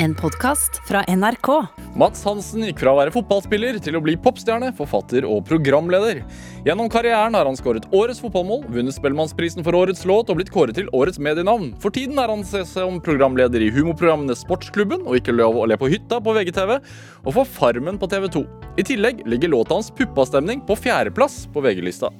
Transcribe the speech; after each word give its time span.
En 0.00 0.14
podkast 0.14 0.76
fra 0.86 1.00
NRK. 1.08 1.48
Mats 1.98 2.20
Hansen 2.22 2.62
gikk 2.62 2.78
fra 2.84 2.92
å 2.94 2.98
være 3.00 3.10
fotballspiller 3.10 3.80
til 3.82 3.96
å 3.98 4.00
bli 4.04 4.12
popstjerne, 4.22 4.68
forfatter 4.78 5.24
og 5.26 5.40
programleder. 5.48 6.20
Gjennom 6.62 6.86
karrieren 6.92 7.34
har 7.34 7.48
han 7.48 7.58
skåret 7.58 7.88
årets 7.90 8.20
fotballmål, 8.22 8.62
vunnet 8.70 8.94
Spellemannsprisen 8.94 9.66
for 9.66 9.74
årets 9.74 10.04
låt 10.06 10.30
og 10.30 10.38
blitt 10.38 10.52
kåret 10.54 10.78
til 10.78 10.86
årets 10.94 11.18
medienavn. 11.18 11.72
For 11.82 11.90
tiden 11.94 12.20
er 12.22 12.30
han 12.30 12.46
som 12.46 13.00
programleder 13.02 13.64
i 13.64 13.72
humorprogrammene 13.74 14.38
Sportsklubben 14.38 15.02
og 15.02 15.18
Ikke 15.18 15.34
lov 15.34 15.58
å 15.58 15.66
le 15.66 15.78
på 15.80 15.90
hytta 15.90 16.20
på 16.22 16.34
VGTV, 16.36 16.76
og 17.26 17.34
for 17.34 17.50
Farmen 17.58 17.98
på 17.98 18.06
TV2. 18.12 18.44
I 18.78 18.86
tillegg 18.86 19.24
ligger 19.26 19.50
låta 19.50 19.74
hans 19.80 19.90
Puppastemning 19.90 20.62
på 20.68 20.78
fjerdeplass 20.78 21.48
på 21.50 21.64
VG-lista. 21.66 22.12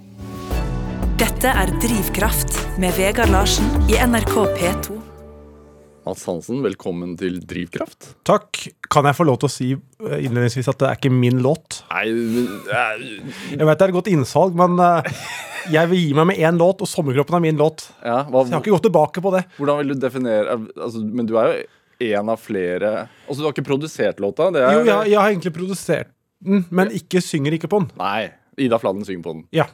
Dette 1.23 1.55
er 1.55 1.71
Drivkraft 1.79 2.59
med 2.83 2.99
Vegard 2.99 3.31
Larsen 3.31 3.71
i 3.87 4.03
NRK 4.03 4.35
P2. 4.59 5.08
Mats 6.09 6.25
Hansen, 6.25 6.63
velkommen 6.65 7.11
til 7.21 7.35
Drivkraft. 7.45 8.15
Takk. 8.25 8.63
Kan 8.89 9.05
jeg 9.05 9.17
få 9.19 9.27
lov 9.29 9.37
til 9.43 9.49
å 9.49 9.53
si 9.53 9.67
eh, 9.75 10.23
innledningsvis 10.25 10.71
at 10.73 10.79
det 10.81 10.87
er 10.89 10.97
ikke 10.97 11.11
min 11.13 11.43
låt? 11.45 11.83
Nei, 11.91 12.07
Jeg 12.09 13.67
vet 13.69 13.75
det 13.83 13.85
er 13.85 13.91
et 13.91 13.97
godt 13.99 14.09
innsalg, 14.09 14.57
men 14.57 14.81
eh, 14.81 15.11
jeg 15.75 15.91
vil 15.91 16.01
gi 16.01 16.15
meg 16.17 16.31
med 16.31 16.41
én 16.41 16.57
låt, 16.61 16.81
og 16.81 16.89
'Sommerkroppen' 16.89 17.37
er 17.37 17.45
min 17.45 17.61
låt. 17.61 17.91
ja, 18.01 18.23
hva, 18.25 18.41
Så 18.41 18.49
jeg 18.49 18.57
har 18.57 18.65
ikke 18.65 18.77
gått 18.79 18.89
tilbake 18.89 19.25
på 19.29 19.35
det. 19.37 19.45
Hvordan 19.61 19.83
vil 19.83 19.93
du 19.93 20.01
definere 20.07 20.57
altså, 20.57 21.05
Men 21.05 21.29
du 21.29 21.37
er 21.37 21.53
jo 21.53 22.17
en 22.17 22.29
av 22.33 22.41
flere 22.41 22.95
Altså, 23.29 23.41
du 23.43 23.45
har 23.45 23.53
ikke 23.53 23.69
produsert 23.69 24.25
låta? 24.25 24.51
Det 24.55 24.65
er, 24.65 24.73
Jo, 24.79 24.85
jeg, 24.89 25.13
jeg 25.13 25.21
har 25.21 25.29
egentlig 25.29 25.57
produsert 25.61 26.09
den, 26.41 26.65
men 26.71 26.89
ikke 26.89 27.21
synger 27.21 27.53
ikke 27.53 27.69
på 27.69 27.83
den. 27.85 27.93
Nei. 28.01 28.31
Ida 28.57 28.79
Fladen 28.81 29.05
synger 29.05 29.27
på 29.29 29.37
den. 29.37 29.49
Ja. 29.53 29.69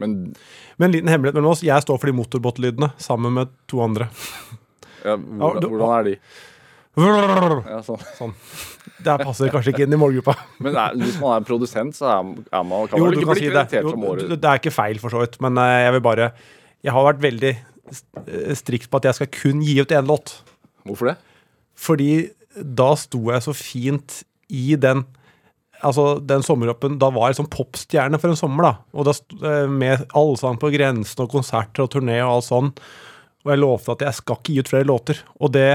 Men 0.00 0.32
Men 0.78 0.88
en 0.88 0.92
liten 0.96 1.08
hemmelighet 1.12 1.36
mellom 1.36 1.52
oss, 1.52 1.62
jeg 1.66 1.84
står 1.84 1.98
for 2.00 2.06
de 2.08 2.16
motorbåtlydene 2.16 2.94
sammen 2.96 3.34
med 3.36 3.52
to 3.68 3.84
andre. 3.84 4.08
Ja, 5.06 5.16
hvordan, 5.16 5.70
hvordan 5.70 5.94
er 5.96 6.06
de? 6.10 6.14
Det 6.96 7.06
Ja, 7.68 7.80
sånn. 7.84 8.32
passer 9.26 9.50
kanskje 9.52 9.72
ikke 9.74 9.84
inn 9.84 9.92
i 9.92 9.98
målgruppa. 10.00 10.34
Men 10.64 10.78
er, 10.80 10.94
hvis 10.96 11.18
man 11.20 11.36
er 11.36 11.46
produsent, 11.46 11.96
så 11.98 12.08
er, 12.08 12.30
er 12.48 12.62
man 12.64 12.86
kan 12.88 12.98
Jo, 12.98 13.08
man 13.08 13.18
ikke 13.18 13.28
bli 13.34 13.42
si 13.42 13.50
det. 13.50 13.52
kreditert 13.52 13.90
som 13.90 14.00
det 14.04 14.12
året. 14.12 14.36
det 14.40 14.50
er 14.50 14.62
ikke 14.62 14.72
feil, 14.74 15.00
for 15.02 15.12
så 15.12 15.20
vidt, 15.24 15.36
men 15.44 15.60
eh, 15.60 15.74
jeg 15.84 15.96
vil 15.98 16.04
bare 16.06 16.30
Jeg 16.86 16.94
har 16.96 17.04
vært 17.10 17.20
veldig 17.24 17.52
eh, 17.52 18.54
strikt 18.56 18.88
på 18.90 19.00
at 19.02 19.10
jeg 19.10 19.18
skal 19.20 19.30
kun 19.34 19.60
gi 19.66 19.76
ut 19.82 19.92
én 19.92 20.08
låt. 20.08 20.38
Hvorfor 20.88 21.12
det? 21.12 21.16
Fordi 21.76 22.10
da 22.56 22.94
sto 22.96 23.20
jeg 23.28 23.44
så 23.44 23.52
fint 23.56 24.22
i 24.48 24.76
den 24.80 25.04
Altså, 25.84 26.14
den 26.24 26.40
sommeroppen 26.40 26.94
Da 26.96 27.10
var 27.12 27.28
jeg 27.28 27.36
sånn 27.36 27.50
popstjerne 27.52 28.16
for 28.16 28.32
en 28.32 28.38
sommer, 28.38 28.64
da. 28.64 28.70
Og 28.96 29.04
da 29.04 29.12
eh, 29.44 29.66
Med 29.68 30.06
Allsang 30.16 30.56
på 30.62 30.70
grensen 30.72 31.20
og 31.26 31.34
konserter 31.34 31.84
og 31.84 31.90
turné 31.92 32.16
og 32.24 32.38
alt 32.38 32.48
sånn. 32.48 32.70
Og 33.46 33.52
jeg 33.54 33.62
lovte 33.62 33.94
at 33.94 34.02
jeg 34.08 34.18
skal 34.18 34.40
ikke 34.40 34.52
gi 34.52 34.62
ut 34.64 34.70
flere 34.72 34.88
låter. 34.88 35.20
Og 35.38 35.52
det 35.54 35.68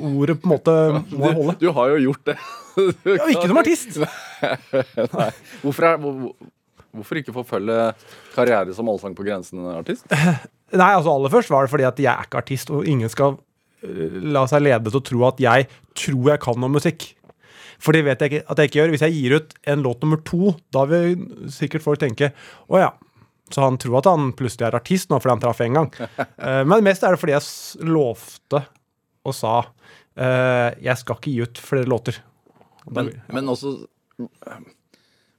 ordet 0.00 0.36
på 0.42 0.48
en 0.48 0.52
måte 0.56 0.74
må 1.14 1.28
jeg 1.30 1.36
holde. 1.38 1.54
Du 1.60 1.68
har 1.76 1.92
jo 1.94 1.98
gjort 2.08 2.24
det. 2.32 2.36
Ja, 3.06 3.26
ikke 3.30 3.48
som 3.50 3.60
artist! 3.60 3.98
Nei. 5.20 5.28
Hvorfor, 5.62 5.86
er, 5.86 6.00
hvor, 6.02 6.16
hvor- 6.24 6.50
hvorfor 6.90 7.20
ikke 7.20 7.34
forfølge 7.34 7.76
karriere 8.34 8.74
som 8.74 8.88
Allsang 8.90 9.14
på 9.14 9.22
grensen-artist? 9.26 10.06
Nei, 10.80 10.90
altså 10.96 11.12
aller 11.12 11.30
først 11.32 11.50
var 11.52 11.66
det 11.66 11.70
fordi 11.72 11.86
at 11.86 11.98
jeg 12.02 12.10
er 12.10 12.26
ikke 12.26 12.40
artist, 12.42 12.70
og 12.74 12.86
ingen 12.86 13.10
skal 13.10 13.36
øh, 13.86 14.16
la 14.34 14.42
seg 14.50 14.62
lede 14.66 14.90
til 14.90 14.98
å 15.00 15.04
tro 15.06 15.22
at 15.28 15.42
jeg 15.42 15.68
tror 15.98 16.32
jeg 16.32 16.42
kan 16.42 16.58
noe 16.62 16.72
musikk. 16.78 17.08
For 17.80 17.96
det 17.96 18.02
vet 18.06 18.20
jeg 18.22 18.32
ikke 18.34 18.42
at 18.52 18.58
jeg 18.60 18.68
ikke 18.70 18.78
gjør. 18.82 18.90
Hvis 18.94 19.04
jeg 19.06 19.14
gir 19.16 19.36
ut 19.38 19.54
en 19.72 19.84
låt 19.86 20.02
nummer 20.04 20.20
to, 20.26 20.50
da 20.74 20.82
vil 20.90 21.14
sikkert 21.54 21.86
folk 21.86 22.02
tenke 22.02 22.32
å 22.68 22.82
ja. 22.82 22.90
Så 23.50 23.64
han 23.64 23.78
tror 23.82 23.98
at 23.98 24.06
han 24.10 24.32
plutselig 24.38 24.68
er 24.68 24.76
artist 24.78 25.10
nå 25.10 25.18
fordi 25.20 25.32
han 25.36 25.42
traff 25.42 25.60
én 25.64 25.74
gang. 25.78 25.88
Eh, 26.40 26.62
Men 26.64 26.84
mest 26.86 27.02
er 27.04 27.14
det 27.16 27.20
fordi 27.22 27.34
jeg 27.36 27.88
lovte 27.90 28.62
og 29.28 29.34
sa 29.36 29.54
eh, 30.16 30.70
jeg 30.80 30.96
skal 31.00 31.18
ikke 31.18 31.32
gi 31.34 31.42
ut 31.44 31.58
flere 31.60 31.88
låter. 31.90 32.20
Men, 32.90 33.10
men 33.28 33.48
også 33.52 33.74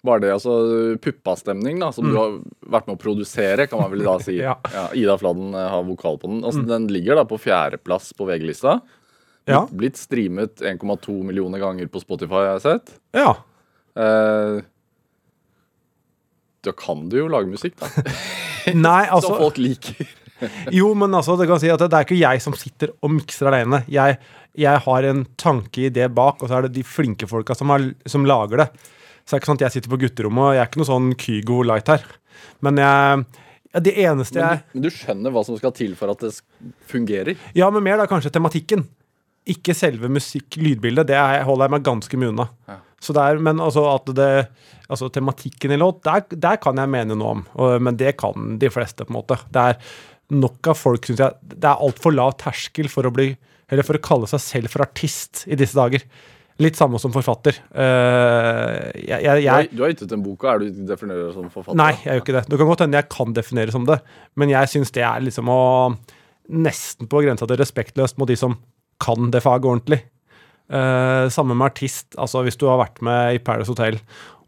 Var 0.01 0.19
det 0.21 0.31
altså 0.33 0.53
puppastemning, 1.01 1.79
da, 1.81 1.91
som 1.93 2.07
du 2.09 2.15
har 2.17 2.35
vært 2.73 2.87
med 2.89 2.95
å 2.97 3.01
produsere, 3.01 3.67
kan 3.69 3.81
man 3.83 3.91
vel 3.91 4.01
da 4.07 4.15
si. 4.23 4.37
ja. 4.47 4.55
Ja. 4.73 4.87
Ida 4.97 5.17
Fladen 5.21 5.53
eh, 5.53 5.67
har 5.69 5.83
vokal 5.85 6.17
på 6.21 6.29
den. 6.31 6.39
Mm. 6.41 6.47
Altså, 6.49 6.63
Den 6.69 6.87
ligger 6.89 7.19
da 7.19 7.25
på 7.29 7.37
fjerdeplass 7.41 8.09
på 8.17 8.25
VG-lista. 8.29 8.79
ja. 9.49 9.63
Blitt 9.69 9.97
streamet 10.01 10.61
1,2 10.65 11.19
millioner 11.27 11.61
ganger 11.61 11.89
på 11.93 12.01
Spotify, 12.01 12.41
har 12.47 12.55
jeg 12.59 12.65
sett. 12.67 12.93
ja. 13.17 13.31
Eh, 13.99 14.61
da 16.65 16.73
kan 16.77 17.07
du 17.09 17.17
jo 17.23 17.29
lage 17.31 17.49
musikk, 17.51 17.77
da. 17.81 17.89
Nei, 18.77 19.05
Som 19.09 19.15
altså 19.17 19.37
folk 19.37 19.61
liker. 19.61 20.17
Jo, 20.73 20.87
men 20.97 21.13
altså, 21.13 21.35
det 21.37 21.45
kan 21.45 21.59
si 21.61 21.69
at 21.69 21.81
det 21.83 21.93
er 21.93 22.05
ikke 22.07 22.17
jeg 22.17 22.41
som 22.41 22.55
sitter 22.57 22.95
og 23.05 23.11
mikser 23.13 23.51
alene. 23.51 23.83
Jeg, 23.93 24.15
jeg 24.57 24.81
har 24.87 25.05
en 25.05 25.19
tanke 25.37 25.83
i 25.85 25.91
det 25.93 26.07
bak, 26.17 26.41
og 26.41 26.49
så 26.49 26.57
er 26.57 26.65
det 26.65 26.79
de 26.79 26.85
flinke 26.87 27.29
folka 27.29 27.53
som, 27.53 27.69
har, 27.69 27.85
som 28.09 28.25
lager 28.25 28.63
det. 28.63 28.67
Så 29.21 29.35
det 29.35 29.37
er 29.37 29.43
ikke 29.43 29.49
sånn 29.51 29.59
at 29.59 29.65
jeg 29.67 29.75
sitter 29.75 29.93
på 29.93 29.99
gutterommet, 30.01 30.47
og 30.47 30.55
jeg 30.55 30.63
er 30.63 30.71
ikke 30.71 30.81
noe 30.81 30.89
sånn 30.89 31.11
Kygo 31.21 31.59
light 31.69 31.93
her. 31.93 32.07
Men 32.65 32.81
jeg 32.81 33.21
ja, 33.71 33.79
Det 33.85 33.93
eneste 34.03 34.39
Men 34.39 34.47
jeg 34.47 34.57
du, 34.63 34.71
men 34.73 34.83
du 34.83 34.89
skjønner 34.95 35.35
hva 35.35 35.45
som 35.47 35.59
skal 35.61 35.75
til 35.77 35.93
for 35.99 36.11
at 36.11 36.25
det 36.25 36.33
fungerer? 36.89 37.37
Ja, 37.55 37.69
men 37.71 37.85
mer 37.85 38.01
da 38.01 38.09
kanskje 38.09 38.33
tematikken. 38.33 38.83
Ikke 39.49 39.73
selve 39.73 40.09
musikk, 40.11 40.59
lydbildet. 40.61 41.09
Det 41.09 41.17
er, 41.17 41.41
holder 41.47 41.65
jeg 41.65 41.73
meg 41.73 41.85
ganske 41.87 42.19
mye 42.21 42.29
unna. 42.33 42.47
Ja. 42.69 42.77
Så 43.01 43.15
det 43.17 43.23
er, 43.25 43.41
men 43.41 43.61
altså 43.63 43.87
at 43.95 44.13
det 44.17 44.31
Altså 44.91 45.07
tematikken 45.07 45.71
i 45.71 45.77
låt, 45.79 46.01
der, 46.03 46.25
der 46.35 46.57
kan 46.59 46.75
jeg 46.75 46.91
mene 46.91 47.15
noe 47.15 47.29
om. 47.37 47.43
Og, 47.63 47.77
men 47.79 47.95
det 47.95 48.17
kan 48.19 48.57
de 48.59 48.67
fleste, 48.67 49.05
på 49.07 49.13
en 49.13 49.21
måte. 49.21 49.37
Det 49.47 49.61
er 49.71 49.77
nok 50.35 50.67
av 50.67 50.75
folk, 50.75 51.07
syns 51.07 51.21
jeg 51.23 51.55
Det 51.55 51.69
er 51.69 51.85
altfor 51.85 52.11
lav 52.11 52.33
terskel 52.39 52.89
for 52.91 53.07
å 53.07 53.13
bli 53.15 53.29
Eller 53.71 53.87
for 53.87 53.95
å 53.95 54.03
kalle 54.03 54.27
seg 54.27 54.43
selv 54.43 54.73
for 54.73 54.83
artist 54.83 55.45
i 55.47 55.55
disse 55.59 55.79
dager. 55.79 56.03
Litt 56.61 56.75
samme 56.75 56.99
som 56.99 57.13
forfatter. 57.15 57.55
Uh, 57.71 58.91
jeg, 58.99 59.23
jeg, 59.23 59.45
jeg 59.45 59.69
du 59.71 59.85
har 59.85 59.93
gitt 59.93 60.03
ut 60.03 60.15
en 60.17 60.25
bok, 60.25 60.43
og 60.43 60.49
er 60.51 60.59
du 60.59 60.81
definerer 60.91 61.29
deg 61.29 61.37
som 61.37 61.47
forfatter? 61.53 61.79
Nei, 61.79 61.93
jeg 62.03 62.11
gjør 62.11 62.25
ikke 62.25 62.35
det. 62.35 62.43
Det 62.51 62.59
kan 62.59 62.69
godt 62.73 62.83
hende 62.83 62.99
jeg 62.99 63.09
kan 63.15 63.37
definere 63.37 63.73
som 63.73 63.87
det, 63.87 63.97
men 64.37 64.51
jeg 64.51 64.71
syns 64.73 64.91
det 64.93 65.07
er 65.07 65.23
liksom 65.23 65.51
å 65.51 65.61
Nesten 66.51 67.07
på 67.07 67.21
grensa 67.23 67.45
til 67.47 67.59
respektløst 67.61 68.17
mot 68.19 68.27
de 68.27 68.35
som 68.35 68.57
kan 69.01 69.31
det 69.33 69.41
faget 69.43 69.67
ordentlig. 69.69 70.01
Uh, 70.71 71.27
samme 71.33 71.55
med 71.57 71.67
artist. 71.71 72.13
Altså 72.15 72.45
Hvis 72.45 72.55
du 72.59 72.67
har 72.69 72.79
vært 72.79 73.01
med 73.03 73.35
i 73.35 73.41
Paradise 73.43 73.73
Hotel 73.73 73.97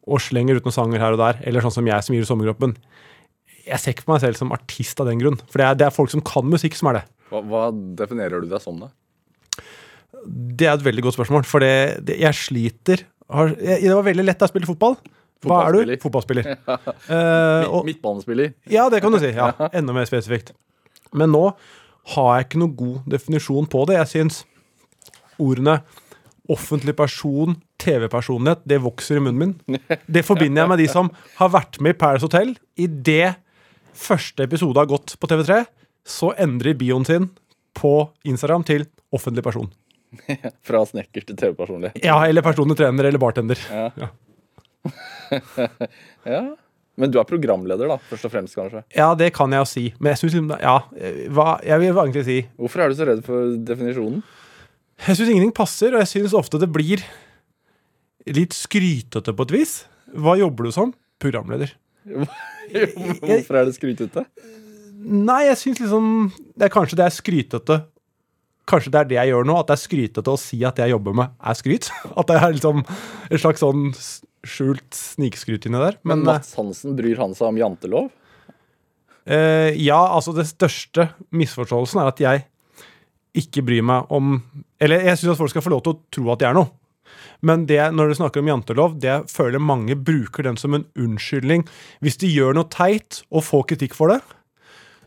og 0.03 0.21
slenger 0.23 0.59
ut 0.59 0.65
noen 0.67 0.75
sanger 0.75 1.01
her 1.03 1.15
og 1.15 1.19
der, 1.21 1.39
eller 1.47 1.63
sånn 1.63 1.73
som 1.77 1.87
jeg 1.87 2.03
som 2.03 2.15
gir 2.15 2.23
ut 2.25 2.27
Sommergruppen 2.27 2.73
Jeg 3.63 3.79
ser 3.79 3.93
ikke 3.95 4.03
på 4.07 4.11
meg 4.11 4.23
selv 4.23 4.35
som 4.39 4.51
artist 4.55 4.99
av 4.99 5.07
den 5.07 5.21
grunn, 5.21 5.37
for 5.47 5.61
det 5.61 5.67
er, 5.67 5.77
det 5.79 5.85
er 5.87 5.95
folk 5.95 6.11
som 6.11 6.23
kan 6.27 6.47
musikk, 6.47 6.75
som 6.75 6.89
er 6.91 6.99
det. 6.99 7.03
Hva, 7.31 7.39
hva 7.47 7.61
definerer 7.99 8.43
du 8.43 8.49
deg 8.51 8.59
som, 8.63 8.81
da? 8.83 8.91
Det 10.23 10.67
er 10.67 10.75
et 10.77 10.83
veldig 10.85 11.05
godt 11.07 11.17
spørsmål, 11.17 11.45
for 11.47 11.63
det, 11.63 12.03
det, 12.07 12.17
jeg 12.21 12.39
sliter 12.39 13.03
har, 13.33 13.53
jeg, 13.55 13.79
Det 13.87 13.93
var 13.95 14.05
veldig 14.05 14.25
lett 14.27 14.39
da 14.39 14.47
jeg 14.47 14.53
spilte 14.53 14.69
fotball. 14.73 14.97
Hva 15.43 15.61
er 15.67 15.75
du? 15.75 15.93
Fotballspiller. 16.03 16.51
Ja. 16.53 16.75
Uh, 17.07 17.63
og- 17.79 17.87
Midtbanespiller? 17.87 18.53
Ja, 18.71 18.85
det 18.91 19.01
kan 19.03 19.15
du 19.15 19.19
si. 19.23 19.31
Ja, 19.35 19.51
Enda 19.71 19.95
mer 19.95 20.07
spesifikt. 20.07 20.53
Men 21.15 21.31
nå 21.35 21.49
har 22.13 22.31
jeg 22.35 22.47
ikke 22.47 22.61
noe 22.61 22.77
god 22.77 22.97
definisjon 23.13 23.67
på 23.71 23.83
det. 23.89 23.95
Jeg 24.01 24.11
syns 24.11 24.41
ordene 25.41 25.79
offentlig 26.51 26.95
person, 26.99 27.55
TV-personlighet, 27.79 28.65
det 28.67 28.81
vokser 28.83 29.19
i 29.19 29.23
munnen 29.23 29.55
min. 29.55 29.79
Det 30.11 30.25
forbinder 30.27 30.63
jeg 30.63 30.71
med 30.73 30.81
de 30.83 30.87
som 30.91 31.09
har 31.37 31.53
vært 31.53 31.79
med 31.83 31.95
i 31.95 31.99
Paris 31.99 32.25
Hotel. 32.25 32.49
Idet 32.79 33.37
første 33.95 34.43
episode 34.43 34.79
har 34.79 34.89
gått 34.91 35.15
på 35.19 35.29
TV3, 35.31 35.61
så 36.03 36.33
endrer 36.41 36.75
bioen 36.79 37.05
sin 37.07 37.29
på 37.77 37.93
Instagram 38.27 38.63
til 38.67 38.85
offentlig 39.15 39.43
person. 39.45 39.71
Fra 40.67 40.83
snekker 40.85 41.21
til 41.29 41.39
TV-personlighet. 41.39 42.03
Ja, 42.03 42.19
eller 42.27 42.45
personlig 42.45 42.77
trener 42.79 43.03
eller 43.07 43.23
bartender. 43.23 43.57
Ja. 43.71 43.89
Ja. 44.03 44.07
Men 46.99 47.09
du 47.09 47.17
er 47.17 47.25
programleder, 47.25 47.89
da, 47.89 47.97
først 48.09 48.27
og 48.27 48.33
fremst, 48.35 48.55
kanskje. 48.57 48.83
Ja, 48.93 49.09
det 49.17 49.31
kan 49.33 49.53
jeg 49.53 49.63
jo 49.63 49.69
si. 49.69 49.85
Men 49.97 50.13
jeg 50.13 50.21
syns 50.21 50.53
Ja, 50.61 50.75
hva, 51.33 51.55
jeg 51.65 51.81
vil 51.81 51.89
egentlig 51.93 52.25
si 52.27 52.39
Hvorfor 52.59 52.83
er 52.83 52.91
du 52.91 52.97
så 52.99 53.07
redd 53.09 53.23
for 53.25 53.55
definisjonen? 53.65 54.21
Jeg 55.03 55.17
syns 55.17 55.31
ingenting 55.33 55.55
passer, 55.57 55.95
og 55.95 56.03
jeg 56.03 56.11
syns 56.11 56.35
ofte 56.37 56.61
det 56.61 56.69
blir 56.71 57.01
litt 58.29 58.53
skrytete 58.55 59.33
på 59.35 59.47
et 59.47 59.55
vis. 59.55 59.73
Hva 60.13 60.37
jobber 60.39 60.69
du 60.69 60.75
som? 60.75 60.93
Programleder. 61.23 61.73
Hvorfor 63.23 63.57
er 63.57 63.65
det 63.67 63.73
skrytete? 63.75 64.27
Nei, 65.03 65.41
jeg 65.49 65.59
syns 65.59 65.81
liksom 65.81 66.05
Det 66.55 66.67
er 66.67 66.71
kanskje 66.71 66.97
det 66.99 67.03
er 67.05 67.11
skrytete 67.15 67.77
Kanskje 68.69 68.91
det 68.93 68.99
er 69.01 69.07
det 69.09 69.17
jeg 69.17 69.31
gjør 69.33 69.47
nå, 69.49 69.55
at 69.59 69.67
det 69.67 69.75
er 69.75 69.81
skrytete 69.81 70.31
å 70.31 70.39
si 70.39 70.61
at 70.63 70.77
det 70.77 70.85
jeg 70.85 70.93
jobber 70.93 71.15
med 71.19 71.33
er 71.43 71.57
skryt. 71.59 71.89
At 72.19 72.29
det 72.29 72.37
er 72.39 72.53
liksom 72.55 72.83
et 72.85 73.41
slags 73.43 73.59
sånn 73.59 73.89
skjult 74.47 74.95
snikskryt 74.97 75.65
inni 75.69 75.79
der. 75.81 75.97
Men 76.03 76.19
Men, 76.21 76.33
Mats 76.33 76.53
Hansen, 76.59 76.95
bryr 76.97 77.17
han 77.21 77.33
seg 77.37 77.47
om 77.53 77.57
jantelov? 77.61 78.11
eh, 79.25 79.71
ja, 79.79 79.99
altså 80.11 80.33
det 80.35 80.45
største 80.49 81.09
misforståelsen 81.31 82.01
er 82.03 82.11
at 82.11 82.19
jeg 82.23 82.45
ikke 83.33 83.63
bryr 83.65 83.81
meg 83.81 84.11
om 84.13 84.35
Eller 84.83 85.01
jeg 85.07 85.17
syns 85.17 85.31
at 85.33 85.39
folk 85.39 85.49
skal 85.53 85.63
få 85.65 85.71
lov 85.73 85.81
til 85.85 85.95
å 85.95 86.01
tro 86.13 86.31
at 86.33 86.41
de 86.41 86.45
er 86.49 86.57
noe. 86.57 86.69
Men 87.43 87.65
det, 87.67 87.79
når 87.95 88.11
du 88.11 88.15
snakker 88.19 88.43
om 88.43 88.49
jantelov, 88.51 88.97
det 88.99 89.09
jeg 89.09 89.29
føler 89.31 89.59
mange 89.63 89.95
bruker 89.95 90.43
den 90.47 90.57
som 90.59 90.75
en 90.75 90.85
unnskyldning. 90.99 91.65
Hvis 92.03 92.19
de 92.21 92.29
gjør 92.31 92.55
noe 92.55 92.69
teit 92.71 93.23
og 93.31 93.43
får 93.47 93.65
kritikk 93.73 93.95
for 93.97 94.11
det, 94.13 94.19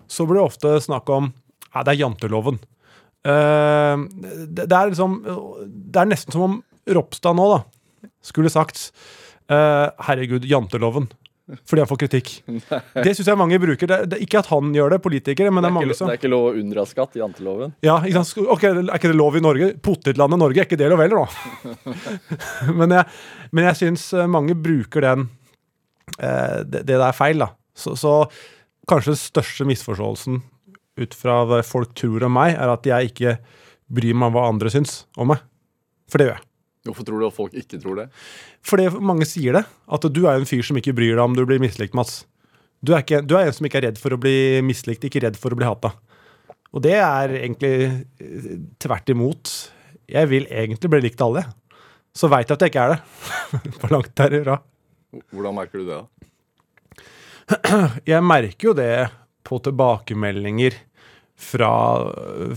så 0.08 0.26
blir 0.26 0.40
det 0.40 0.46
ofte 0.48 0.74
snakk 0.84 1.08
om 1.12 1.32
Nei, 1.76 1.82
det 1.84 1.92
er 1.92 2.00
janteloven. 2.00 2.58
Eh, 3.28 3.96
det, 4.48 4.64
det 4.64 4.76
er 4.76 4.88
liksom 4.92 5.16
det 5.66 6.00
er 6.00 6.08
nesten 6.08 6.32
som 6.32 6.44
om 6.46 6.54
Ropstad 6.88 7.36
nå 7.36 7.48
da 7.52 7.58
skulle 8.24 8.48
sagt 8.52 8.92
eh, 9.52 9.86
Herregud, 10.08 10.44
janteloven. 10.48 11.08
Fordi 11.46 11.82
han 11.84 11.86
får 11.86 11.98
kritikk. 12.00 12.30
Det 13.06 13.12
syns 13.14 13.28
jeg 13.30 13.38
mange 13.38 13.58
bruker. 13.62 13.86
Det, 13.86 13.98
det, 14.10 14.18
ikke 14.24 14.40
at 14.42 14.48
han 14.50 14.72
gjør 14.74 14.96
det, 14.96 14.98
politikere, 15.04 15.52
men 15.54 15.62
det 15.62 15.68
Det 15.68 15.70
er 15.70 15.74
er, 15.74 15.76
mange 15.78 15.98
som 15.98 16.10
det 16.10 16.16
er 16.16 16.20
ikke 16.20 16.32
lov 16.32 16.48
å 16.48 16.54
unndra 16.58 16.86
skatt 16.90 17.14
janteloven. 17.20 17.76
Ja, 17.86 18.00
ikke 18.02 18.24
sant? 18.24 18.50
Ok, 18.56 18.64
Er 18.66 18.90
ikke 18.96 19.12
det 19.12 19.18
lov 19.20 19.38
i 19.38 19.44
Norge? 19.44 19.68
Potetlandet 19.78 20.42
Norge, 20.42 20.62
er 20.62 20.66
ikke 20.66 20.80
det 20.80 20.90
lov 20.90 21.04
heller, 21.04 21.22
da? 21.22 21.94
men 22.80 22.96
jeg, 22.98 23.14
men 23.54 23.68
jeg 23.70 23.80
syns 23.82 24.08
eh, 24.16 24.26
mange 24.30 24.58
bruker 24.58 25.06
den 25.06 25.28
eh, 26.18 26.66
det, 26.66 26.82
det 26.88 26.98
der 26.98 27.14
feil, 27.14 27.46
da. 27.46 27.52
Så, 27.76 27.94
så 28.00 28.18
kanskje 28.90 29.14
den 29.14 29.22
største 29.22 29.68
misforståelsen 29.70 30.42
ut 30.96 31.14
fra 31.14 31.42
hva 31.46 31.62
folk 31.66 31.94
tror 31.98 32.26
om 32.26 32.34
meg, 32.40 32.56
er 32.56 32.72
at 32.72 32.86
jeg 32.88 33.12
ikke 33.12 33.38
bryr 33.92 34.16
meg 34.18 34.32
om 34.32 34.38
hva 34.38 34.48
andre 34.50 34.72
syns 34.72 35.04
om 35.14 35.30
meg. 35.30 35.46
For 36.10 36.18
det 36.18 36.30
gjør 36.30 36.38
jeg. 36.40 36.45
Hvorfor 36.86 37.06
tror 37.06 37.20
du 37.20 37.26
at 37.28 37.36
folk 37.36 37.54
ikke 37.58 37.80
tror 37.82 38.00
det? 38.00 38.06
Fordi 38.66 38.88
mange 38.98 39.26
sier 39.28 39.58
det. 39.58 39.64
At 39.92 40.06
du 40.08 40.22
er 40.24 40.38
en 40.38 40.48
fyr 40.48 40.64
som 40.66 40.78
ikke 40.80 40.94
bryr 40.96 41.14
deg 41.14 41.24
om 41.24 41.36
du 41.36 41.44
blir 41.48 41.62
mislikt, 41.62 41.96
Mats. 41.98 42.24
Du 42.84 42.92
er, 42.94 43.02
ikke, 43.02 43.22
du 43.24 43.34
er 43.38 43.48
en 43.48 43.56
som 43.56 43.66
ikke 43.66 43.80
er 43.80 43.88
redd 43.88 44.00
for 44.00 44.14
å 44.14 44.20
bli 44.20 44.62
mislikt, 44.64 45.06
ikke 45.08 45.24
redd 45.24 45.38
for 45.40 45.54
å 45.54 45.58
bli 45.58 45.66
hata. 45.66 45.94
Og 46.76 46.82
det 46.84 46.96
er 47.00 47.32
egentlig 47.40 47.74
eh, 48.22 48.50
tvert 48.82 49.12
imot. 49.14 49.52
Jeg 50.12 50.30
vil 50.30 50.48
egentlig 50.52 50.92
bli 50.92 51.02
likt 51.08 51.22
alle. 51.24 51.46
Så 52.16 52.30
veit 52.32 52.48
jeg 52.48 52.56
at 52.56 52.64
jeg 52.64 52.72
ikke 52.72 52.84
er 52.84 52.94
det. 52.94 53.70
På 53.80 53.90
langt 53.92 54.12
derifra. 54.18 54.60
Hvordan 55.32 55.56
merker 55.56 55.82
du 55.82 55.88
det? 55.88 56.02
da? 56.02 56.04
Jeg 58.10 58.26
merker 58.26 58.72
jo 58.72 58.74
det 58.76 59.06
på 59.46 59.58
tilbakemeldinger 59.62 60.74
fra, 61.38 61.70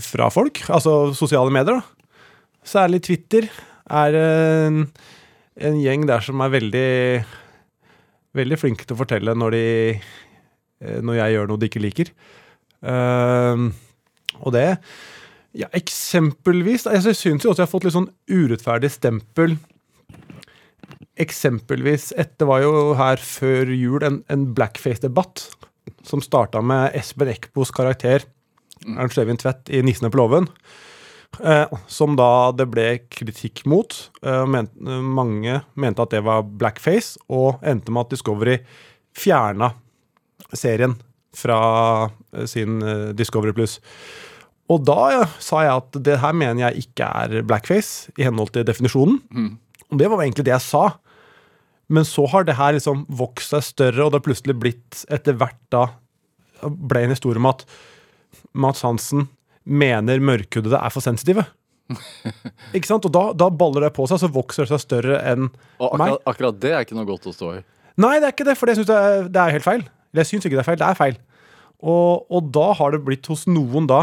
fra 0.02 0.28
folk. 0.34 0.62
Altså 0.72 1.12
sosiale 1.14 1.52
medier, 1.54 1.78
da. 1.78 2.16
Særlig 2.66 3.04
Twitter 3.06 3.46
er 3.90 4.16
en, 4.20 4.82
en 5.60 5.78
gjeng 5.80 6.06
der 6.08 6.24
som 6.24 6.42
er 6.44 6.56
veldig 6.56 6.88
Veldig 8.38 8.60
flinke 8.60 8.86
til 8.86 8.94
å 8.94 9.00
fortelle 9.00 9.34
når 9.34 9.56
de 9.56 9.62
eh, 9.90 10.98
Når 11.02 11.16
jeg 11.18 11.34
gjør 11.34 11.48
noe 11.50 11.58
de 11.60 11.66
ikke 11.66 11.82
liker. 11.82 12.12
Uh, 12.80 13.68
og 14.40 14.54
det 14.54 14.68
Ja, 15.52 15.66
eksempelvis 15.76 16.86
Jeg 16.88 17.16
syns 17.18 17.44
jo 17.44 17.50
også 17.50 17.60
jeg 17.60 17.66
har 17.66 17.72
fått 17.72 17.88
litt 17.88 17.96
sånn 17.96 18.08
urettferdig 18.30 18.92
stempel. 18.94 19.58
Eksempelvis 21.20 22.12
Etter 22.16 22.48
var 22.48 22.62
jo 22.64 22.94
her 22.96 23.20
før 23.20 23.74
jul 23.74 24.06
en, 24.06 24.22
en 24.32 24.46
blackface-debatt 24.56 25.48
som 26.06 26.22
starta 26.24 26.62
med 26.64 26.94
Espen 26.96 27.28
Eckbos 27.28 27.72
karakter 27.74 28.24
Ernst 28.86 29.18
Evin 29.20 29.36
Tvedt 29.36 29.68
i 29.68 29.82
'Nissene 29.82 30.08
på 30.08 30.22
låven'. 30.22 30.48
Eh, 31.38 31.78
som 31.86 32.16
da 32.18 32.50
det 32.52 32.66
ble 32.72 32.86
kritikk 33.12 33.62
mot. 33.70 33.94
Eh, 34.22 34.46
ment, 34.50 34.72
mange 34.80 35.60
mente 35.78 36.02
at 36.02 36.14
det 36.14 36.24
var 36.26 36.42
blackface, 36.44 37.20
og 37.30 37.62
endte 37.62 37.94
med 37.94 38.08
at 38.08 38.16
Discovery 38.16 38.58
fjerna 39.16 39.72
serien 40.56 40.96
fra 41.36 41.60
eh, 42.34 42.48
sin 42.50 42.80
eh, 42.82 43.10
Discovery 43.16 43.54
Pluss. 43.56 43.78
Og 44.70 44.82
da 44.86 44.98
ja, 45.14 45.22
sa 45.42 45.64
jeg 45.66 45.82
at 45.82 46.00
det 46.06 46.18
her 46.22 46.34
mener 46.36 46.68
jeg 46.68 46.86
ikke 46.86 47.06
er 47.22 47.46
blackface, 47.46 48.12
i 48.18 48.26
henhold 48.26 48.52
til 48.54 48.66
definisjonen. 48.66 49.18
Og 49.90 49.98
det 49.98 50.10
var 50.10 50.22
egentlig 50.22 50.46
det 50.46 50.54
jeg 50.54 50.62
sa. 50.62 50.84
Men 51.90 52.06
så 52.06 52.22
har 52.30 52.46
det 52.46 52.54
her 52.54 52.76
liksom 52.76 53.02
vokst 53.18 53.50
seg 53.50 53.66
større, 53.66 54.04
og 54.04 54.12
det 54.12 54.20
har 54.20 54.28
plutselig 54.28 54.54
blitt 54.62 55.00
etter 55.10 55.34
hvert 55.34 55.58
da 55.74 55.88
ble 56.62 57.02
en 57.02 57.14
historie 57.16 57.40
om 57.40 57.48
at 57.50 57.64
Mats 58.54 58.84
Hansen 58.86 59.26
mener 59.66 60.20
mørkhudede 60.24 60.78
er 60.80 60.92
for 60.94 61.04
sensitive. 61.04 61.44
ikke 62.76 62.86
sant? 62.88 63.06
Og 63.08 63.12
da, 63.14 63.24
da 63.34 63.48
baller 63.50 63.88
det 63.88 63.92
på 63.96 64.06
seg, 64.10 64.20
så 64.22 64.30
vokser 64.32 64.64
det 64.66 64.72
seg 64.74 64.82
større 64.84 65.18
enn 65.32 65.48
Og 65.82 65.96
meg. 65.98 66.12
akkurat, 66.14 66.22
akkurat 66.34 66.60
det 66.62 66.72
er 66.76 66.86
ikke 66.86 66.98
noe 66.98 67.08
godt 67.08 67.26
å 67.30 67.34
stå 67.34 67.50
i. 67.58 67.64
Nei, 68.00 68.14
det 68.22 68.28
er 68.30 68.34
ikke 68.36 68.46
det, 68.48 68.56
for 68.60 68.70
jeg 68.70 68.78
syns 68.80 68.88
det, 68.90 68.96
er- 68.96 69.28
det 69.28 69.42
er 69.42 69.56
helt 69.58 69.66
feil. 69.66 69.82
Jeg 70.16 70.26
syns 70.30 70.46
ikke 70.46 70.56
det 70.58 70.62
er 70.64 70.70
feil, 70.70 70.78
det 70.80 70.86
er 70.88 70.98
feil. 70.98 71.18
Og, 71.80 72.26
og 72.30 72.48
da 72.54 72.70
har 72.78 72.94
det 72.94 73.02
blitt 73.06 73.28
hos 73.30 73.46
noen 73.48 73.86
da 73.88 74.02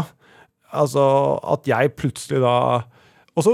Altså 0.74 1.00
at 1.48 1.68
jeg 1.70 1.92
plutselig 1.96 2.40
da 2.42 2.54
Og 3.38 3.44
så 3.46 3.52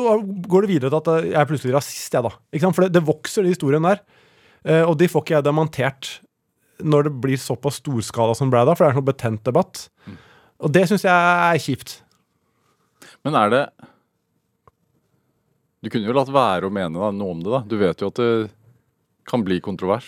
går 0.49 0.65
det 0.65 0.71
videre 0.73 0.89
til 0.91 0.97
at 0.99 1.27
jeg 1.29 1.37
er 1.39 1.47
plutselig 1.51 1.75
rasist, 1.77 2.15
jeg, 2.17 2.25
da. 2.25 2.31
Ikke 2.51 2.65
sant? 2.65 2.75
For 2.79 2.87
det, 2.87 2.95
det 2.97 3.03
vokser, 3.07 3.45
de 3.45 3.53
historiene 3.53 3.93
der. 3.93 4.01
Eh, 4.65 4.81
og 4.89 4.97
de 4.99 5.07
får 5.13 5.23
ikke 5.27 5.37
jeg 5.37 5.45
demontert 5.47 6.09
når 6.83 7.07
det 7.07 7.13
blir 7.23 7.39
såpass 7.39 7.77
storskala 7.83 8.35
som 8.35 8.49
ble 8.51 8.65
da, 8.67 8.73
for 8.75 8.83
det 8.83 8.89
er 8.89 8.95
en 8.97 8.99
sånn 8.99 9.07
betent 9.13 9.45
debatt. 9.47 9.85
Og 10.65 10.73
det 10.73 10.87
syns 10.89 11.05
jeg 11.05 11.13
er 11.13 11.61
kjipt. 11.61 11.99
Men 13.25 13.37
er 13.41 13.53
det 13.53 13.65
Du 15.85 15.91
kunne 15.93 16.09
jo 16.09 16.17
latt 16.17 16.33
være 16.33 16.69
å 16.69 16.73
mene 16.73 16.97
da, 16.97 17.11
noe 17.13 17.35
om 17.35 17.43
det, 17.45 17.51
da. 17.53 17.61
Du 17.69 17.77
vet 17.81 18.01
jo 18.01 18.09
at 18.09 18.21
det 18.21 18.29
kan 19.29 19.45
bli 19.45 19.59
kontrovers. 19.65 20.07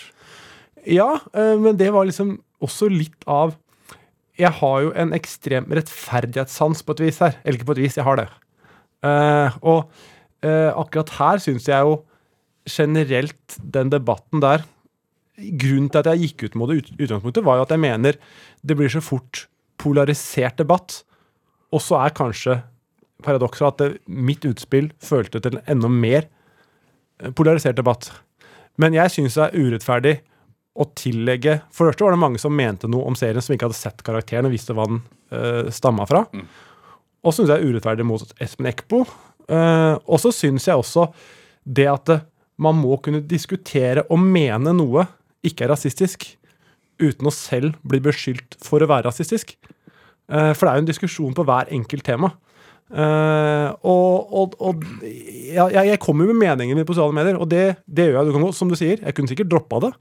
Ja, 0.88 1.18
eh, 1.36 1.54
men 1.60 1.76
det 1.76 1.90
var 1.92 2.08
liksom 2.08 2.38
også 2.64 2.88
litt 2.92 3.26
av 3.28 3.56
Jeg 4.36 4.52
har 4.58 4.80
jo 4.84 4.92
en 4.92 5.14
ekstrem 5.16 5.68
rettferdighetssans 5.72 6.82
på 6.84 6.96
et 6.96 7.02
vis 7.06 7.20
her. 7.24 7.38
Eller 7.42 7.56
ikke 7.56 7.70
på 7.72 7.76
et 7.76 7.84
vis, 7.86 7.96
jeg 7.96 8.04
har 8.04 8.20
det. 8.20 8.26
Eh, 9.04 9.56
og 9.64 9.88
eh, 10.44 10.72
akkurat 10.72 11.12
her 11.16 11.40
syns 11.44 11.68
jeg 11.68 11.88
jo 11.88 12.00
generelt 12.66 13.58
den 13.60 13.92
debatten 13.92 14.42
der 14.42 14.64
Grunnen 15.36 15.90
til 15.92 16.00
at 16.00 16.08
jeg 16.08 16.30
gikk 16.30 16.46
ut 16.46 16.54
med 16.56 16.70
det 16.72 16.76
utgangspunktet, 16.96 17.44
var 17.44 17.58
jo 17.58 17.64
at 17.66 17.72
jeg 17.74 17.80
mener 17.82 18.16
det 18.64 18.76
blir 18.78 18.88
så 18.88 19.02
fort 19.04 19.42
polarisert 19.80 20.58
debatt. 20.60 21.00
Og 21.74 21.82
så 21.82 21.98
er 22.00 22.14
kanskje 22.16 22.60
paradokset 23.24 23.66
at 23.66 23.80
det, 23.80 23.90
mitt 24.06 24.44
utspill 24.48 24.90
følte 25.02 25.40
til 25.42 25.56
en 25.56 25.76
enda 25.76 25.90
mer 25.90 26.26
eh, 26.26 27.32
polarisert 27.36 27.78
debatt. 27.78 28.10
Men 28.80 28.96
jeg 28.96 29.12
syns 29.14 29.38
det 29.38 29.48
er 29.48 29.56
urettferdig 29.66 30.16
å 30.76 30.84
tillegge 30.92 31.60
For 31.72 31.86
det 31.86 31.94
første 31.94 32.04
var 32.04 32.12
det 32.12 32.20
mange 32.20 32.40
som 32.40 32.52
mente 32.52 32.88
noe 32.92 33.08
om 33.08 33.14
serien 33.16 33.40
som 33.40 33.54
ikke 33.54 33.70
hadde 33.70 33.78
sett 33.78 34.02
karakteren 34.04 34.48
og 34.48 34.52
visste 34.52 34.74
hva 34.76 34.84
den 34.90 34.98
uh, 35.32 35.70
stamma 35.72 36.04
fra. 36.08 36.26
Og 37.24 37.32
så 37.32 37.38
syns 37.38 37.48
jeg 37.48 37.54
det 37.54 37.56
er 37.64 37.70
urettferdig 37.72 38.04
mot 38.04 38.34
Espen 38.44 38.68
Eckbo. 38.68 39.06
Uh, 39.48 39.96
og 40.04 40.20
så 40.20 40.34
syns 40.36 40.68
jeg 40.68 40.76
også 40.76 41.06
det 41.64 41.86
at 41.90 42.12
eh, 42.12 42.24
man 42.62 42.76
må 42.78 42.96
kunne 43.02 43.22
diskutere 43.26 44.04
og 44.12 44.20
mene 44.22 44.72
noe 44.76 45.06
ikke 45.46 45.66
er 45.66 45.72
rasistisk, 45.72 46.28
uten 47.02 47.28
å 47.28 47.32
selv 47.34 47.76
bli 47.86 48.00
beskyldt 48.04 48.56
for 48.64 48.80
å 48.84 48.88
være 48.90 49.06
rasistisk. 49.08 49.56
Eh, 50.28 50.52
for 50.56 50.66
det 50.66 50.70
er 50.72 50.78
jo 50.80 50.84
en 50.84 50.90
diskusjon 50.92 51.34
på 51.36 51.44
hver 51.46 51.68
enkelt 51.76 52.04
tema. 52.06 52.32
Eh, 52.86 53.68
og 53.82 54.32
og, 54.40 54.54
og 54.62 54.84
jeg, 55.02 55.72
jeg 55.90 55.98
kommer 56.02 56.28
med 56.30 56.38
meningen 56.40 56.78
min 56.78 56.86
på 56.86 56.94
sosiale 56.94 57.16
medier, 57.16 57.38
og 57.42 57.48
det, 57.50 57.64
det 57.86 58.08
gjør 58.08 58.20
jeg. 58.20 58.28
Du 58.30 58.36
kan, 58.36 58.46
gå- 58.46 58.54
som 58.54 58.70
du 58.70 58.76
sier, 58.78 59.00
jeg 59.02 59.14
kunne 59.16 59.30
sikkert 59.32 59.50
droppa 59.52 59.80
det. 59.86 59.92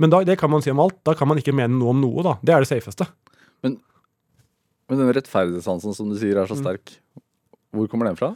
Men 0.00 0.12
da, 0.12 0.20
det 0.24 0.38
kan 0.40 0.50
man 0.52 0.62
si 0.64 0.70
om 0.72 0.80
alt. 0.80 0.96
Da 1.04 1.14
kan 1.18 1.28
man 1.28 1.40
ikke 1.40 1.52
mene 1.56 1.74
noe 1.76 1.90
om 1.94 2.00
noe. 2.00 2.22
da. 2.24 2.36
Det 2.42 2.54
er 2.54 2.64
det 2.64 2.70
safeste. 2.70 3.08
Men 3.64 3.78
den 4.98 5.12
rettferdighetssansen 5.14 5.94
som 5.94 6.08
du 6.10 6.16
sier 6.18 6.38
er 6.42 6.48
så 6.50 6.56
sterk, 6.58 6.90
hvor 7.70 7.86
kommer 7.86 8.08
den 8.08 8.16
fra? 8.18 8.32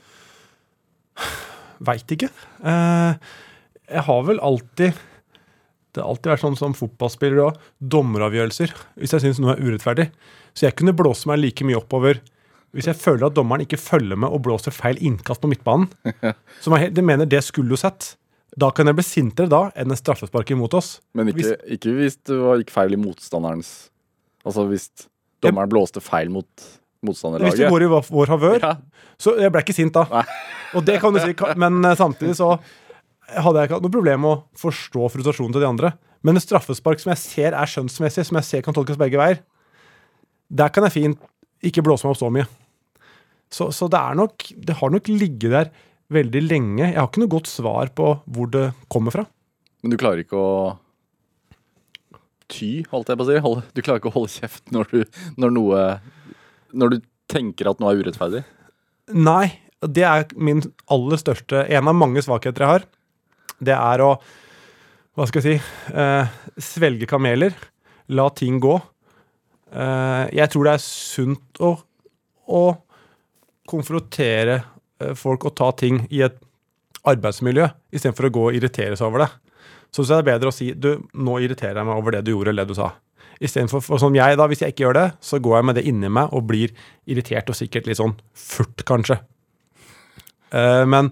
Veit 1.85 2.13
ikke. 2.15 2.29
Eh, 2.63 3.17
jeg 3.91 4.05
har 4.07 4.21
vel 4.29 4.39
alltid 4.45 5.01
Det 5.95 6.03
har 6.03 6.11
alltid 6.11 6.33
vært 6.33 6.43
sånn 6.43 6.57
som 6.59 6.75
fotballspiller 6.75 7.41
òg. 7.45 7.59
Dommeravgjørelser. 7.79 8.73
Hvis 8.99 9.15
jeg 9.15 9.23
syns 9.25 9.41
noe 9.43 9.55
er 9.55 9.63
urettferdig. 9.63 10.09
Så 10.55 10.67
jeg 10.67 10.77
kunne 10.79 10.95
blåse 10.97 11.29
meg 11.31 11.41
like 11.43 11.67
mye 11.67 11.79
oppover 11.81 12.21
hvis 12.75 12.89
jeg 12.91 12.99
føler 12.99 13.29
at 13.29 13.37
dommeren 13.37 13.63
ikke 13.63 13.79
følger 13.79 14.19
med 14.19 14.33
og 14.35 14.41
blåser 14.43 14.75
feil 14.75 14.99
innkast 14.99 15.39
på 15.45 15.47
midtbanen. 15.47 15.87
Som 16.65 16.75
jeg 16.75 16.91
de 16.97 17.05
mener 17.07 17.29
det 17.31 17.39
skulle 17.47 17.71
du 17.71 17.79
sett. 17.79 18.17
Da 18.59 18.73
kan 18.75 18.91
jeg 18.91 18.99
bli 18.99 19.05
sintere 19.07 19.47
da 19.51 19.61
enn 19.79 19.95
en 19.95 19.99
straffespark 19.99 20.51
imot 20.55 20.75
oss. 20.79 20.97
Men 21.15 21.31
ikke, 21.31 21.55
ikke 21.77 21.95
hvis 22.01 22.19
det 22.27 22.39
var, 22.39 22.59
gikk 22.59 22.73
feil 22.75 22.97
i 22.97 22.99
motstanderens 22.99 23.71
Altså 24.45 24.67
hvis 24.69 24.91
dommeren 25.43 25.71
blåste 25.73 26.03
feil 26.05 26.29
mot 26.35 26.51
Hvis 26.51 26.75
det 26.75 27.07
motstanderlaget. 27.09 27.71
går 27.71 27.87
i 27.87 27.93
vår 27.95 28.11
vår 28.11 28.33
favør, 28.35 28.59
Ja. 28.63 28.75
Så 29.23 29.37
jeg 29.39 29.53
ble 29.55 29.63
ikke 29.63 29.77
sint 29.77 29.95
da. 29.95 30.03
Nei. 30.11 30.25
Og 30.75 30.83
det 30.85 30.99
kan 31.01 31.15
du 31.15 31.21
si, 31.23 31.31
men 31.61 31.79
eh, 31.87 31.95
samtidig 31.95 32.35
så 32.35 32.57
hadde 33.33 33.61
jeg 33.63 33.69
ikke 33.71 33.79
hatt 33.79 33.87
noe 33.87 33.95
problem 33.95 34.21
med 34.25 34.31
å 34.35 34.43
forstå 34.61 35.09
frustrasjonen 35.15 35.55
til 35.57 35.65
de 35.65 35.69
andre. 35.71 35.93
Men 36.25 36.37
et 36.39 36.45
straffespark 36.45 37.01
som 37.03 37.13
jeg 37.13 37.21
ser 37.23 37.57
er 37.57 37.69
skjønnsmessig, 37.71 38.25
som 38.29 38.39
jeg 38.41 38.49
ser 38.49 38.63
kan 38.65 38.77
tolkes 38.77 38.97
begge 39.01 39.21
veier, 39.21 39.41
der 40.55 40.69
kan 40.73 40.85
jeg 40.87 40.95
fint 40.95 41.21
ikke 41.65 41.83
blåse 41.85 42.05
meg 42.07 42.15
opp 42.15 42.21
så 42.21 42.31
mye. 42.33 42.47
Så, 43.55 43.69
så 43.77 43.87
det 43.93 43.99
er 44.01 44.17
nok 44.19 44.45
Det 44.67 44.75
har 44.81 44.91
nok 44.91 45.09
ligget 45.13 45.53
der 45.53 45.69
veldig 46.15 46.41
lenge. 46.49 46.85
Jeg 46.91 46.99
har 46.99 47.09
ikke 47.09 47.23
noe 47.23 47.33
godt 47.33 47.49
svar 47.51 47.91
på 47.97 48.09
hvor 48.27 48.51
det 48.53 48.67
kommer 48.93 49.15
fra. 49.15 49.25
Men 49.85 49.93
du 49.93 49.99
klarer 50.01 50.25
ikke 50.25 50.37
å 50.41 50.55
ty, 52.53 52.83
holdt 52.93 53.11
jeg 53.11 53.19
på 53.21 53.25
å 53.25 53.29
si. 53.31 53.39
Hold- 53.45 53.63
Du 53.75 53.83
klarer 53.83 54.01
ikke 54.03 54.11
å 54.13 54.17
holde 54.19 54.33
kjeft 54.33 54.73
når 54.75 54.91
du, 54.93 55.05
når 55.41 55.55
noe 55.57 55.85
Når 56.75 56.91
du 56.91 56.97
tenker 57.31 57.69
at 57.71 57.79
noe 57.81 57.93
er 57.95 58.03
urettferdig. 58.03 58.43
Nei, 59.15 59.61
det 59.85 60.03
er 60.05 60.25
min 60.37 60.61
aller 60.91 61.21
største 61.21 61.65
En 61.71 61.89
av 61.89 61.95
mange 61.95 62.23
svakheter 62.25 62.65
jeg 62.65 62.73
har. 62.73 62.85
Det 63.65 63.77
er 63.77 64.05
å 64.05 64.15
Hva 65.15 65.29
skal 65.31 65.45
jeg 65.45 65.61
si 65.61 65.95
eh, 65.95 66.33
Svelge 66.59 67.07
kameler. 67.07 67.55
La 68.15 68.27
ting 68.35 68.59
gå. 68.63 68.75
Eh, 69.75 70.25
jeg 70.39 70.51
tror 70.53 70.67
det 70.67 70.75
er 70.75 70.83
sunt 70.83 71.63
å, 71.63 71.71
å 72.51 72.65
konfrontere 73.71 74.59
eh, 74.59 75.15
folk 75.19 75.47
og 75.49 75.55
ta 75.59 75.71
ting 75.79 76.03
i 76.11 76.25
et 76.27 76.37
arbeidsmiljø 77.05 77.69
istedenfor 77.95 78.29
å 78.29 78.35
gå 78.35 78.45
og 78.49 78.59
irritere 78.59 78.99
seg 78.99 79.09
over 79.09 79.25
det. 79.25 79.31
Så 79.95 80.03
syns 80.03 80.11
jeg 80.11 80.19
det 80.19 80.23
er 80.25 80.31
bedre 80.33 80.51
å 80.51 80.55
si 80.55 80.69
du, 80.75 80.91
nå 81.15 81.39
irriterer 81.45 81.81
jeg 81.81 81.89
meg 81.89 82.01
over 82.01 82.17
det 82.17 82.25
du 82.27 82.33
gjorde, 82.35 82.55
eller 82.55 82.67
det 82.67 82.75
du 82.75 82.81
sa. 82.81 82.91
Istedenfor 83.43 83.83
for 83.83 84.03
som 84.03 84.15
jeg, 84.15 84.39
da, 84.39 84.47
hvis 84.51 84.63
jeg 84.63 84.75
ikke 84.75 84.87
gjør 84.87 84.99
det, 84.99 85.07
så 85.23 85.41
går 85.43 85.59
jeg 85.59 85.69
med 85.69 85.79
det 85.79 85.87
inni 85.91 86.11
meg 86.19 86.35
og 86.35 86.47
blir 86.51 86.75
irritert 87.11 87.51
og 87.51 87.59
sikkert 87.59 87.89
litt 87.91 88.01
sånn 88.01 88.15
furt, 88.39 88.85
kanskje. 88.89 89.19
Eh, 90.55 90.85
men 90.91 91.11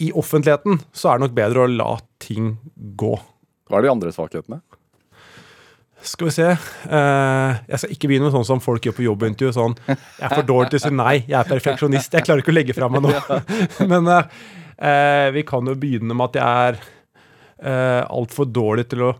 i 0.00 0.12
offentligheten 0.16 0.80
så 0.92 1.10
er 1.10 1.18
det 1.18 1.26
nok 1.26 1.34
bedre 1.36 1.64
å 1.64 1.70
la 1.70 1.90
ting 2.22 2.54
gå. 2.74 3.12
Hva 3.68 3.78
er 3.78 3.86
de 3.86 3.92
andre 3.92 4.12
svakhetene? 4.14 4.62
Skal 6.02 6.28
vi 6.28 6.32
se 6.34 6.46
eh, 6.50 7.60
Jeg 7.68 7.78
skal 7.78 7.92
ikke 7.94 8.08
begynne 8.10 8.26
med 8.26 8.34
sånn 8.34 8.46
som 8.46 8.62
folk 8.62 8.84
gjør 8.86 8.96
på 8.96 9.04
jobbintervju. 9.06 9.52
Sånn 9.54 9.76
Jeg 9.86 10.26
er 10.26 10.34
for 10.34 10.48
dårlig 10.48 10.72
til 10.72 10.80
å 10.80 10.84
si 10.86 10.94
nei. 10.98 11.14
Jeg 11.20 11.38
er 11.38 11.50
perfeksjonist. 11.50 12.16
Jeg 12.16 12.26
klarer 12.26 12.42
ikke 12.42 12.54
å 12.54 12.56
legge 12.56 12.76
fra 12.76 12.88
meg 12.90 13.04
noe. 13.04 13.38
Men 13.92 14.10
eh, 14.10 14.40
eh, 14.90 15.28
vi 15.36 15.44
kan 15.48 15.68
jo 15.68 15.76
begynne 15.78 16.16
med 16.16 16.32
at 16.32 16.40
jeg 16.40 16.72
er 16.72 16.80
eh, 17.62 18.00
altfor 18.02 18.50
dårlig 18.50 18.88
til 18.90 19.06
å 19.10 19.12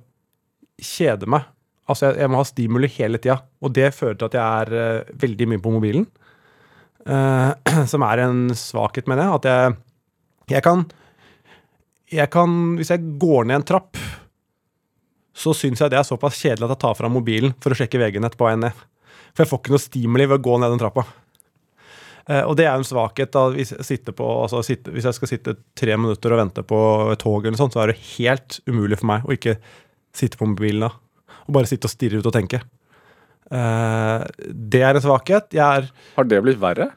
kjede 0.83 1.31
meg. 1.31 1.47
Altså, 1.91 2.09
jeg, 2.09 2.23
jeg 2.25 2.33
må 2.33 2.41
ha 2.41 2.49
stimuli 2.49 2.91
hele 2.97 3.21
tida, 3.23 3.39
og 3.63 3.73
det 3.77 3.93
fører 3.95 4.19
til 4.19 4.29
at 4.31 4.37
jeg 4.39 4.67
er 4.67 5.15
veldig 5.23 5.49
mye 5.51 5.63
på 5.63 5.73
mobilen. 5.75 6.05
Som 7.91 8.05
er 8.07 8.23
en 8.23 8.45
svakhet, 8.55 9.09
mener 9.11 9.27
jeg. 9.27 9.41
At 9.41 9.49
jeg, 9.51 9.73
jeg 10.51 10.63
kan 10.65 10.87
Jeg 12.11 12.31
kan 12.33 12.77
Hvis 12.77 12.91
jeg 12.91 13.19
går 13.19 13.47
ned 13.49 13.61
en 13.61 13.67
trapp, 13.67 13.97
så 15.33 15.55
syns 15.57 15.81
jeg 15.81 15.91
det 15.93 15.97
er 15.97 16.05
såpass 16.05 16.37
kjedelig 16.37 16.67
at 16.67 16.75
jeg 16.75 16.83
tar 16.85 16.97
fram 16.99 17.15
mobilen 17.17 17.55
for 17.63 17.73
å 17.73 17.79
sjekke 17.79 18.01
VG 18.01 18.21
nett 18.21 18.37
på 18.37 18.45
vei 18.45 18.57
ned. 18.61 18.77
For 19.33 19.45
jeg 19.45 19.49
får 19.49 19.61
ikke 19.63 19.73
noe 19.73 19.81
stimuli 19.81 20.27
ved 20.29 20.43
å 20.43 20.45
gå 20.45 20.59
ned 20.61 20.75
den 20.75 20.83
trappa. 20.83 21.07
Eh, 22.29 22.43
og 22.45 22.55
det 22.59 22.67
er 22.69 22.77
en 22.77 22.87
svakhet 22.87 23.33
da, 23.35 23.47
hvis, 23.55 23.73
jeg 23.75 24.15
på, 24.15 24.27
altså, 24.45 24.61
sitte, 24.67 24.93
hvis 24.95 25.09
jeg 25.09 25.17
skal 25.17 25.31
sitte 25.31 25.57
tre 25.79 25.97
minutter 25.99 26.35
og 26.35 26.43
vente 26.43 26.65
på 26.67 26.83
et 27.15 27.23
tog, 27.23 27.41
eller 27.47 27.59
sånt, 27.59 27.75
så 27.75 27.83
er 27.83 27.93
det 27.93 28.03
helt 28.13 28.61
umulig 28.69 29.01
for 29.01 29.11
meg 29.11 29.27
å 29.27 29.35
ikke 29.35 29.57
sitte 30.15 30.39
på 30.39 30.51
mobilen 30.53 30.87
da. 30.87 30.93
Og 31.49 31.57
bare 31.57 31.71
sitte 31.71 31.89
og 31.89 31.95
stirre 31.95 32.21
ut 32.21 32.29
og 32.29 32.37
tenke. 32.37 32.61
Eh, 33.53 34.29
det 34.71 34.85
er 34.85 35.01
en 35.01 35.05
svakhet. 35.05 35.51
Jeg 35.57 35.65
er 35.65 35.91
Har 36.19 36.29
det 36.29 36.45
blitt 36.45 36.61
verre? 36.63 36.93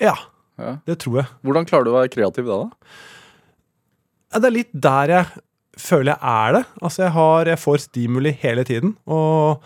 Ja, 0.00 0.14
Ja. 0.56 0.78
det 0.88 0.98
tror 1.02 1.20
jeg. 1.20 1.28
Hvordan 1.44 1.66
klarer 1.68 1.84
du 1.86 1.92
å 1.92 1.98
være 1.98 2.12
kreativ 2.12 2.48
da? 2.48 2.62
da? 2.64 2.94
Ja, 4.32 4.40
Det 4.40 4.48
er 4.48 4.56
litt 4.56 4.72
der 4.72 5.12
jeg 5.12 5.42
føler 5.76 6.14
jeg 6.14 6.20
er 6.32 6.56
det. 6.56 6.62
Altså, 6.80 7.02
jeg, 7.04 7.12
har, 7.16 7.50
jeg 7.52 7.60
får 7.60 7.82
stimuli 7.84 8.32
hele 8.40 8.64
tiden. 8.68 8.94
Og, 9.04 9.60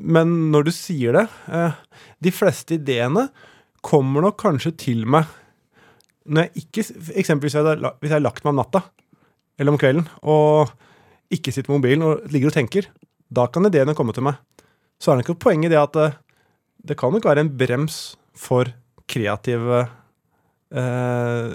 men 0.00 0.32
når 0.54 0.68
du 0.68 0.72
sier 0.72 1.12
det 1.16 1.26
eh, 1.52 1.76
De 2.24 2.32
fleste 2.32 2.78
ideene 2.78 3.28
kommer 3.84 4.24
nok 4.24 4.38
kanskje 4.40 4.72
til 4.80 5.04
meg 5.08 5.28
når 6.30 6.46
jeg 6.46 6.64
ikke 6.64 6.82
Eksempelvis 7.20 7.56
hvis 7.56 8.10
jeg, 8.10 8.12
har 8.12 8.22
lagt 8.22 8.44
meg 8.44 8.52
om 8.52 8.60
natta 8.60 8.82
eller 9.60 9.74
om 9.74 9.80
kvelden 9.80 10.06
og 10.24 10.70
ikke 11.32 11.52
sitter 11.52 11.72
med 11.72 11.80
mobilen 11.82 12.04
og 12.06 12.32
ligger 12.32 12.48
og 12.48 12.54
tenker. 12.56 12.86
Da 13.28 13.44
kan 13.52 13.68
ideene 13.68 13.92
komme 13.94 14.14
til 14.16 14.24
meg. 14.24 14.38
Så 14.96 15.12
er 15.12 15.18
det 15.18 15.26
ikke 15.26 15.42
poenget 15.44 15.72
det 15.72 15.78
at 15.80 15.98
eh, 16.00 16.16
det 16.88 16.96
kan 16.98 17.12
nok 17.12 17.28
være 17.28 17.44
en 17.44 17.52
brems 17.60 17.98
for 18.32 18.70
kreative 19.10 19.84
eh, 20.70 21.54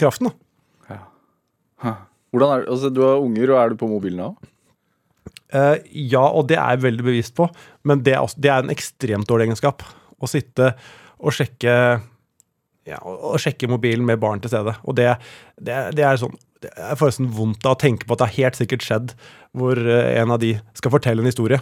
kraften. 0.00 0.30
da. 0.30 1.94
Hvordan 2.34 2.50
er, 2.50 2.66
altså, 2.66 2.90
du 2.90 3.04
har 3.04 3.22
unger, 3.22 3.52
og 3.52 3.60
er 3.60 3.72
du 3.72 3.78
på 3.78 3.88
mobilen 3.88 4.22
da? 4.24 4.32
Eh, 5.54 5.76
ja, 6.10 6.24
og 6.24 6.48
det 6.50 6.56
er 6.58 6.74
jeg 6.74 6.84
veldig 6.88 7.04
bevisst 7.06 7.36
på, 7.38 7.46
men 7.86 8.02
det 8.06 8.16
er, 8.16 8.24
også, 8.24 8.40
det 8.42 8.50
er 8.50 8.64
en 8.64 8.74
ekstremt 8.74 9.28
dårlig 9.30 9.48
egenskap. 9.48 9.84
Å 10.18 10.30
sitte 10.30 10.72
og 11.20 11.34
sjekke 11.36 11.74
ja, 12.84 12.98
og 13.00 13.38
sjekke 13.40 13.68
mobilen 13.70 14.04
med 14.06 14.20
barn 14.20 14.42
til 14.42 14.52
stede. 14.52 14.74
Og 14.84 14.96
det, 14.98 15.14
det, 15.56 15.76
det 15.96 16.04
er 16.04 16.18
sånn 16.20 16.34
Det 16.64 16.72
er 16.80 16.96
forresten 16.96 17.30
vondt 17.32 17.64
av 17.68 17.76
å 17.76 17.80
tenke 17.80 18.06
på 18.08 18.16
at 18.16 18.22
det 18.22 18.28
har 18.30 18.38
helt 18.38 18.58
sikkert 18.58 18.84
skjedd 18.84 19.14
hvor 19.56 19.78
eh, 19.78 20.14
en 20.20 20.32
av 20.34 20.40
de 20.40 20.54
skal 20.76 20.92
fortelle 20.94 21.20
en 21.20 21.28
historie. 21.28 21.60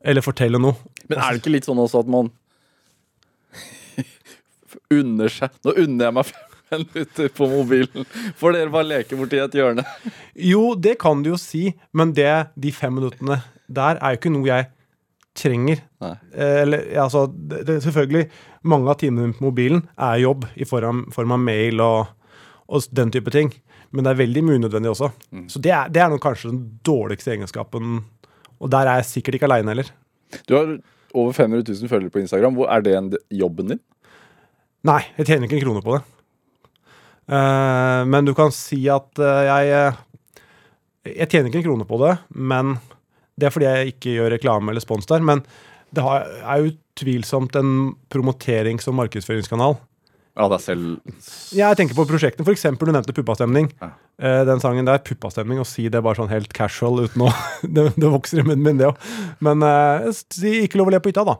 Eller 0.00 0.24
fortelle 0.24 0.60
noe. 0.60 0.78
Men 1.06 1.20
er 1.20 1.34
det 1.36 1.42
ikke 1.42 1.52
litt 1.52 1.68
sånn 1.68 1.80
også 1.82 2.02
at 2.02 2.10
man 2.10 2.30
unner 4.92 5.32
seg 5.32 5.54
Nå 5.66 5.74
unner 5.84 6.08
jeg 6.08 6.16
meg 6.18 6.32
fem 6.70 6.84
minutter 6.94 7.30
på 7.34 7.48
mobilen, 7.50 8.04
for 8.38 8.54
dere 8.54 8.70
bare 8.70 8.86
leker 8.86 9.18
borti 9.18 9.40
et 9.42 9.56
hjørne. 9.58 9.82
Jo, 10.38 10.76
det 10.78 10.98
kan 11.02 11.24
du 11.24 11.32
jo 11.32 11.38
si, 11.40 11.72
men 11.96 12.12
det, 12.14 12.30
de 12.54 12.70
fem 12.74 12.94
minuttene 12.94 13.40
der 13.70 13.98
er 13.98 14.14
jo 14.14 14.20
ikke 14.20 14.32
noe 14.34 14.48
jeg 14.48 14.68
trenger. 15.40 15.82
Eh, 16.02 16.60
Eller, 16.62 16.86
altså, 16.98 17.26
det, 17.30 17.64
det, 17.68 17.80
selvfølgelig, 17.84 18.28
mange 18.70 18.90
av 18.90 18.98
timene 19.00 19.34
på 19.34 19.46
mobilen 19.48 19.84
er 19.98 20.22
jobb 20.24 20.46
i 20.54 20.66
form, 20.68 21.04
form 21.14 21.34
av 21.36 21.42
mail 21.42 21.82
og, 21.84 22.14
og 22.70 22.88
den 22.94 23.12
type 23.14 23.30
ting. 23.34 23.52
Men 23.90 24.06
det 24.06 24.12
er 24.12 24.22
veldig 24.22 24.42
mye 24.46 24.60
unødvendig 24.60 24.90
også. 24.92 25.10
Så 25.50 25.62
det 25.62 25.72
er, 25.74 25.90
det 25.90 26.02
er 26.02 26.16
kanskje 26.22 26.52
den 26.52 26.64
dårligste 26.86 27.32
egenskapen. 27.34 28.04
Og 28.60 28.70
der 28.70 28.86
er 28.86 29.00
jeg 29.00 29.08
sikkert 29.10 29.38
ikke 29.38 29.48
aleine 29.50 29.72
heller. 29.72 29.90
Du 30.46 30.54
har 30.54 30.76
over 31.14 31.32
500 31.34 31.64
000 31.66 31.90
følgere 31.90 32.14
på 32.14 32.22
Instagram. 32.22 32.54
Hvor 32.54 32.70
Er 32.70 32.84
det 32.86 32.94
en, 32.94 33.10
jobben 33.30 33.72
din? 33.72 33.80
Nei, 34.88 35.02
jeg 35.18 35.28
tjener 35.28 35.46
ikke 35.46 35.58
en 35.58 35.66
krone 35.66 35.82
på 35.84 35.96
det. 35.96 36.04
Uh, 37.30 38.02
men 38.10 38.26
du 38.26 38.32
kan 38.36 38.52
si 38.54 38.80
at 38.90 39.20
uh, 39.22 39.42
jeg 39.46 39.68
eh, 39.70 39.98
Jeg 41.12 41.28
tjener 41.30 41.46
ikke 41.46 41.60
en 41.60 41.66
krone 41.68 41.84
på 41.86 41.98
det, 42.00 42.14
men 42.34 42.72
det 43.38 43.46
er 43.46 43.52
fordi 43.54 43.68
jeg 43.68 43.92
ikke 43.94 44.14
gjør 44.16 44.32
reklame 44.34 44.72
eller 44.72 44.82
spons 44.82 45.06
der. 45.08 45.22
Men 45.24 45.44
det 45.94 46.02
har, 46.04 46.26
er 46.42 46.72
utvilsomt 46.72 47.54
en 47.60 47.70
promoterings- 48.12 48.88
og 48.90 48.98
markedsføringskanal. 48.98 49.78
Ja, 50.38 50.46
det 50.48 50.58
er 50.58 50.64
selv 50.64 51.14
Ja, 51.56 51.70
jeg 51.70 51.78
tenker 51.80 51.96
på 51.98 52.06
prosjektene. 52.08 52.46
For 52.46 52.56
eksempel, 52.56 52.88
du 52.88 52.96
nevnte 52.96 53.14
Puppastemning. 53.16 53.70
Ja. 53.80 53.92
Uh, 54.20 54.42
den 54.48 54.60
sangen 54.64 54.88
der, 54.88 55.00
Puppastemning, 55.04 55.60
og 55.62 55.68
si 55.68 55.86
det 55.92 56.02
bare 56.04 56.18
sånn 56.18 56.32
helt 56.32 56.52
casual 56.56 57.04
uten 57.04 57.28
å 57.28 57.30
det, 57.76 57.90
det 57.96 58.10
vokser 58.16 58.42
i 58.42 58.48
munnen 58.48 58.64
min, 58.64 58.80
det 58.80 58.90
òg. 58.90 59.06
Men 59.44 59.64
si 60.16 60.64
ikke 60.64 60.80
lov 60.80 60.90
å 60.90 60.96
le 60.96 61.04
på 61.04 61.12
hytta, 61.12 61.28
da. 61.28 61.38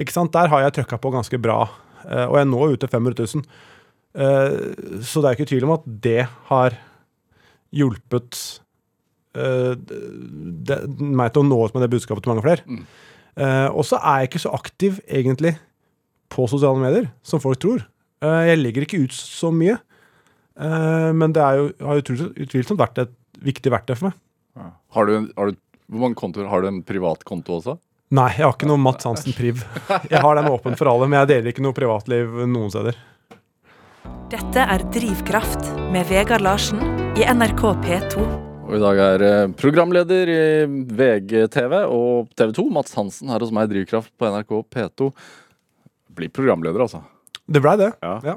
Ikke 0.00 0.14
sant? 0.14 0.34
Der 0.34 0.52
har 0.52 0.66
jeg 0.66 0.76
trøkka 0.78 1.00
på 1.00 1.12
ganske 1.14 1.40
bra, 1.42 1.64
og 2.02 2.36
jeg 2.38 2.48
når 2.48 2.74
ut 2.74 2.82
til 2.82 2.90
500 2.92 3.28
000. 3.36 3.44
Eh, 4.12 5.00
så 5.04 5.22
det 5.22 5.30
er 5.30 5.38
ikke 5.38 5.48
tvil 5.48 5.66
om 5.68 5.76
at 5.78 5.86
det 6.04 6.20
har 6.50 6.76
hjulpet 7.72 8.40
eh, 9.38 9.72
det, 9.78 10.78
meg 11.00 11.32
til 11.32 11.44
å 11.44 11.48
nå 11.48 11.60
ut 11.64 11.76
med 11.76 11.86
det 11.86 11.92
budskapet 11.94 12.24
til 12.24 12.34
mange 12.34 12.44
flere. 12.44 12.66
Mm. 12.66 12.84
Eh, 13.40 13.68
og 13.72 13.86
så 13.88 14.00
er 14.00 14.22
jeg 14.22 14.32
ikke 14.32 14.44
så 14.44 14.52
aktiv, 14.56 15.00
egentlig, 15.08 15.54
på 16.32 16.44
sosiale 16.48 16.80
medier 16.80 17.08
som 17.26 17.40
folk 17.42 17.60
tror. 17.62 17.86
Eh, 18.24 18.42
jeg 18.50 18.60
legger 18.60 18.86
ikke 18.86 19.02
ut 19.06 19.16
så 19.16 19.52
mye. 19.54 19.78
Eh, 20.60 21.10
men 21.16 21.32
det 21.32 21.44
er 21.44 21.60
jo, 21.60 21.70
har 21.80 22.00
jo 22.00 22.28
utvilsomt 22.44 22.80
vært 22.80 23.06
et 23.06 23.16
viktig 23.42 23.72
verktøy 23.72 23.96
for 23.96 24.10
meg. 24.10 24.18
Har 24.92 25.08
du, 25.08 25.32
har 25.38 25.48
du, 25.48 25.56
Hvor 25.88 26.02
mange 26.02 26.16
kontoer 26.20 26.44
Har 26.50 26.60
du 26.60 26.66
en 26.68 26.82
privat 26.84 27.22
konto 27.24 27.54
også? 27.56 27.78
Nei, 28.12 28.28
jeg 28.36 28.44
har 28.44 28.52
ikke 28.52 28.68
noe 28.68 28.76
Mats 28.76 29.06
Hansen 29.08 29.32
Priv. 29.32 29.62
Jeg 30.10 30.20
har 30.20 30.36
den 30.36 30.48
åpen 30.52 30.74
for 30.76 30.90
alle, 30.90 31.06
men 31.08 31.22
jeg 31.22 31.30
deler 31.30 31.48
ikke 31.48 31.62
noe 31.64 31.72
privatliv 31.72 32.42
noen 32.44 32.68
steder. 32.68 32.98
Dette 34.28 34.64
er 34.74 34.84
Drivkraft 34.92 35.70
med 35.94 36.04
Vegard 36.10 36.44
Larsen 36.44 36.82
i 37.16 37.24
NRK 37.24 37.62
P2. 37.86 38.26
Og 38.66 38.74
I 38.76 38.82
dag 38.82 39.00
er 39.06 39.24
eh, 39.24 39.46
programleder 39.56 40.28
i 40.28 40.42
VGTV 40.92 41.78
og 41.86 42.28
TV 42.36 42.52
2, 42.60 42.66
Mats 42.76 42.92
Hansen, 43.00 43.32
her 43.32 43.40
hos 43.40 43.54
meg 43.54 43.70
i 43.70 43.72
Drivkraft 43.78 44.12
på 44.20 44.28
NRK 44.28 44.52
P2. 44.76 45.08
Blir 46.12 46.34
programleder, 46.36 46.84
altså. 46.84 47.00
Det 47.48 47.64
blei 47.64 47.78
det. 47.80 47.94
Ja. 48.04 48.18
Ja. 48.34 48.36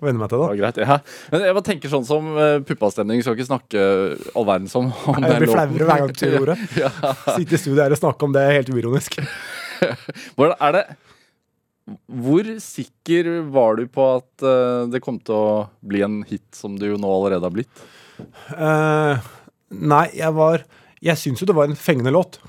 Får 0.00 0.08
venne 0.08 0.22
meg 0.22 0.30
til 0.32 0.40
Det 0.40 0.46
var 0.46 0.56
greit. 0.56 0.78
Ja. 0.80 0.96
Men 1.28 1.42
jeg 1.44 1.56
bare 1.58 1.66
tenker 1.66 1.92
sånn 1.92 2.06
som 2.08 2.32
uh, 2.32 2.62
puppastemning. 2.64 3.20
Skal 3.20 3.36
ikke 3.36 3.50
snakke 3.50 3.82
all 4.32 4.46
verdens 4.48 4.72
om, 4.78 4.88
om 5.12 5.26
Jeg 5.26 5.42
blir 5.42 5.52
flauere 5.52 5.88
hver 5.90 6.02
gang 6.02 6.14
du 6.14 6.22
sier 6.22 6.36
ordet. 6.44 6.56
Ja. 6.80 6.90
Sitte 7.34 7.58
i 7.58 7.60
studio 7.60 7.82
her 7.82 7.92
og 7.92 8.00
snakke 8.00 8.24
om 8.24 8.32
det 8.32 8.46
er 8.46 8.56
helt 8.56 8.72
uironisk. 8.72 9.18
Hvordan 10.38 10.56
er 10.56 10.76
det 10.78 10.84
Hvor 12.24 12.48
sikker 12.64 13.30
var 13.52 13.76
du 13.76 13.84
på 13.92 14.08
at 14.16 14.46
uh, 14.46 14.88
det 14.88 15.02
kom 15.04 15.20
til 15.20 15.36
å 15.36 15.52
bli 15.84 16.00
en 16.06 16.22
hit, 16.24 16.48
som 16.56 16.80
det 16.80 16.88
jo 16.94 16.96
nå 17.00 17.12
allerede 17.18 17.44
har 17.44 17.54
blitt? 17.54 17.86
Uh, 18.56 19.20
nei, 19.68 20.06
jeg 20.16 20.36
var 20.36 20.64
Jeg 21.00 21.20
syns 21.20 21.44
jo 21.44 21.48
det 21.48 21.56
var 21.60 21.68
en 21.68 21.76
fengende 21.78 22.16
låt. 22.16 22.40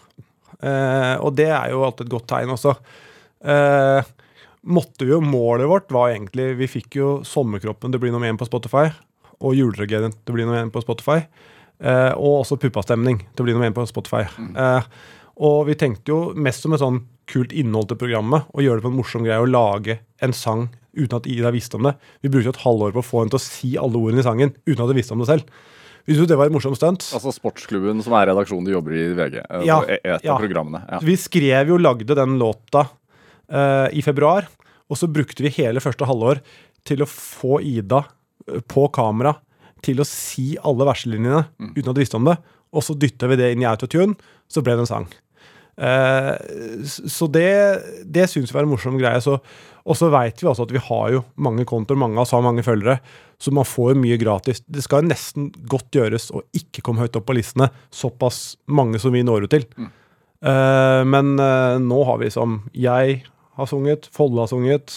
Uh, 0.64 1.20
og 1.20 1.36
det 1.36 1.52
er 1.52 1.76
jo 1.76 1.84
alltid 1.84 2.08
et 2.08 2.16
godt 2.16 2.32
tegn 2.32 2.56
også. 2.56 2.78
Eh, 3.42 4.10
måtte 4.68 5.06
vi 5.06 5.12
jo 5.14 5.22
Målet 5.22 5.68
vårt 5.70 5.92
var 5.92 6.12
egentlig 6.14 6.52
Vi 6.60 6.68
fikk 6.70 6.96
jo 7.00 7.08
Sommerkroppen, 7.26 7.92
det 7.92 8.00
blir 8.02 8.12
nummer 8.14 8.30
én 8.30 8.38
på 8.40 8.46
Spotify. 8.50 8.90
Og 9.42 9.56
Juletragedien, 9.58 10.14
det 10.14 10.34
blir 10.36 10.46
nummer 10.46 10.62
én 10.62 10.70
på 10.74 10.82
Spotify. 10.84 11.24
Eh, 11.82 12.12
og 12.14 12.44
også 12.44 12.60
Puppastemning, 12.62 13.24
det 13.36 13.42
blir 13.44 13.56
nummer 13.58 13.70
én 13.72 13.74
på 13.74 13.88
Spotify. 13.90 14.28
Eh, 14.54 14.84
og 15.42 15.66
vi 15.66 15.74
tenkte 15.80 16.14
jo 16.14 16.20
mest 16.38 16.62
som 16.62 16.76
et 16.76 16.84
sånn 16.84 17.00
kult 17.32 17.54
innhold 17.56 17.88
til 17.90 17.98
programmet, 17.98 18.46
og 18.54 18.62
gjøre 18.62 18.82
det 18.82 18.86
på 18.86 18.92
en 18.92 19.00
morsom 19.00 19.24
greie, 19.26 19.40
å 19.42 19.50
lage 19.50 19.96
en 20.22 20.34
sang 20.36 20.68
uten 20.94 21.16
at 21.18 21.26
Ida 21.32 21.50
visste 21.56 21.80
om 21.80 21.88
det. 21.88 21.96
Vi 22.22 22.30
brukte 22.30 22.52
jo 22.52 22.54
et 22.54 22.62
halvår 22.66 22.94
på 22.94 23.02
å 23.02 23.08
få 23.08 23.22
henne 23.24 23.32
til 23.34 23.40
å 23.40 23.46
si 23.46 23.70
alle 23.80 23.98
ordene 23.98 24.22
i 24.22 24.28
sangen 24.28 24.52
uten 24.68 24.84
at 24.84 24.92
hun 24.92 24.98
visste 25.00 25.16
om 25.16 25.24
det 25.24 25.30
selv. 25.32 25.48
Vi 26.06 26.14
syntes 26.18 26.30
det 26.34 26.38
var 26.38 26.50
et 26.50 26.54
morsomt 26.54 26.78
stunt. 26.78 27.06
Altså 27.16 27.32
Sportsklubben, 27.34 28.02
som 28.04 28.14
er 28.18 28.28
redaksjonen 28.30 28.66
du 28.68 28.74
jobber 28.74 28.94
i 28.98 29.04
i 29.08 29.14
VG. 29.18 29.38
eh, 29.42 29.66
Ja, 29.66 29.80
et 29.88 30.24
ja. 30.26 30.34
av 30.36 30.42
programmene. 30.44 30.84
Ja. 30.90 31.00
Vi 31.02 31.16
skrev 31.18 31.70
jo, 31.74 31.78
lagde 31.78 32.14
den 32.18 32.38
låta 32.42 32.88
i 33.52 34.02
februar, 34.06 34.46
Og 34.92 35.00
så 35.00 35.08
brukte 35.08 35.44
vi 35.44 35.54
hele 35.56 35.84
første 35.84 36.08
halvår 36.08 36.42
til 36.88 37.04
å 37.04 37.10
få 37.10 37.62
Ida 37.64 38.04
eh, 38.50 38.62
på 38.62 38.88
kamera 38.94 39.36
til 39.82 40.02
å 40.02 40.08
si 40.08 40.54
alle 40.62 40.86
verselinjene 40.86 41.46
uten 41.74 41.90
at 41.90 41.98
du 41.98 42.02
visste 42.04 42.20
om 42.20 42.28
det. 42.28 42.38
Og 42.72 42.86
så 42.86 42.96
dytta 42.96 43.30
vi 43.32 43.40
det 43.40 43.52
inn 43.54 43.64
i 43.64 43.70
autotune, 43.70 44.16
så 44.52 44.64
ble 44.64 44.78
det 44.78 44.86
en 44.86 44.90
sang. 44.90 45.08
Uh, 45.82 46.38
så 46.86 47.26
det, 47.32 47.50
det 48.06 48.28
syns 48.30 48.52
vi 48.52 48.60
er 48.60 48.68
en 48.68 48.70
morsom 48.72 49.00
greie. 49.02 49.18
Så, 49.24 49.40
og 49.82 49.98
så 49.98 50.12
veit 50.14 50.40
vi 50.40 50.48
også 50.52 50.68
at 50.68 50.76
vi 50.76 50.84
har 50.86 51.08
jo 51.16 51.24
mange 51.42 51.66
kontoer, 51.68 52.00
mange 52.00 52.20
av 52.20 52.28
oss 52.28 52.36
har 52.36 52.46
mange 52.46 52.64
følgere, 52.64 53.00
så 53.42 53.52
man 53.56 53.68
får 53.68 53.96
jo 53.96 54.04
mye 54.04 54.20
gratis. 54.22 54.62
Det 54.70 54.86
skal 54.86 55.10
nesten 55.10 55.50
godt 55.72 55.98
gjøres 55.98 56.30
å 56.36 56.44
ikke 56.56 56.86
komme 56.86 57.02
høyt 57.04 57.18
opp 57.18 57.26
på 57.32 57.36
listene, 57.40 57.72
såpass 57.90 58.60
mange 58.70 59.02
som 59.02 59.18
vi 59.18 59.26
når 59.26 59.50
ut 59.50 59.56
til. 59.58 59.66
Eh, 60.42 61.02
men 61.10 61.34
uh, 61.42 61.82
nå 61.82 62.04
har 62.08 62.22
vi 62.22 62.30
som 62.34 62.62
jeg 62.78 63.24
har 63.62 63.70
sunget, 63.70 64.08
Folle 64.16 64.44
har 64.44 64.52
sunget, 64.52 64.96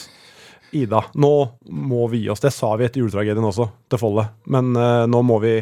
Ida. 0.75 1.04
Nå 1.14 1.35
må 1.71 2.06
vi 2.11 2.25
gi 2.25 2.30
oss. 2.35 2.42
Det 2.42 2.50
sa 2.54 2.73
vi 2.78 2.88
etter 2.88 3.02
juletragedien 3.02 3.47
også, 3.47 3.68
til 3.92 4.00
Folle. 4.00 4.26
Men 4.50 4.73
uh, 4.75 5.04
nå, 5.11 5.21
må 5.26 5.38
vi, 5.44 5.59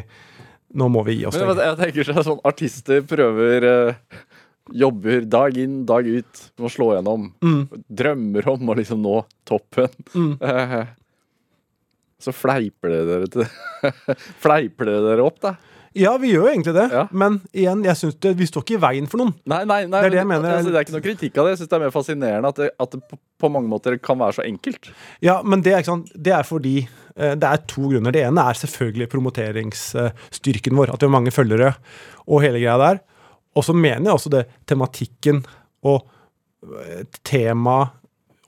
nå 0.78 0.88
må 0.92 1.04
vi 1.08 1.18
gi 1.18 1.26
oss. 1.28 1.36
Men 1.36 1.52
jeg, 1.52 1.76
tenker 1.80 1.82
tenker 1.82 2.12
sånn, 2.12 2.26
sånn 2.30 2.46
Artister 2.48 3.02
prøver 3.08 3.68
uh, 3.68 4.22
Jobber 4.72 5.26
dag 5.26 5.56
inn, 5.58 5.82
dag 5.84 6.06
ut 6.06 6.42
med 6.56 6.66
å 6.68 6.70
slå 6.70 6.92
gjennom. 6.94 7.26
Drømmer 7.90 8.46
om 8.52 8.70
å 8.70 8.76
liksom 8.78 9.02
nå 9.02 9.16
toppen. 9.48 9.90
Eh, 10.38 10.76
så 12.22 12.34
fleiper 12.36 12.94
det 12.94 13.00
dere 13.08 13.30
til 13.32 13.48
Fleiper 14.44 14.88
det 14.88 15.00
dere 15.08 15.26
opp, 15.26 15.40
da? 15.42 15.56
Ja, 15.98 16.14
vi 16.20 16.32
gjør 16.32 16.46
jo 16.46 16.52
egentlig 16.52 16.74
det. 16.76 16.86
Ja. 16.92 17.04
Men 17.10 17.40
igjen, 17.52 17.84
jeg 17.84 17.98
synes 18.00 18.16
det, 18.24 18.32
vi 18.38 18.48
står 18.48 18.64
ikke 18.64 18.78
i 18.78 18.82
veien 18.82 19.08
for 19.10 19.22
noen. 19.22 19.34
Nei, 19.48 19.62
nei, 19.68 19.82
nei 19.90 20.00
Det 20.00 20.08
er 20.08 20.14
det 20.14 20.20
jeg 20.20 20.30
mener 20.30 20.48
er 20.48 20.58
Altså, 20.60 20.72
det 20.72 20.80
er 20.80 20.86
ikke 20.86 20.96
noe 20.96 21.04
kritikk 21.04 21.36
av 21.36 21.46
det. 21.46 21.54
Jeg 21.54 21.60
synes 21.60 21.72
det 21.72 21.78
er 21.78 21.84
mer 21.84 21.94
fascinerende 21.94 22.52
at 22.52 22.60
det, 22.62 22.70
at 22.84 22.96
det 22.96 23.02
på, 23.12 23.50
mange 23.52 23.70
måter 23.70 23.98
kan 24.00 24.20
være 24.22 24.38
så 24.38 24.46
enkelt. 24.46 24.90
Ja, 25.24 25.40
men 25.42 25.64
det 25.64 25.74
er, 25.74 25.82
ikke 25.82 25.92
sant? 25.92 26.12
det 26.14 26.36
er 26.36 26.46
fordi 26.46 26.76
eh, 26.86 27.34
Det 27.34 27.48
er 27.48 27.64
to 27.68 27.88
grunner. 27.90 28.14
Det 28.14 28.24
ene 28.24 28.46
er 28.48 28.60
selvfølgelig 28.62 29.10
promoteringsstyrken 29.12 30.78
vår. 30.78 30.94
At 30.94 31.02
vi 31.02 31.10
har 31.10 31.16
mange 31.18 31.34
følgere 31.34 31.74
og 32.26 32.44
hele 32.44 32.62
greia 32.62 32.78
der. 32.80 33.02
Og 33.58 33.66
så 33.66 33.74
mener 33.76 34.08
jeg 34.08 34.16
også 34.16 34.32
det 34.32 34.46
tematikken 34.70 35.44
og 35.82 36.06
temaet 36.06 36.18
tema 37.26 37.78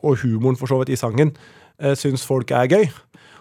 og 0.04 0.20
humoren 0.22 0.58
for 0.58 0.70
så 0.70 0.78
vidt 0.80 0.94
i 0.94 1.00
sangen 1.00 1.32
uh, 1.82 1.94
syns 1.98 2.24
folk 2.26 2.52
er 2.54 2.68
gøy. 2.70 2.86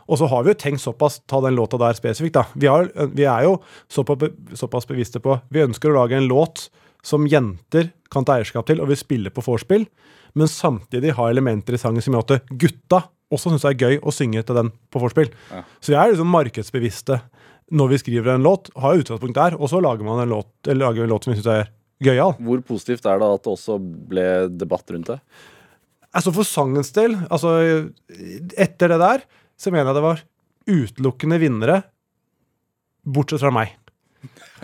Og 0.08 0.20
så 0.20 0.28
har 0.32 0.44
vi 0.44 0.54
jo 0.54 0.60
tenkt 0.60 0.84
såpass, 0.84 1.22
ta 1.30 1.40
den 1.44 1.56
låta 1.58 1.80
der 1.82 1.96
spesifikt, 1.98 2.36
da. 2.36 2.46
Vi, 2.54 2.68
har, 2.68 2.90
vi 3.14 3.28
er 3.30 3.48
jo 3.48 3.58
såpass, 3.92 4.34
såpass 4.60 4.88
bevisste 4.90 5.22
på 5.24 5.38
Vi 5.54 5.64
ønsker 5.64 5.92
å 5.92 6.02
lage 6.02 6.18
en 6.20 6.30
låt 6.30 6.68
som 7.04 7.28
jenter 7.28 7.92
kan 8.14 8.26
ta 8.28 8.38
eierskap 8.38 8.68
til 8.70 8.82
og 8.84 8.92
vil 8.92 9.00
spille 9.00 9.32
på 9.34 9.44
vorspiel, 9.44 9.86
men 10.40 10.50
samtidig 10.50 11.16
ha 11.18 11.28
elementer 11.30 11.76
i 11.76 11.82
sangen 11.82 12.04
som 12.04 12.16
gjør 12.16 12.38
at 12.38 12.54
gutta 12.60 13.04
også 13.34 13.52
syns 13.52 13.64
det 13.66 13.72
er 13.72 13.88
gøy 13.88 14.02
å 14.06 14.14
synge 14.14 14.44
til 14.46 14.58
den 14.58 14.70
på 14.94 15.02
vorspiel. 15.02 15.32
Så 15.82 15.94
vi 15.94 15.98
er 15.98 16.12
liksom 16.12 16.30
markedsbevisste 16.30 17.20
når 17.74 17.94
vi 17.94 18.00
skriver 18.02 18.36
en 18.36 18.46
låt, 18.46 18.70
har 18.78 19.00
utgangspunkt 19.00 19.38
der, 19.38 19.56
og 19.58 19.72
så 19.72 19.80
lager 19.82 20.06
man 20.06 20.22
en 20.22 20.34
låt, 20.36 20.52
eller 20.68 20.86
lager 20.86 21.06
en 21.06 21.14
låt 21.14 21.26
som 21.26 21.34
vi 21.34 21.40
syns 21.40 21.50
er 21.50 21.72
gøyal. 22.04 22.36
Hvor 22.44 22.62
positivt 22.68 23.08
er 23.10 23.22
det 23.22 23.30
at 23.38 23.46
det 23.46 23.54
også 23.54 23.80
ble 24.12 24.26
debatt 24.52 24.94
rundt 24.94 25.14
det? 25.14 25.20
Altså 26.14 26.34
For 26.36 26.46
sangens 26.46 26.92
del, 26.94 27.16
altså 27.34 27.56
etter 28.54 28.94
det 28.94 29.00
der, 29.02 29.24
så 29.64 29.72
mener 29.72 29.90
jeg 29.92 29.98
det 29.98 30.04
var 30.06 30.24
utelukkende 30.68 31.40
vinnere, 31.42 31.78
bortsett 33.04 33.44
fra 33.44 33.52
meg. 33.56 33.74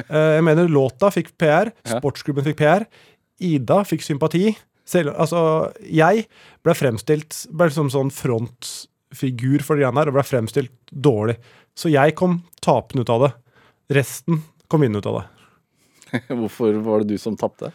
Eh, 0.07 0.35
Jeg 0.37 0.43
mener 0.47 0.69
låta 0.71 1.09
fikk 1.11 1.33
PR, 1.39 1.71
sportsgruppen 1.71 1.99
sportsklubben 1.99 2.47
fikk 2.47 2.59
PR, 2.61 2.85
Ida 3.39 3.81
fikk 3.87 4.03
sympati. 4.03 4.51
Selv, 4.89 5.13
altså, 5.21 5.71
jeg 5.85 6.25
ble 6.65 6.73
fremstilt 6.75 7.43
ble 7.55 7.69
som 7.71 7.91
sånn 7.93 8.09
frontfigur 8.11 9.61
for 9.63 9.77
de 9.77 9.83
greiene 9.85 10.01
her, 10.01 10.09
og 10.11 10.17
ble 10.17 10.23
fremstilt 10.27 10.73
dårlig. 10.91 11.37
Så 11.77 11.91
jeg 11.93 12.15
kom 12.19 12.39
tapende 12.63 13.05
ut 13.05 13.11
av 13.13 13.27
det. 13.27 13.31
Resten 13.99 14.41
kom 14.67 14.83
vinnende 14.83 15.03
ut 15.03 15.09
av 15.11 15.19
det. 15.21 15.27
Hvorfor 16.39 16.79
var 16.83 17.03
det 17.03 17.13
du 17.15 17.21
som 17.21 17.37
tapte? 17.39 17.71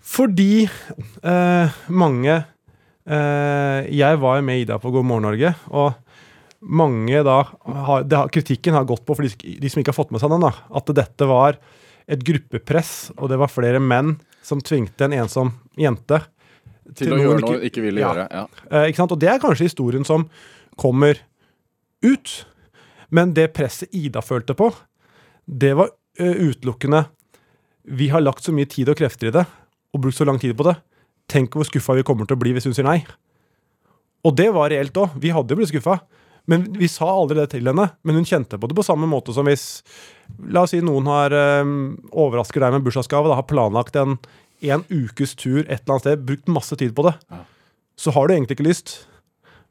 Fordi 0.00 0.64
eh, 0.66 1.80
mange 1.92 2.32
eh, 2.34 3.88
Jeg 3.92 4.20
var 4.20 4.40
med 4.44 4.62
Ida 4.62 4.78
på 4.80 4.92
God 4.94 5.06
morgen 5.08 5.28
Norge, 5.28 5.54
og 5.72 5.92
mange 6.60 7.22
da 7.24 7.38
har, 7.64 8.02
det 8.04 8.16
har, 8.18 8.28
Kritikken 8.32 8.74
har 8.76 8.84
gått 8.88 9.04
på, 9.08 9.14
for 9.16 9.24
de, 9.24 9.54
de 9.60 9.70
som 9.72 9.80
ikke 9.80 9.92
har 9.94 9.96
fått 9.96 10.10
med 10.12 10.20
seg 10.20 10.32
den, 10.32 10.44
da, 10.44 10.50
at 10.76 10.90
dette 10.96 11.28
var 11.30 11.56
et 12.10 12.22
gruppepress, 12.26 13.10
og 13.16 13.30
det 13.32 13.38
var 13.40 13.48
flere 13.52 13.80
menn 13.80 14.16
som 14.44 14.60
tvingte 14.64 15.06
en 15.06 15.14
ensom 15.22 15.52
jente 15.78 16.18
Til, 16.96 17.12
å 17.14 17.18
gjøre 17.20 17.40
noe 17.44 17.54
hun 17.60 17.66
ikke 17.68 17.84
ville 17.84 18.00
Ja. 18.02 18.10
gjøre. 18.10 18.26
Ja. 18.34 18.44
Eh, 18.70 18.88
ikke 18.90 19.00
sant? 19.02 19.12
Og 19.14 19.20
det 19.22 19.28
er 19.30 19.38
kanskje 19.42 19.68
historien 19.68 20.04
som 20.04 20.24
kommer 20.80 21.20
ut. 22.02 22.32
Men 23.14 23.32
det 23.36 23.52
presset 23.54 23.92
Ida 23.94 24.22
følte 24.22 24.56
på, 24.58 24.68
det 25.46 25.72
var 25.78 25.90
eh, 26.18 26.34
utelukkende 26.50 27.04
Vi 27.90 28.08
har 28.12 28.20
lagt 28.22 28.42
så 28.44 28.52
mye 28.54 28.68
tid 28.70 28.88
og 28.92 28.98
krefter 28.98 29.30
i 29.30 29.34
det, 29.34 29.44
og 29.94 30.02
brukt 30.02 30.16
så 30.18 30.26
lang 30.26 30.38
tid 30.38 30.52
på 30.58 30.66
det. 30.66 30.76
Tenk 31.30 31.54
hvor 31.54 31.64
skuffa 31.68 31.94
vi 31.96 32.02
kommer 32.06 32.26
til 32.26 32.36
å 32.36 32.42
bli 32.42 32.52
hvis 32.56 32.66
hun 32.68 32.74
sier 32.74 32.86
nei. 32.86 33.00
Og 34.26 34.34
det 34.36 34.50
var 34.52 34.70
reelt 34.70 34.96
òg. 35.00 35.14
Vi 35.22 35.30
hadde 35.32 35.56
blitt 35.56 35.70
skuffa. 35.72 36.00
Men 36.48 36.68
vi 36.78 36.88
sa 36.88 37.08
aldri 37.10 37.40
det 37.40 37.50
til 37.52 37.68
henne. 37.68 37.90
Men 38.06 38.20
hun 38.20 38.28
kjente 38.28 38.58
på 38.60 38.70
det 38.70 38.76
på 38.78 38.86
samme 38.86 39.08
måte 39.10 39.34
som 39.36 39.48
hvis 39.48 39.82
La 40.46 40.62
oss 40.62 40.70
si 40.70 40.78
noen 40.78 41.08
har 41.10 41.34
eh, 41.34 41.70
overrasker 42.22 42.62
deg 42.62 42.76
med 42.76 42.84
bursdagsgave, 42.86 43.26
da 43.26 43.40
har 43.40 43.48
planlagt 43.50 43.96
en 43.98 44.14
en 44.68 44.84
ukes 44.92 45.34
tur 45.38 45.62
et 45.62 45.80
eller 45.80 45.96
annet 45.96 46.04
sted, 46.04 46.26
brukt 46.26 46.52
masse 46.52 46.76
tid 46.76 46.92
på 46.96 47.06
det. 47.08 47.14
Så 48.00 48.12
har 48.16 48.28
du 48.28 48.34
egentlig 48.34 48.58
ikke 48.58 48.68
lyst, 48.68 48.92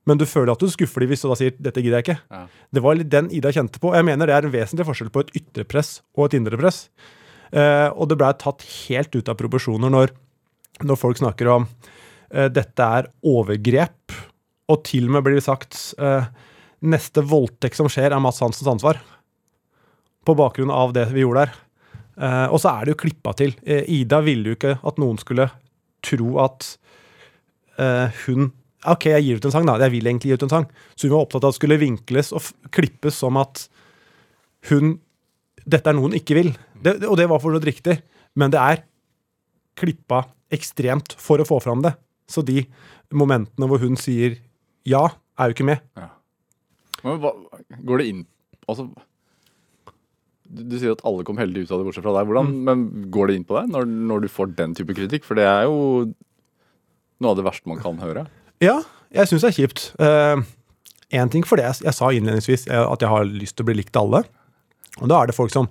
men 0.10 0.18
du 0.18 0.26
føler 0.30 0.54
at 0.54 0.62
du 0.62 0.70
skuffer 0.72 1.04
dem 1.04 1.12
hvis 1.12 1.24
du 1.24 1.30
da 1.30 1.38
sier 1.38 1.54
'dette 1.54 1.84
gidder 1.84 2.02
jeg 2.02 2.08
ikke'. 2.08 2.22
Ja. 2.32 2.48
Det 2.74 2.84
var 2.84 2.96
den 2.96 3.30
Ida 3.32 3.52
kjente 3.54 3.80
på. 3.80 3.94
Jeg 3.94 4.06
mener 4.06 4.26
det 4.26 4.36
er 4.36 4.46
en 4.46 4.54
vesentlig 4.54 4.86
forskjell 4.86 5.14
på 5.14 5.26
et 5.26 5.34
ytre 5.36 5.66
press 5.66 6.02
og 6.16 6.26
et 6.26 6.40
indre 6.40 6.58
press. 6.58 6.90
Uh, 7.50 7.90
og 7.98 8.10
det 8.10 8.18
blei 8.18 8.34
tatt 8.38 8.62
helt 8.88 9.16
ut 9.16 9.30
av 9.30 9.36
proporsjoner 9.36 9.90
når, 9.90 10.12
når 10.86 10.96
folk 11.02 11.18
snakker 11.18 11.50
om 11.50 11.66
uh, 11.66 12.50
dette 12.50 12.78
er 12.82 13.10
overgrep, 13.26 14.14
og 14.70 14.84
til 14.86 15.10
og 15.10 15.16
med 15.18 15.26
blir 15.26 15.40
det 15.40 15.48
sagt 15.48 15.96
eh, 15.98 16.28
neste 16.80 17.24
voldtekt 17.26 17.80
som 17.80 17.90
skjer, 17.92 18.14
er 18.14 18.22
Mads 18.24 18.42
Hansens 18.44 18.70
ansvar. 18.70 19.00
På 20.26 20.36
bakgrunn 20.38 20.72
av 20.74 20.94
det 20.96 21.08
vi 21.14 21.24
gjorde 21.24 21.48
der. 21.48 21.58
Eh, 22.20 22.48
og 22.52 22.60
så 22.62 22.74
er 22.74 22.86
det 22.86 22.96
jo 22.96 23.02
klippa 23.06 23.34
til. 23.38 23.56
Eh, 23.64 23.88
Ida 24.00 24.22
ville 24.26 24.52
jo 24.52 24.60
ikke 24.60 24.78
at 24.78 25.00
noen 25.02 25.20
skulle 25.22 25.50
tro 26.06 26.38
at 26.44 26.74
eh, 27.80 28.24
hun 28.26 28.52
OK, 28.88 29.10
jeg 29.12 29.26
gir 29.26 29.40
ut 29.40 29.46
en 29.50 29.52
sang, 29.52 29.66
da. 29.68 29.76
Jeg 29.84 29.92
vil 29.92 30.08
egentlig 30.08 30.30
gi 30.32 30.38
ut 30.40 30.44
en 30.48 30.52
sang. 30.54 30.66
Så 30.96 31.08
hun 31.08 31.18
var 31.18 31.26
opptatt 31.26 31.44
av 31.44 31.52
at 31.52 31.58
det 31.58 31.60
skulle 31.60 31.80
vinkles 31.82 32.32
og 32.36 32.46
klippes 32.76 33.18
som 33.20 33.40
at 33.40 33.66
hun 34.70 34.98
Dette 35.70 35.92
er 35.92 35.94
noe 35.94 36.08
hun 36.08 36.16
ikke 36.18 36.38
vil. 36.38 36.54
Det, 36.82 36.96
og 37.06 37.18
det 37.20 37.28
var 37.30 37.42
for 37.44 37.52
så 37.52 37.60
vidt 37.60 37.68
riktig, 37.68 37.94
men 38.40 38.50
det 38.50 38.58
er 38.58 38.80
klippa 39.78 40.24
ekstremt 40.50 41.14
for 41.20 41.44
å 41.44 41.46
få 41.46 41.60
fram 41.62 41.84
det. 41.84 41.92
Så 42.26 42.42
de 42.48 42.64
momentene 43.14 43.68
hvor 43.70 43.84
hun 43.84 44.00
sier 44.00 44.40
ja, 44.88 45.04
er 45.38 45.52
jo 45.52 45.58
ikke 45.58 45.68
med. 45.68 45.84
Men 47.06 47.22
hva, 47.24 47.32
går 47.88 48.02
det 48.02 48.10
inn 48.12 48.26
Altså 48.70 48.86
du, 50.50 50.62
du 50.66 50.76
sier 50.78 50.94
at 50.94 51.02
alle 51.06 51.24
kom 51.26 51.38
heldig 51.40 51.64
ut 51.64 51.72
av 51.72 51.80
det, 51.80 51.86
bortsett 51.88 52.06
fra 52.06 52.14
deg. 52.18 52.30
Hvordan, 52.30 52.52
Mm. 52.52 52.62
Men 52.66 53.10
går 53.14 53.30
det 53.30 53.36
inn 53.38 53.48
på 53.50 53.58
deg 53.58 53.72
når, 53.74 53.90
når 54.10 54.24
du 54.24 54.30
får 54.34 54.54
den 54.58 54.76
type 54.78 54.94
kritikk? 54.98 55.26
For 55.26 55.38
det 55.38 55.46
er 55.46 55.68
jo 55.70 56.10
noe 57.22 57.34
av 57.34 57.38
det 57.38 57.46
verste 57.46 57.70
man 57.70 57.82
kan 57.82 57.98
høre. 58.02 58.28
Ja, 58.62 58.80
jeg 59.14 59.30
syns 59.30 59.46
det 59.46 59.52
er 59.52 59.58
kjipt. 59.58 59.84
Én 61.10 61.30
ting 61.34 61.46
for 61.46 61.58
det 61.58 61.66
jeg, 61.66 61.86
jeg 61.88 61.98
sa 61.98 62.12
innledningsvis, 62.14 62.68
eh, 62.70 62.82
at 62.82 63.02
jeg 63.02 63.10
har 63.10 63.26
lyst 63.26 63.58
til 63.58 63.66
å 63.66 63.70
bli 63.70 63.80
likt 63.80 63.98
alle. 63.98 64.24
Og 65.00 65.10
da 65.10 65.22
er 65.22 65.30
det 65.30 65.38
folk 65.38 65.54
som 65.54 65.70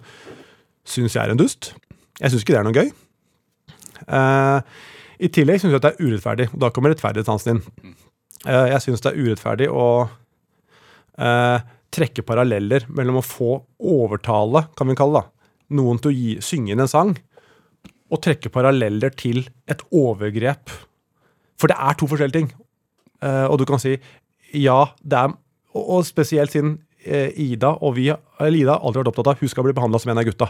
syns 0.89 1.15
jeg 1.15 1.23
er 1.23 1.35
en 1.35 1.39
dust. 1.39 1.73
Jeg 2.19 2.33
syns 2.33 2.43
ikke 2.43 2.57
det 2.57 2.61
er 2.63 2.67
noe 2.67 2.79
gøy. 2.79 2.91
Uh, 4.09 4.63
I 5.23 5.31
tillegg 5.35 5.61
syns 5.61 5.75
jeg 5.75 5.79
at 5.79 5.87
det 5.87 5.93
er 5.95 6.07
urettferdig. 6.07 6.49
og 6.55 6.63
Da 6.65 6.71
kommer 6.75 6.95
rettferdighetssansen 6.95 7.55
inn. 7.55 7.95
Uh, 8.47 8.67
jeg 8.73 8.83
syns 8.83 9.05
det 9.05 9.13
er 9.13 9.21
urettferdig 9.21 9.69
å 9.71 9.85
eh, 11.19 11.59
trekke 11.95 12.25
paralleller 12.27 12.87
mellom 12.95 13.21
å 13.21 13.25
få 13.25 13.55
overtale, 13.79 14.67
kan 14.77 14.91
vi 14.91 14.97
kalle 14.99 15.23
det, 15.23 15.49
noen 15.79 16.01
til 16.03 16.11
å 16.11 16.17
gi, 16.17 16.31
synge 16.45 16.75
inn 16.75 16.85
en 16.85 16.91
sang, 16.91 17.15
og 18.09 18.23
trekke 18.25 18.53
paralleller 18.53 19.13
til 19.19 19.43
et 19.69 19.83
overgrep. 19.93 20.73
For 21.61 21.71
det 21.71 21.77
er 21.77 21.97
to 21.99 22.09
forskjellige 22.09 22.39
ting. 22.39 22.51
Eh, 23.25 23.47
og 23.49 23.59
du 23.61 23.67
kan 23.69 23.81
si 23.83 23.97
ja, 24.55 24.81
det 25.03 25.19
er 25.19 25.33
Og, 25.79 26.07
spesielt 26.07 26.51
siden 26.51 26.79
eh, 27.05 27.29
Ida 27.37 27.75
og 27.85 27.93
vi 27.99 28.07
eller 28.09 28.57
Ida 28.57 28.79
har 28.79 28.87
alltid 28.87 29.03
vært 29.03 29.11
opptatt 29.11 29.29
av 29.35 29.43
hun 29.43 29.51
skal 29.53 29.67
bli 29.67 29.75
behandla 29.77 29.99
som 30.01 30.11
en 30.11 30.19
av 30.19 30.25
gutta. 30.25 30.49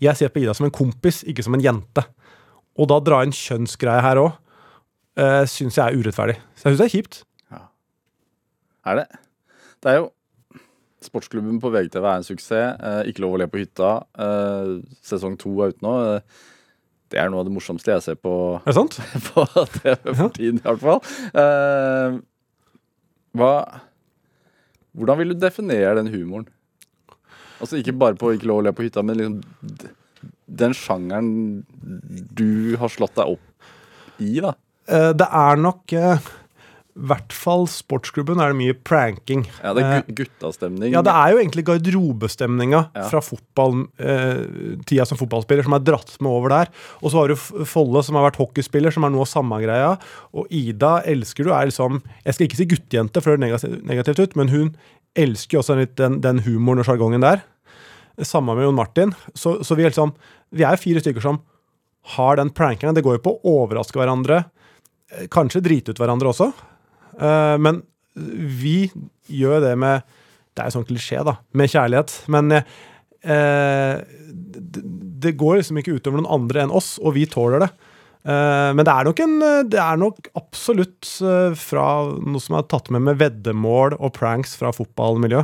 Jeg 0.00 0.16
ser 0.16 0.30
på 0.30 0.38
Ida 0.40 0.54
som 0.54 0.68
en 0.68 0.72
kompis, 0.72 1.24
ikke 1.28 1.42
som 1.44 1.56
en 1.56 1.64
jente. 1.64 2.04
Og 2.78 2.88
da 2.88 3.00
dra 3.02 3.18
inn 3.26 3.34
kjønnsgreie 3.34 4.04
her 4.04 4.20
òg, 4.22 4.30
uh, 5.18 5.42
syns 5.50 5.76
jeg 5.76 5.82
er 5.82 5.98
urettferdig. 5.98 6.38
Så 6.54 6.70
jeg 6.70 6.76
syns 6.76 6.80
det 6.80 6.86
er 6.86 6.94
kjipt. 6.94 7.18
Er 8.86 8.98
det? 9.02 9.21
Det 9.82 9.90
er 9.92 10.00
jo 10.02 10.10
Sportsklubben 11.02 11.56
på 11.58 11.70
VGTV 11.74 12.04
er 12.06 12.20
en 12.20 12.22
suksess. 12.26 12.76
Eh, 12.78 13.08
ikke 13.10 13.24
lov 13.24 13.32
å 13.34 13.38
le 13.42 13.48
på 13.50 13.58
hytta. 13.58 13.88
Eh, 14.22 14.68
sesong 15.02 15.34
to 15.40 15.50
er 15.64 15.72
ute 15.72 15.82
nå. 15.82 15.94
Eh, 16.12 16.20
det 17.10 17.18
er 17.18 17.26
noe 17.32 17.42
av 17.42 17.48
det 17.48 17.54
morsomste 17.56 17.90
jeg 17.90 18.04
ser 18.04 18.20
på, 18.22 18.34
Er 18.62 18.70
det 18.70 18.76
sant? 18.76 19.00
på 19.32 19.42
TV 19.74 19.96
for 20.14 20.30
tiden, 20.36 20.60
i 20.60 20.68
hvert 20.68 20.84
fall. 20.84 21.02
Eh, 21.42 22.20
Hva 23.34 23.50
Hvordan 24.92 25.18
vil 25.18 25.32
du 25.32 25.40
definere 25.40 25.96
den 25.98 26.12
humoren? 26.12 26.46
Altså 27.62 27.78
ikke 27.80 27.94
bare 27.96 28.18
på 28.20 28.34
Ikke 28.36 28.46
lov 28.50 28.60
å 28.60 28.64
le 28.66 28.72
på 28.76 28.84
hytta, 28.86 29.02
men 29.02 29.18
liksom 29.18 29.40
den 30.52 30.74
sjangeren 30.76 31.64
du 32.36 32.76
har 32.78 32.90
slått 32.92 33.16
deg 33.16 33.32
opp 33.34 34.20
i, 34.22 34.36
da. 34.44 34.52
Eh, 34.86 35.10
det 35.16 35.26
er 35.26 35.58
nok 35.58 35.94
eh, 35.96 36.26
I 36.92 37.06
hvert 37.08 37.32
fall 37.32 37.62
sportsklubben 37.72 38.36
er 38.42 38.50
det 38.52 38.58
mye 38.58 38.74
pranking. 38.84 39.46
Ja, 39.62 39.72
det 39.72 39.82
er 39.82 40.02
Eh, 40.02 40.12
guttastemning. 40.12 40.92
Ja, 40.92 41.00
det 41.00 41.12
er 41.16 41.30
jo 41.32 41.38
egentlig 41.40 41.64
garderobestemninga 41.64 42.90
Ja. 42.94 43.08
fra 43.08 43.20
fotballtida 43.24 45.06
som 45.08 45.18
fotballspiller 45.18 45.64
som 45.64 45.72
er 45.76 45.80
dratt 45.86 46.12
med 46.20 46.30
over 46.30 46.48
der. 46.52 46.68
Og 47.02 47.10
så 47.12 47.18
har 47.22 47.28
du 47.32 47.36
Folle, 47.64 48.02
som 48.04 48.16
har 48.18 48.26
vært 48.30 48.36
hockeyspiller, 48.40 48.92
som 48.92 49.04
er 49.04 49.10
noe 49.14 49.24
av 49.24 49.30
samme 49.30 49.58
greia. 49.62 49.94
Og 50.34 50.46
Ida 50.50 51.02
elsker 51.08 51.44
du 51.48 51.52
er 51.52 51.66
liksom 51.70 52.02
Jeg 52.24 52.34
skal 52.34 52.46
ikke 52.48 52.56
si 52.60 52.66
guttejente, 52.66 53.22
for 53.22 53.36
det 53.36 53.40
høres 53.48 53.62
negativt, 53.64 53.84
negativt 53.88 54.20
ut, 54.22 54.36
men 54.36 54.48
hun 54.48 54.76
elsker 55.16 55.56
jo 55.58 55.62
også 55.62 55.76
litt 55.78 55.96
den, 55.96 56.20
den 56.20 56.40
humoren 56.46 56.80
og 56.80 56.86
sjargongen 56.88 57.20
der. 57.24 57.42
Samme 58.20 58.54
med 58.54 58.64
Jon 58.64 58.76
Martin. 58.76 59.14
Så, 59.34 59.62
så 59.64 59.74
vi 59.76 59.84
er 59.84 59.90
liksom 59.90 60.12
Vi 60.52 60.64
er 60.64 60.76
fire 60.76 61.00
stykker 61.00 61.22
som 61.24 61.40
har 62.16 62.36
den 62.36 62.50
prankeren 62.50 62.94
Det 62.94 63.02
går 63.04 63.16
jo 63.16 63.22
på 63.24 63.32
å 63.40 63.54
overraske 63.64 63.96
hverandre. 63.96 64.44
eh, 65.12 65.26
Kanskje 65.28 65.62
drite 65.62 65.90
ut 65.94 65.98
hverandre 65.98 66.28
også. 66.28 66.52
Eh, 67.18 67.56
men 67.62 67.82
vi 68.14 68.90
gjør 69.32 69.62
det 69.64 69.76
med 69.80 70.02
Det 70.52 70.60
er 70.60 70.68
jo 70.68 70.74
sånn 70.76 70.88
klisjé, 70.88 71.22
da. 71.24 71.38
Med 71.56 71.70
kjærlighet. 71.72 72.12
Men 72.32 72.52
eh, 72.52 74.02
det, 75.22 75.32
går 75.40 75.62
liksom 75.62 75.80
ikke 75.80 75.96
utover 75.96 76.20
noen 76.20 76.34
andre 76.34 76.66
enn 76.66 76.74
oss, 76.74 76.98
og 77.00 77.16
vi 77.16 77.24
tåler 77.30 77.64
det. 77.64 77.70
Eh, 78.28 78.68
men 78.76 78.84
det 78.84 78.92
er 78.92 79.08
nok 79.08 79.22
en 79.24 79.38
Det 79.72 79.80
er 79.80 79.96
nok 79.98 80.28
absolutt 80.38 81.08
fra 81.58 81.86
noe 82.20 82.42
som 82.44 82.58
er 82.58 82.68
tatt 82.68 82.92
med 82.92 83.06
med 83.08 83.22
veddemål 83.22 83.96
og 83.96 84.12
pranks 84.18 84.52
fra 84.60 84.74
fotballmiljø. 84.76 85.40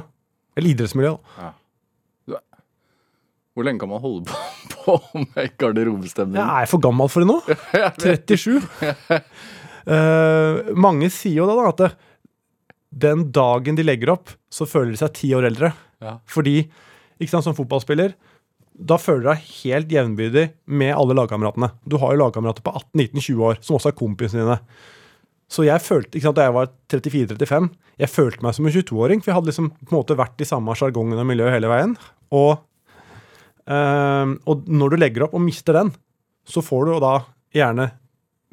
Eller 0.58 0.74
idrettsmiljø. 0.74 1.16
da. 1.38 1.54
Hvor 3.58 3.66
lenge 3.66 3.82
kan 3.82 3.90
man 3.90 3.98
holde 3.98 4.22
på, 4.30 4.36
på 4.84 5.22
med 5.34 5.56
garderobestemning? 5.58 6.38
Jeg 6.38 6.62
er 6.62 6.68
for 6.70 6.78
gammel 6.78 7.08
for 7.10 7.24
det 7.24 7.32
nå. 7.32 7.40
37. 8.28 8.60
Eh, 9.88 10.72
mange 10.76 11.08
sier 11.12 11.40
jo 11.40 11.48
da, 11.48 11.56
da 11.56 11.72
at 11.72 11.98
den 12.88 13.28
dagen 13.32 13.78
de 13.78 13.84
legger 13.84 14.12
opp, 14.14 14.32
så 14.52 14.66
føler 14.68 14.92
de 14.92 15.00
seg 15.00 15.14
ti 15.16 15.30
år 15.36 15.48
eldre. 15.48 15.72
Ja. 16.04 16.18
Fordi, 16.28 16.62
ikke 17.18 17.32
sant, 17.32 17.46
som 17.46 17.56
fotballspiller, 17.56 18.14
da 18.78 18.98
føler 19.00 19.24
du 19.24 19.30
deg 19.32 19.48
helt 19.62 19.92
jevnbyrdig 19.92 20.44
med 20.70 20.94
alle 20.94 21.16
lagkameratene. 21.18 21.72
Du 21.88 21.98
har 21.98 22.14
jo 22.14 22.22
lagkamerater 22.22 22.64
på 22.64 22.74
18-19-20 22.94 23.44
år, 23.48 23.60
som 23.64 23.78
også 23.78 23.90
er 23.90 23.98
kompisene 23.98 24.44
dine. 24.44 24.58
Så 25.48 25.64
jeg 25.64 25.80
følte, 25.80 26.12
ikke 26.12 26.28
sant, 26.28 26.38
da 26.38 26.46
jeg 26.46 26.54
var 26.54 26.70
34-35, 26.92 27.68
jeg 27.98 28.12
følte 28.12 28.44
meg 28.44 28.54
som 28.54 28.68
en 28.68 28.74
22-åring, 28.74 29.22
for 29.22 29.32
jeg 29.32 29.38
hadde 29.38 29.50
liksom 29.50 29.70
på 29.72 29.90
en 29.90 29.96
måte 29.96 30.16
vært 30.18 30.44
i 30.44 30.48
samme 30.48 30.76
sjargongen 30.78 31.18
og 31.18 31.26
miljø 31.26 31.48
hele 31.50 31.70
veien. 31.72 31.96
Og, 32.36 32.60
øh, 33.72 34.34
og 34.44 34.68
når 34.68 34.92
du 34.92 34.98
legger 35.00 35.26
opp 35.26 35.34
og 35.38 35.42
mister 35.42 35.80
den, 35.80 35.94
så 36.48 36.62
får 36.64 36.86
du 36.86 36.98
da 37.02 37.14
gjerne 37.56 37.88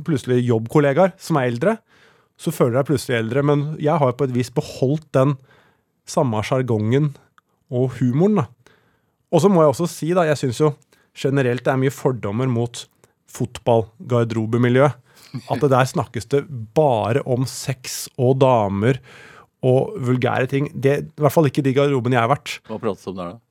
plutselig 0.04 0.44
jobbkollegaer 0.48 1.14
som 1.22 1.40
er 1.40 1.52
eldre. 1.52 1.78
Så 2.36 2.52
føler 2.52 2.76
du 2.76 2.80
deg 2.82 2.90
plutselig 2.90 3.20
eldre, 3.22 3.44
men 3.48 3.64
jeg 3.80 3.96
har 4.02 4.16
på 4.18 4.28
et 4.28 4.36
vis 4.36 4.52
beholdt 4.52 5.08
den 5.16 5.38
samme 6.10 6.42
sjargongen 6.46 7.14
og 7.72 7.96
humoren. 8.00 8.42
da. 8.42 8.50
Og 9.32 9.42
så 9.42 9.50
må 9.52 9.64
jeg 9.64 9.72
også 9.74 9.88
si, 9.90 10.12
da, 10.16 10.26
jeg 10.28 10.42
syns 10.42 10.60
jo 10.62 10.74
generelt 11.16 11.64
det 11.64 11.72
er 11.72 11.80
mye 11.80 11.94
fordommer 11.94 12.50
mot 12.52 12.84
fotballgarderobemiljøet. 13.36 15.02
At 15.52 15.64
det 15.64 15.72
der 15.74 15.88
snakkes 15.88 16.30
det 16.32 16.44
bare 16.76 17.24
om 17.28 17.48
sex 17.50 18.06
og 18.16 18.38
damer 18.40 19.02
og 19.66 19.96
vulgære 20.06 20.48
ting. 20.52 20.70
Det, 20.72 21.00
I 21.10 21.24
hvert 21.24 21.34
fall 21.34 21.50
ikke 21.50 21.64
de 21.66 21.74
garderobene 21.76 22.16
jeg 22.16 22.24
har 22.24 22.32
vært. 22.32 22.60
Hva 22.70 22.80
prates 22.80 23.08
om 23.12 23.18
der, 23.18 23.34
da? 23.34 23.42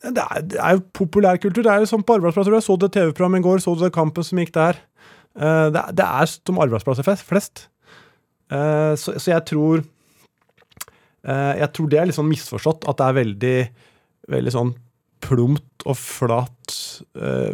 Det 0.00 0.24
er, 0.24 0.44
det 0.48 0.60
er 0.60 0.76
jo 0.76 0.82
populærkultur. 0.96 1.64
Det 1.64 1.72
er 1.72 1.82
jo 1.84 1.88
sånn 1.90 2.04
på 2.04 2.16
arbeidsplasser. 2.16 2.56
Jeg 2.56 2.64
så 2.66 2.76
det 2.80 2.90
TV-programmet 2.96 3.42
i 3.42 3.44
går, 3.44 3.60
så 3.60 3.74
du 3.76 3.84
det 3.84 3.92
kampen 3.94 4.24
som 4.26 4.40
gikk 4.40 4.52
der. 4.56 4.80
Eh, 5.38 5.68
det, 5.74 5.84
det 5.98 6.06
er 6.06 6.30
som 6.30 6.60
arbeidsplasser 6.62 7.06
flest-. 7.06 7.66
Eh, 8.50 8.92
så, 8.98 9.14
så 9.14 9.30
jeg 9.30 9.44
tror 9.46 9.82
eh, 11.22 11.54
Jeg 11.60 11.68
tror 11.76 11.90
det 11.90 12.00
er 12.00 12.08
litt 12.08 12.18
sånn 12.18 12.30
misforstått, 12.30 12.88
at 12.90 12.98
det 12.98 13.06
er 13.06 13.18
veldig, 13.20 13.56
veldig 14.36 14.54
sånn 14.54 14.72
plumpt 15.20 15.84
og 15.84 15.98
flat, 16.00 16.76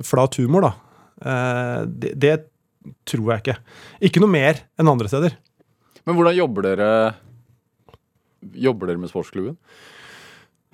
flat 0.06 0.36
humor, 0.38 0.68
da. 0.68 1.82
Det, 1.90 2.12
det 2.14 2.34
tror 3.08 3.32
jeg 3.32 3.42
ikke. 3.42 3.56
Ikke 4.06 4.22
noe 4.22 4.30
mer 4.30 4.60
enn 4.78 4.90
andre 4.92 5.10
steder. 5.10 5.34
Men 6.06 6.14
hvordan 6.14 6.36
jobber 6.38 6.68
dere 6.68 6.88
Jobber 8.54 8.86
dere 8.86 9.02
med 9.02 9.10
sportsklubben? 9.10 9.56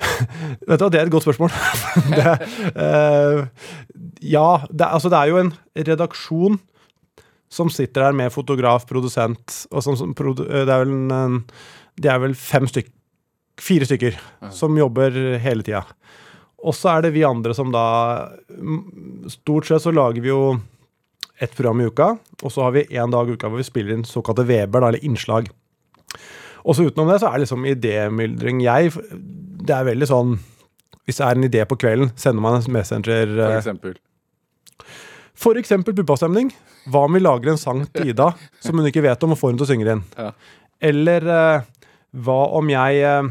Vet 0.69 0.77
du 0.77 0.85
hva, 0.85 0.91
Det 0.93 1.01
er 1.01 1.07
et 1.07 1.15
godt 1.15 1.25
spørsmål. 1.25 1.55
det, 2.19 2.35
uh, 2.77 3.47
ja, 4.21 4.49
det, 4.69 4.91
altså 4.91 5.09
det 5.09 5.23
er 5.23 5.33
jo 5.33 5.41
en 5.41 5.55
redaksjon 5.88 6.61
som 7.53 7.71
sitter 7.73 8.07
her 8.07 8.17
med 8.17 8.33
fotograf, 8.33 8.87
produsent 8.88 9.62
og 9.71 9.85
som, 9.85 9.97
som 9.99 10.15
produ, 10.17 10.47
eh, 10.49 10.65
Det 10.69 10.73
er 10.73 10.85
vel, 10.85 10.93
en, 11.12 11.38
det 12.01 12.11
er 12.12 12.21
vel 12.23 12.37
fem 12.38 12.69
stykk, 12.71 12.88
fire 13.61 13.88
stykker 13.88 14.17
som 14.55 14.77
jobber 14.79 15.17
hele 15.43 15.65
tida. 15.67 15.85
Og 16.62 16.77
så 16.79 16.95
er 16.95 17.07
det 17.07 17.15
vi 17.17 17.25
andre 17.27 17.55
som 17.59 17.73
da 17.75 17.87
Stort 19.33 19.67
sett 19.69 19.83
så 19.85 19.93
lager 19.95 20.23
vi 20.23 20.31
jo 20.31 20.55
ett 21.43 21.55
program 21.57 21.81
i 21.83 21.88
uka, 21.91 22.12
og 22.43 22.53
så 22.55 22.62
har 22.62 22.75
vi 22.77 22.85
én 22.87 23.11
dag 23.11 23.29
i 23.29 23.35
uka 23.35 23.49
hvor 23.51 23.59
vi 23.59 23.67
spiller 23.67 23.97
inn 23.97 24.05
såkalte 24.07 24.45
Weber, 24.47 24.81
da, 24.81 24.93
eller 24.93 25.05
innslag. 25.05 25.49
Og 26.62 26.77
så 26.77 26.87
utenom 26.87 27.11
det 27.11 27.19
så 27.19 27.33
er 27.33 27.41
det 27.41 27.47
liksom 27.49 27.67
idémyldring. 27.67 28.62
Jeg 28.62 28.93
Det 29.62 29.75
er 29.75 29.87
veldig 29.87 30.07
sånn 30.07 30.37
Hvis 31.07 31.19
det 31.19 31.27
er 31.27 31.38
en 31.38 31.49
idé 31.49 31.65
på 31.67 31.79
kvelden, 31.83 32.12
sender 32.15 32.43
man 32.45 32.61
en 32.61 32.73
messenger 32.73 33.27
For 33.27 33.49
eh, 33.49 33.57
eksempel. 33.59 33.97
Eksempel 35.40 35.95
puppastemning. 35.97 36.53
Hva 36.90 37.07
om 37.07 37.14
vi 37.16 37.23
lager 37.23 37.53
en 37.53 37.61
sang 37.61 37.85
til 37.95 38.12
Ida 38.12 38.33
som 38.61 38.79
hun 38.79 38.87
ikke 38.88 39.03
vet 39.05 39.23
om, 39.23 39.33
og 39.35 39.38
får 39.38 39.53
henne 39.53 39.62
til 39.62 39.66
å 39.66 39.71
synge 39.73 39.88
den? 39.88 40.03
Ja. 40.18 40.31
Eller 40.83 41.27
eh, 41.31 41.66
hva 42.12 42.38
om 42.59 42.71
jeg 42.71 43.03
eh, 43.07 43.29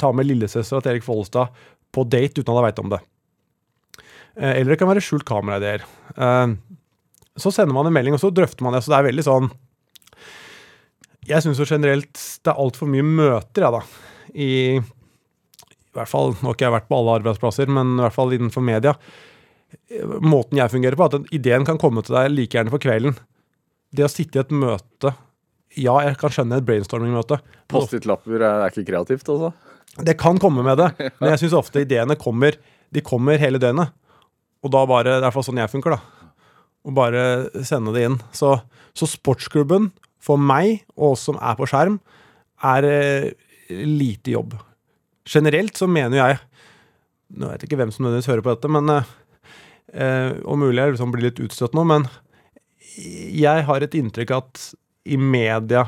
tar 0.00 0.16
med 0.16 0.26
lillesøstera 0.28 0.82
til 0.82 0.96
Erik 0.96 1.06
Follestad 1.06 1.54
på 1.94 2.04
date 2.04 2.42
uten 2.42 2.50
at 2.50 2.56
hun 2.58 2.66
veit 2.66 2.82
om 2.82 2.90
det? 2.92 3.00
Eh, 4.36 4.58
eller 4.60 4.74
det 4.74 4.80
kan 4.80 4.90
være 4.90 5.04
skjult 5.04 5.26
kamera-ideer. 5.28 5.86
Eh, 6.16 6.56
så 7.36 7.52
sender 7.52 7.74
man 7.76 7.88
en 7.88 7.94
melding, 7.96 8.16
og 8.16 8.22
så 8.22 8.32
drøfter 8.34 8.66
man 8.66 8.76
det. 8.76 8.82
Så 8.84 8.92
det 8.92 8.98
er 8.98 9.08
veldig 9.10 9.24
sånn 9.26 9.48
Jeg 11.26 11.42
syns 11.42 11.58
jo 11.60 11.66
generelt 11.68 12.14
det 12.16 12.52
er 12.52 12.60
altfor 12.62 12.90
mye 12.90 13.06
møter, 13.06 13.66
jeg, 13.66 13.72
da. 13.74 13.80
I, 14.36 14.50
I 14.78 15.96
hvert 15.96 16.10
fall 16.10 16.34
Nå 16.36 16.50
har 16.50 16.56
ikke 16.56 16.66
jeg 16.68 16.76
vært 16.76 16.90
på 16.90 16.98
alle 16.98 17.16
arbeidsplasser, 17.20 17.70
men 17.72 17.96
i 17.96 18.04
hvert 18.04 18.16
fall 18.16 18.34
innenfor 18.36 18.64
media 18.64 18.94
måten 20.22 20.58
jeg 20.60 20.72
fungerer 20.72 20.98
på, 20.98 21.08
at 21.08 21.30
ideen 21.34 21.66
kan 21.66 21.78
komme 21.80 22.02
til 22.06 22.16
deg 22.16 22.32
like 22.32 22.56
gjerne 22.56 22.72
på 22.72 22.80
kvelden. 22.82 23.16
Det 23.94 24.06
å 24.06 24.10
sitte 24.10 24.40
i 24.40 24.44
et 24.44 24.54
møte 24.54 25.14
Ja, 25.76 25.98
jeg 26.06 26.16
kan 26.20 26.32
skjønne 26.32 26.60
et 26.60 26.66
brainstorming-møte. 26.66 27.38
Post-it-lapper 27.70 28.40
er, 28.40 28.66
ikke 28.70 28.86
kreativt, 28.88 29.28
altså? 29.28 29.52
Det 30.06 30.16
kan 30.20 30.40
komme 30.40 30.64
med 30.64 30.78
det, 30.80 30.90
men 31.20 31.32
jeg 31.32 31.44
syns 31.44 31.56
ofte 31.58 31.82
ideene 31.84 32.16
kommer 32.20 32.56
De 32.92 33.02
kommer 33.04 33.40
hele 33.40 33.60
døgnet. 33.62 33.92
Og 34.64 34.72
da 34.72 34.82
bare 34.88 35.18
Det 35.18 35.18
er 35.20 35.28
iallfall 35.28 35.46
sånn 35.46 35.60
jeg 35.60 35.72
funker, 35.72 35.96
da. 35.96 36.32
Og 36.86 36.94
bare 36.96 37.22
sende 37.66 37.92
det 37.94 38.06
inn. 38.06 38.16
Så, 38.34 38.54
så 38.96 39.08
sportsklubben, 39.10 39.90
for 40.22 40.40
meg 40.40 40.86
og 40.96 41.14
oss 41.14 41.26
som 41.28 41.38
er 41.42 41.58
på 41.58 41.66
skjerm, 41.70 41.98
er 42.64 42.86
eh, 42.88 43.28
lite 43.68 44.32
jobb. 44.32 44.54
Generelt 45.26 45.76
så 45.78 45.88
mener 45.90 46.22
jeg 46.22 46.42
Nå 47.36 47.48
vet 47.50 47.64
jeg 47.64 47.66
ikke 47.66 47.78
hvem 47.80 47.90
som 47.90 48.04
nødvendigvis 48.04 48.28
hører 48.30 48.42
på 48.46 48.52
dette, 48.54 48.68
men 48.70 48.90
eh, 49.92 50.32
Om 50.44 50.60
mulig 50.64 50.80
jeg 50.82 50.94
liksom 50.96 51.12
blir 51.14 51.28
litt 51.28 51.40
utstøtt 51.42 51.74
nå, 51.76 51.84
men 51.88 52.06
jeg 53.36 53.64
har 53.68 53.84
et 53.84 53.94
inntrykk 53.98 54.30
at 54.36 54.62
i 55.06 55.16
media 55.20 55.84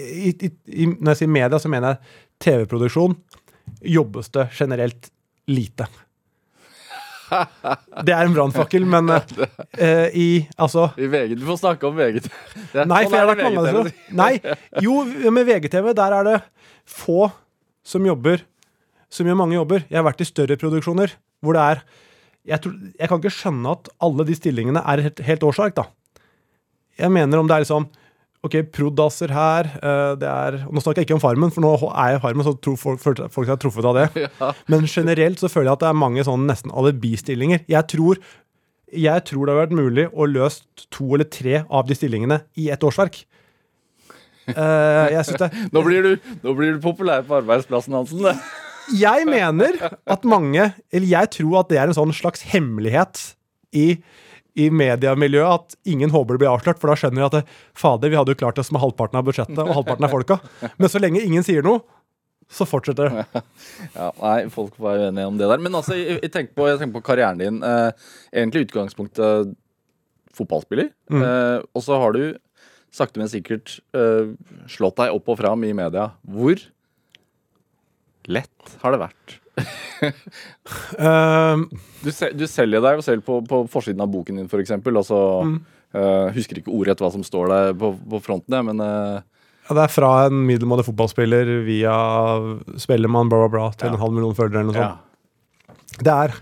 i, 0.00 0.32
i, 0.32 0.48
i, 0.72 0.86
Når 0.88 1.12
jeg 1.12 1.20
sier 1.22 1.30
media, 1.30 1.58
så 1.60 1.70
mener 1.70 1.94
jeg 1.94 2.16
TV-produksjon 2.42 3.14
jobbes 3.86 4.32
det 4.34 4.48
generelt 4.58 5.10
lite. 5.50 5.86
Det 8.06 8.12
er 8.12 8.26
en 8.26 8.34
brannfakkel, 8.34 8.84
men 8.88 9.08
uh, 9.08 10.08
i 10.12 10.44
Altså 10.60 10.90
I 11.00 11.06
VG, 11.08 11.36
Du 11.40 11.46
får 11.48 11.60
snakke 11.62 11.88
om 11.88 11.96
VG. 11.96 12.18
Det 12.74 12.82
er- 12.82 12.88
Nei, 12.90 13.02
sånn 13.04 13.10
for 13.12 13.16
jeg 13.16 13.22
har 13.22 13.30
vært 13.30 13.44
mange 13.46 13.62
VGTV. 13.64 14.16
Nei, 14.18 14.32
jo, 14.86 14.98
med 15.32 15.48
VGTV, 15.48 15.92
der 15.96 16.16
er 16.18 16.28
det 16.28 16.38
få 16.88 17.30
som 17.86 18.04
jobber 18.06 18.42
Som 19.12 19.28
gjør 19.28 19.38
mange 19.38 19.56
jobber. 19.56 19.84
Jeg 19.88 20.00
har 20.00 20.06
vært 20.08 20.22
i 20.24 20.28
større 20.28 20.58
produksjoner 20.60 21.14
hvor 21.42 21.56
det 21.56 21.62
er 21.74 21.80
Jeg, 22.48 22.58
tror, 22.62 22.76
jeg 22.98 23.08
kan 23.10 23.20
ikke 23.20 23.34
skjønne 23.34 23.74
at 23.76 23.90
alle 24.02 24.26
de 24.26 24.36
stillingene 24.36 24.82
er 24.82 25.04
helt, 25.06 25.20
helt 25.26 25.44
årsak, 25.46 25.76
da. 25.78 25.86
Jeg 26.98 27.12
mener 27.14 27.40
om 27.40 27.48
det 27.48 27.56
er 27.56 27.66
liksom 27.66 27.90
Ok, 28.42 28.56
prodasser 28.74 29.30
her. 29.30 29.68
eh, 29.78 30.14
det 30.18 30.26
er, 30.26 30.56
og 30.66 30.74
Nå 30.74 30.82
snakker 30.82 31.02
jeg 31.02 31.06
ikke 31.06 31.14
om 31.14 31.22
Farmen, 31.22 31.52
for 31.54 31.62
nå 31.62 31.68
er 31.92 32.16
jeg 32.16 32.22
Farmen, 32.24 32.42
så 32.42 32.56
tror 32.58 32.74
folk, 32.80 32.98
folk 33.30 33.46
seg 33.46 33.60
truffet 33.62 33.86
av 33.86 33.94
det. 34.00 34.30
Men 34.72 34.88
generelt 34.90 35.38
så 35.38 35.46
føler 35.46 35.70
jeg 35.70 35.78
at 35.78 35.84
det 35.84 35.90
er 35.92 36.00
mange 36.00 36.24
sånn 36.26 36.48
nesten 36.48 36.74
alibi-stillinger. 36.74 37.62
Jeg 37.70 37.86
tror, 37.92 38.18
jeg 38.90 39.24
tror 39.30 39.46
det 39.46 39.54
har 39.54 39.60
vært 39.62 39.76
mulig 39.78 40.08
å 40.10 40.26
løse 40.26 40.66
to 40.90 41.12
eller 41.14 41.30
tre 41.30 41.62
av 41.70 41.86
de 41.86 41.94
stillingene 41.94 42.40
i 42.58 42.66
ett 42.74 42.82
årsverk. 42.82 43.22
Uh, 44.50 45.06
jeg 45.14 45.22
synes 45.28 45.38
det 45.44 45.48
Nå 45.76 45.84
blir 45.86 46.02
du, 46.02 46.30
nå 46.42 46.52
blir 46.58 46.74
du 46.74 46.82
populær 46.82 47.22
på 47.22 47.38
arbeidsplassen, 47.38 47.94
Hansen. 47.94 48.26
Jeg 48.90 49.26
mener 49.28 49.78
at 50.10 50.24
mange 50.28 50.72
Eller 50.92 51.08
jeg 51.08 51.30
tror 51.38 51.60
at 51.62 51.70
det 51.70 51.78
er 51.78 51.90
en 51.90 51.96
sånn 51.96 52.14
slags 52.16 52.44
hemmelighet 52.50 53.20
i, 53.72 53.86
i 54.58 54.68
mediemiljøet 54.68 55.54
at 55.54 55.76
ingen 55.88 56.12
håper 56.12 56.36
det 56.36 56.42
blir 56.42 56.52
avslørt, 56.52 56.80
for 56.80 56.92
da 56.92 56.96
skjønner 56.98 57.22
de 57.22 57.28
at 57.28 57.36
det, 57.38 57.58
fader, 57.78 58.12
vi 58.12 58.18
hadde 58.18 58.34
jo 58.34 58.40
klart 58.42 58.60
oss 58.60 58.68
med 58.74 58.82
halvparten 58.82 59.16
av 59.16 59.24
budsjettet 59.24 59.62
og 59.62 59.72
halvparten 59.78 60.04
av 60.04 60.12
folka. 60.12 60.36
Men 60.76 60.92
så 60.92 61.00
lenge 61.00 61.22
ingen 61.24 61.46
sier 61.46 61.64
noe, 61.64 61.80
så 62.52 62.66
fortsetter 62.68 63.08
det. 63.08 63.24
Ja, 63.96 64.10
nei, 64.20 64.36
folk 64.52 64.76
var 64.82 65.00
uenige 65.00 65.30
om 65.30 65.40
det 65.40 65.48
der. 65.48 65.62
Men 65.62 65.78
altså, 65.78 65.96
jeg, 65.96 66.18
jeg, 66.20 66.32
tenker, 66.34 66.54
på, 66.58 66.68
jeg 66.68 66.82
tenker 66.82 66.98
på 66.98 67.06
karrieren 67.06 67.40
din. 67.40 67.62
Eh, 67.64 68.12
egentlig 68.34 68.66
utgangspunktet 68.66 69.54
fotballspiller. 70.36 70.92
Mm. 71.12 71.24
Eh, 71.24 71.58
og 71.72 71.84
så 71.84 71.98
har 72.02 72.16
du 72.16 72.22
sakte, 72.92 73.20
men 73.20 73.30
sikkert 73.32 73.78
eh, 73.96 74.32
slått 74.70 75.00
deg 75.00 75.16
opp 75.16 75.32
og 75.32 75.40
fram 75.40 75.64
i 75.64 75.72
media. 75.76 76.10
Hvor 76.28 76.60
lett 78.28 78.76
har 78.82 78.92
det 78.94 79.00
vært? 79.02 79.38
Eh, 80.98 81.56
Du, 82.02 82.10
sel- 82.10 82.34
du 82.34 82.46
selger 82.50 82.82
deg 82.82 82.98
jo 82.98 83.04
selv 83.06 83.22
på, 83.26 83.40
på 83.46 83.62
forsiden 83.70 84.00
av 84.02 84.10
boken 84.10 84.40
din, 84.40 84.48
f.eks. 84.50 84.72
Altså, 84.74 85.18
Mm. 85.46 85.58
uh, 85.94 86.30
husker 86.34 86.58
ikke 86.58 86.72
ordrett 86.74 86.98
hva 87.02 87.10
som 87.14 87.22
står 87.26 87.48
der 87.52 87.74
på, 87.78 87.92
på 88.10 88.18
fronten, 88.24 88.54
jeg, 88.56 88.64
men 88.66 88.80
uh, 88.82 89.20
ja, 89.68 89.74
det 89.76 89.82
er 89.84 89.92
fra 89.94 90.08
en 90.26 90.40
middelmådig 90.48 90.86
fotballspiller 90.88 91.50
via 91.66 91.92
Spellemann, 92.82 93.28
bla, 93.30 93.44
bla, 93.44 93.50
bla, 93.52 93.66
til 93.76 93.86
Ja. 93.90 93.94
en 93.94 94.00
halv 94.02 94.16
million 94.16 94.34
følgere 94.34 94.64
eller 94.64 94.72
noe 94.72 94.82
ja. 94.82 94.96
Det 96.02 96.10
er 96.10 96.34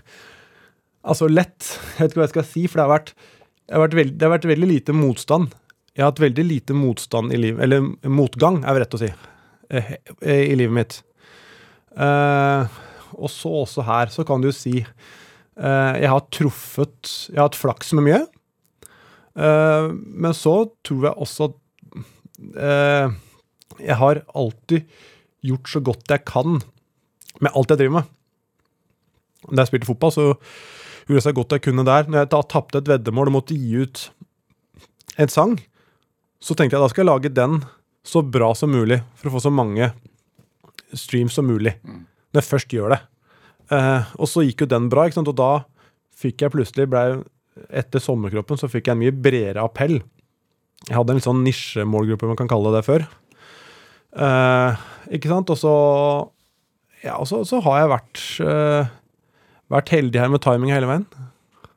altså 1.03 1.27
lett. 1.29 1.67
Jeg 1.97 2.05
vet 2.07 2.11
ikke 2.15 2.21
hva 2.21 2.25
jeg 2.29 2.33
skal 2.33 2.47
si, 2.47 2.63
for 2.71 2.79
det 2.79 2.85
har 2.87 2.93
vært, 2.95 3.13
det 3.67 3.75
har 3.77 3.83
vært, 3.83 3.97
veld, 3.99 4.15
det 4.17 4.25
har 4.25 4.33
vært 4.37 4.49
veldig 4.49 4.69
lite 4.71 4.95
motstand. 4.97 5.53
Jeg 5.93 6.01
har 6.05 6.09
hatt 6.13 6.23
veldig 6.23 6.45
lite 6.47 6.73
motstand 6.77 7.33
i 7.35 7.37
livet 7.41 7.61
Eller 7.67 7.83
motgang, 8.09 8.61
er 8.63 8.73
vel 8.77 8.85
rett 8.85 8.95
å 8.95 9.01
si, 9.03 9.09
eh, 9.69 9.91
i 10.23 10.55
livet 10.57 10.73
mitt. 10.79 10.97
Eh, 11.91 12.77
og 13.19 13.31
så 13.31 13.51
også 13.63 13.83
her, 13.85 14.11
så 14.13 14.23
kan 14.27 14.41
du 14.41 14.47
jo 14.47 14.55
si 14.55 14.77
eh, 14.79 15.93
Jeg 15.99 16.07
har 16.07 16.23
truffet 16.31 17.09
Jeg 17.27 17.35
har 17.35 17.49
hatt 17.49 17.59
flaks 17.59 17.91
med 17.97 18.07
mye. 18.07 18.21
Eh, 19.35 19.89
men 19.91 20.35
så 20.37 20.55
tror 20.85 21.09
jeg 21.09 21.17
også 21.27 21.51
at 21.51 21.57
jeg 23.81 23.95
har 23.99 24.19
alltid 24.33 24.87
gjort 25.45 25.69
så 25.69 25.79
godt 25.85 26.09
jeg 26.09 26.23
kan 26.25 26.57
med 27.41 27.53
alt 27.53 27.69
jeg 27.69 27.81
driver 27.81 27.99
med. 27.99 28.09
Da 29.49 29.61
jeg 29.61 29.69
spilte 29.69 29.89
fotball, 29.89 30.13
så 30.13 30.25
gjorde 31.05 31.19
jeg 31.19 31.25
så 31.27 31.33
godt 31.37 31.55
jeg 31.55 31.63
kunne 31.67 31.85
der. 31.85 32.09
Når 32.09 32.23
jeg 32.23 32.31
da 32.33 32.41
tapte 32.49 32.81
et 32.81 32.89
veddemål 32.89 33.29
og 33.29 33.35
måtte 33.37 33.57
gi 33.57 33.83
ut 33.85 34.03
en 35.21 35.31
sang, 35.31 35.55
så 36.41 36.57
tenkte 36.57 36.77
jeg 36.77 36.83
da 36.83 36.89
skal 36.89 37.03
jeg 37.03 37.11
lage 37.11 37.33
den 37.37 37.61
så 38.05 38.23
bra 38.25 38.49
som 38.57 38.73
mulig 38.73 38.99
for 39.13 39.29
å 39.29 39.35
få 39.35 39.43
så 39.45 39.53
mange 39.53 39.91
streams 40.97 41.37
som 41.37 41.47
mulig. 41.49 41.75
Når 41.85 42.41
jeg 42.41 42.47
først 42.47 42.75
gjør 42.75 42.95
det. 42.95 43.01
Eh, 43.71 44.11
og 44.19 44.27
så 44.29 44.43
gikk 44.45 44.65
jo 44.65 44.71
den 44.71 44.89
bra, 44.91 45.07
ikke 45.07 45.19
sant? 45.19 45.31
og 45.31 45.37
da 45.39 45.51
fikk 46.21 46.43
jeg 46.43 46.53
plutselig 46.53 46.89
ble, 46.91 47.05
Etter 47.75 48.01
Sommerkroppen 48.01 48.59
så 48.59 48.69
fikk 48.71 48.87
jeg 48.87 48.95
en 48.95 49.01
mye 49.01 49.15
bredere 49.15 49.63
appell. 49.63 49.99
Jeg 50.87 50.95
hadde 50.97 51.17
en 51.17 51.23
sånn 51.23 51.43
nisjemålgruppe, 51.45 52.29
man 52.29 52.39
kan 52.39 52.49
kalle 52.49 52.71
det 52.71 52.79
det, 52.79 52.85
før. 52.87 53.05
Eh, 54.11 54.85
ikke 55.17 55.31
sant? 55.31 55.51
Og 55.53 55.59
så 55.59 55.75
Ja, 57.01 57.15
og 57.17 57.25
så, 57.25 57.41
så 57.47 57.57
har 57.65 57.79
jeg 57.79 57.89
vært 57.89 58.23
eh, 58.45 58.89
vært 59.71 59.91
heldig 59.95 60.19
her 60.21 60.31
med 60.31 60.43
timing 60.43 60.73
hele 60.73 60.89
veien. 60.89 61.05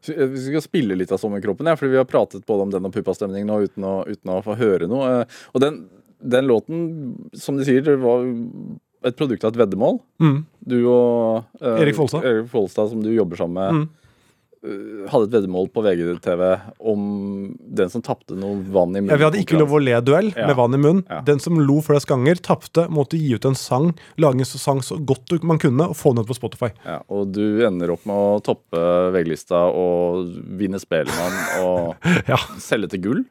Vi 0.04 0.40
skal 0.50 0.60
spille 0.64 0.96
litt 0.98 1.12
av 1.14 1.20
Sommerkroppen, 1.22 1.68
ja, 1.70 1.78
fordi 1.80 1.94
vi 1.94 2.00
har 2.00 2.08
pratet 2.08 2.44
både 2.44 2.66
om 2.66 2.72
den 2.74 2.84
og 2.84 2.92
Puppastemning 2.92 3.46
nå 3.48 3.62
uten 3.64 3.86
å, 3.88 3.94
uten 4.04 4.34
å 4.34 4.42
få 4.44 4.56
høre 4.60 4.88
noe. 4.90 5.22
Og 5.54 5.62
den, 5.64 5.78
den 6.20 6.50
låten, 6.50 6.82
som 7.32 7.56
de 7.56 7.64
sier, 7.64 7.88
var 8.02 8.26
et 9.04 9.16
produkt 9.18 9.44
av 9.44 9.52
et 9.54 9.60
veddemål. 9.64 9.98
Mm. 10.22 10.38
Du 10.64 10.78
og 10.88 11.44
uh, 11.60 11.76
Erik 11.80 11.96
Folstad. 11.98 12.24
Erik 12.24 12.48
Folstad, 12.52 12.88
som 12.90 13.02
du 13.04 13.12
jobber 13.14 13.36
sammen 13.36 13.60
med, 13.60 13.84
Mm. 13.84 13.88
eh, 14.64 15.08
hadde 15.12 15.26
et 15.28 15.34
veddemål 15.34 15.66
på 15.74 15.82
VGTV 15.84 16.40
om 16.80 17.00
den 17.76 17.90
som 17.92 18.00
tapte 18.00 18.32
noe 18.32 18.62
vann 18.72 18.94
i 18.96 19.02
munnen. 19.02 19.10
Ja, 19.12 19.18
vi 19.20 19.24
hadde 19.26 19.42
ikke 19.42 19.58
lov 19.60 19.74
å 19.76 19.80
le-duell 19.84 20.30
Ja. 20.34 20.46
med 20.48 20.56
vann 20.56 20.72
i 20.72 20.78
munnen. 20.80 21.02
Ja. 21.10 21.18
Den 21.20 21.36
som 21.38 21.60
lo 21.60 21.82
flest 21.84 22.06
ganger, 22.08 22.34
tapte, 22.40 22.86
måtte 22.88 23.18
gi 23.20 23.34
ut 23.36 23.44
en 23.44 23.54
sang, 23.54 23.90
lage 24.16 24.40
en 24.40 24.44
sang 24.48 24.80
så 24.80 24.96
godt 25.04 25.36
man 25.44 25.58
kunne, 25.60 25.84
og 25.90 25.96
få 26.00 26.14
den 26.14 26.24
ut 26.24 26.28
på 26.32 26.38
Spotify. 26.38 26.70
Ja, 26.86 27.02
og 27.10 27.32
du 27.36 27.60
ender 27.66 27.92
opp 27.92 28.06
med 28.08 28.16
å 28.16 28.40
toppe 28.42 28.80
VG-lista 29.12 29.66
og 29.68 30.32
vinne 30.56 30.80
Spellemann 30.80 31.36
og 31.60 31.96
Ja. 32.32 32.40
selge 32.56 32.88
til 32.96 33.00
gull. 33.04 33.22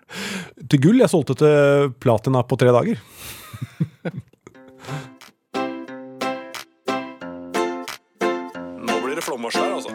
Til 0.69 0.79
gull. 0.85 0.99
Jeg 1.01 1.09
solgte 1.09 1.33
til 1.41 1.89
platina 1.99 2.43
på 2.45 2.59
tre 2.61 2.69
dager. 2.69 3.01
Flommarsj 9.43 9.59
her, 9.59 9.73
altså. 9.75 9.91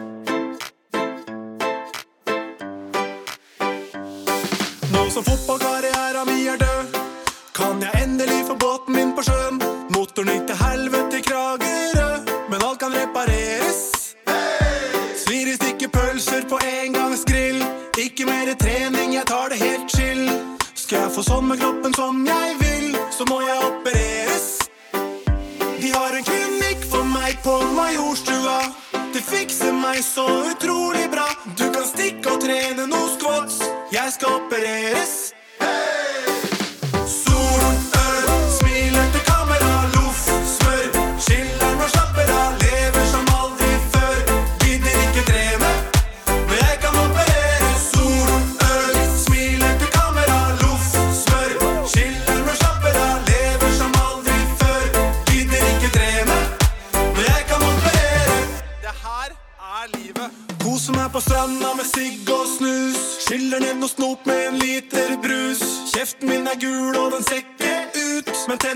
Nå 4.93 5.09
som 5.09 5.23
fotballkarrieren 5.23 6.27
min 6.27 6.47
er 6.47 6.57
død, 6.57 6.99
kan 7.55 7.81
jeg 7.81 8.03
endelig 8.03 8.45
få 8.47 8.55
båten 8.55 8.93
min 8.95 9.15
på 9.17 9.25
sjøen. 9.25 9.57
Motoren 9.95 10.29
gikk 10.29 10.45
til 10.51 10.59
helvete 10.61 11.17
i 11.17 11.25
Kragerø, 11.29 12.11
men 12.51 12.61
alt 12.67 12.79
kan 12.83 12.93
repareres. 12.93 13.81
Svir 15.23 15.49
i 15.49 15.57
stykker 15.57 15.89
pølser 15.97 16.45
på 16.49 16.61
engangsgrill. 16.69 17.63
Ikke 17.97 18.29
mer 18.29 18.53
trening, 18.53 19.15
jeg 19.17 19.25
tar 19.33 19.49
det 19.49 19.61
helt 19.65 19.89
chill. 19.95 20.29
Skal 20.75 21.07
jeg 21.07 21.15
få 21.17 21.25
sommerkroppen 21.25 21.93
som 21.97 22.21
jeg 22.27 22.57
vil, 22.61 22.97
så 23.17 23.25
må 23.31 23.41
jeg 23.47 23.57
opereres. 23.71 24.47
De 25.81 25.89
har 25.89 26.13
en 26.13 26.25
klinikk 26.33 26.85
for 26.91 27.15
meg 27.17 27.41
på 27.41 27.57
Majorstua. 27.73 28.28
Meg 29.89 30.03
så 30.03 30.25
utrolig 30.51 31.09
bra. 31.09 31.25
Du 31.57 31.63
kan 31.73 31.85
stikke 31.89 32.35
og 32.35 32.43
trene 32.43 32.85
noe 32.91 33.09
squats. 33.15 33.57
Jeg 33.89 34.13
skal 34.13 34.37
opereres. 34.37 35.28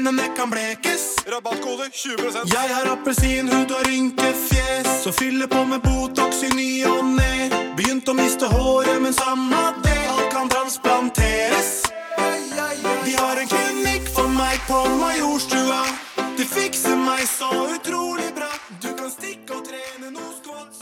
Tennene 0.04 0.36
kan 0.36 0.50
blekes. 0.50 1.16
Rabattkode 1.28 1.89
20 1.92 2.16
Jeg 2.54 2.76
har 2.76 2.92
appelsinhud 2.92 3.72
og 3.72 3.88
rynkefjes. 3.88 4.88
Så 5.04 5.12
fyller 5.12 5.48
på 5.48 5.63
med 5.66 5.80
Botox 5.80 6.22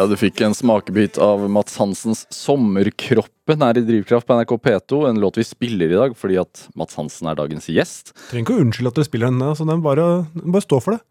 Ja, 0.02 0.08
Du 0.10 0.16
fikk 0.18 0.40
en 0.42 0.56
smakebit 0.58 1.20
av 1.22 1.44
Mats 1.54 1.76
Hansens 1.78 2.24
'Sommerkroppen' 2.34 3.62
her 3.62 3.78
i 3.78 3.84
Drivkraft 3.86 4.26
på 4.26 4.34
NRK 4.34 4.58
P2. 4.58 5.02
En 5.12 5.20
låt 5.22 5.38
vi 5.38 5.44
spiller 5.46 5.92
i 5.94 6.00
dag 6.00 6.16
fordi 6.18 6.40
at 6.42 6.64
Mats 6.74 6.96
Hansen 6.98 7.28
er 7.30 7.38
dagens 7.38 7.68
gjest. 7.70 8.10
Trenger 8.32 8.48
ikke 8.48 8.56
å 8.56 8.64
unnskylde 8.64 8.90
at 8.90 8.98
dere 8.98 9.06
spiller 9.06 9.30
den. 9.30 9.44
Altså, 9.46 9.68
den 9.70 9.84
bare, 9.86 10.08
bare 10.42 10.66
stå 10.66 10.80
for 10.82 10.96
det. 10.98 11.04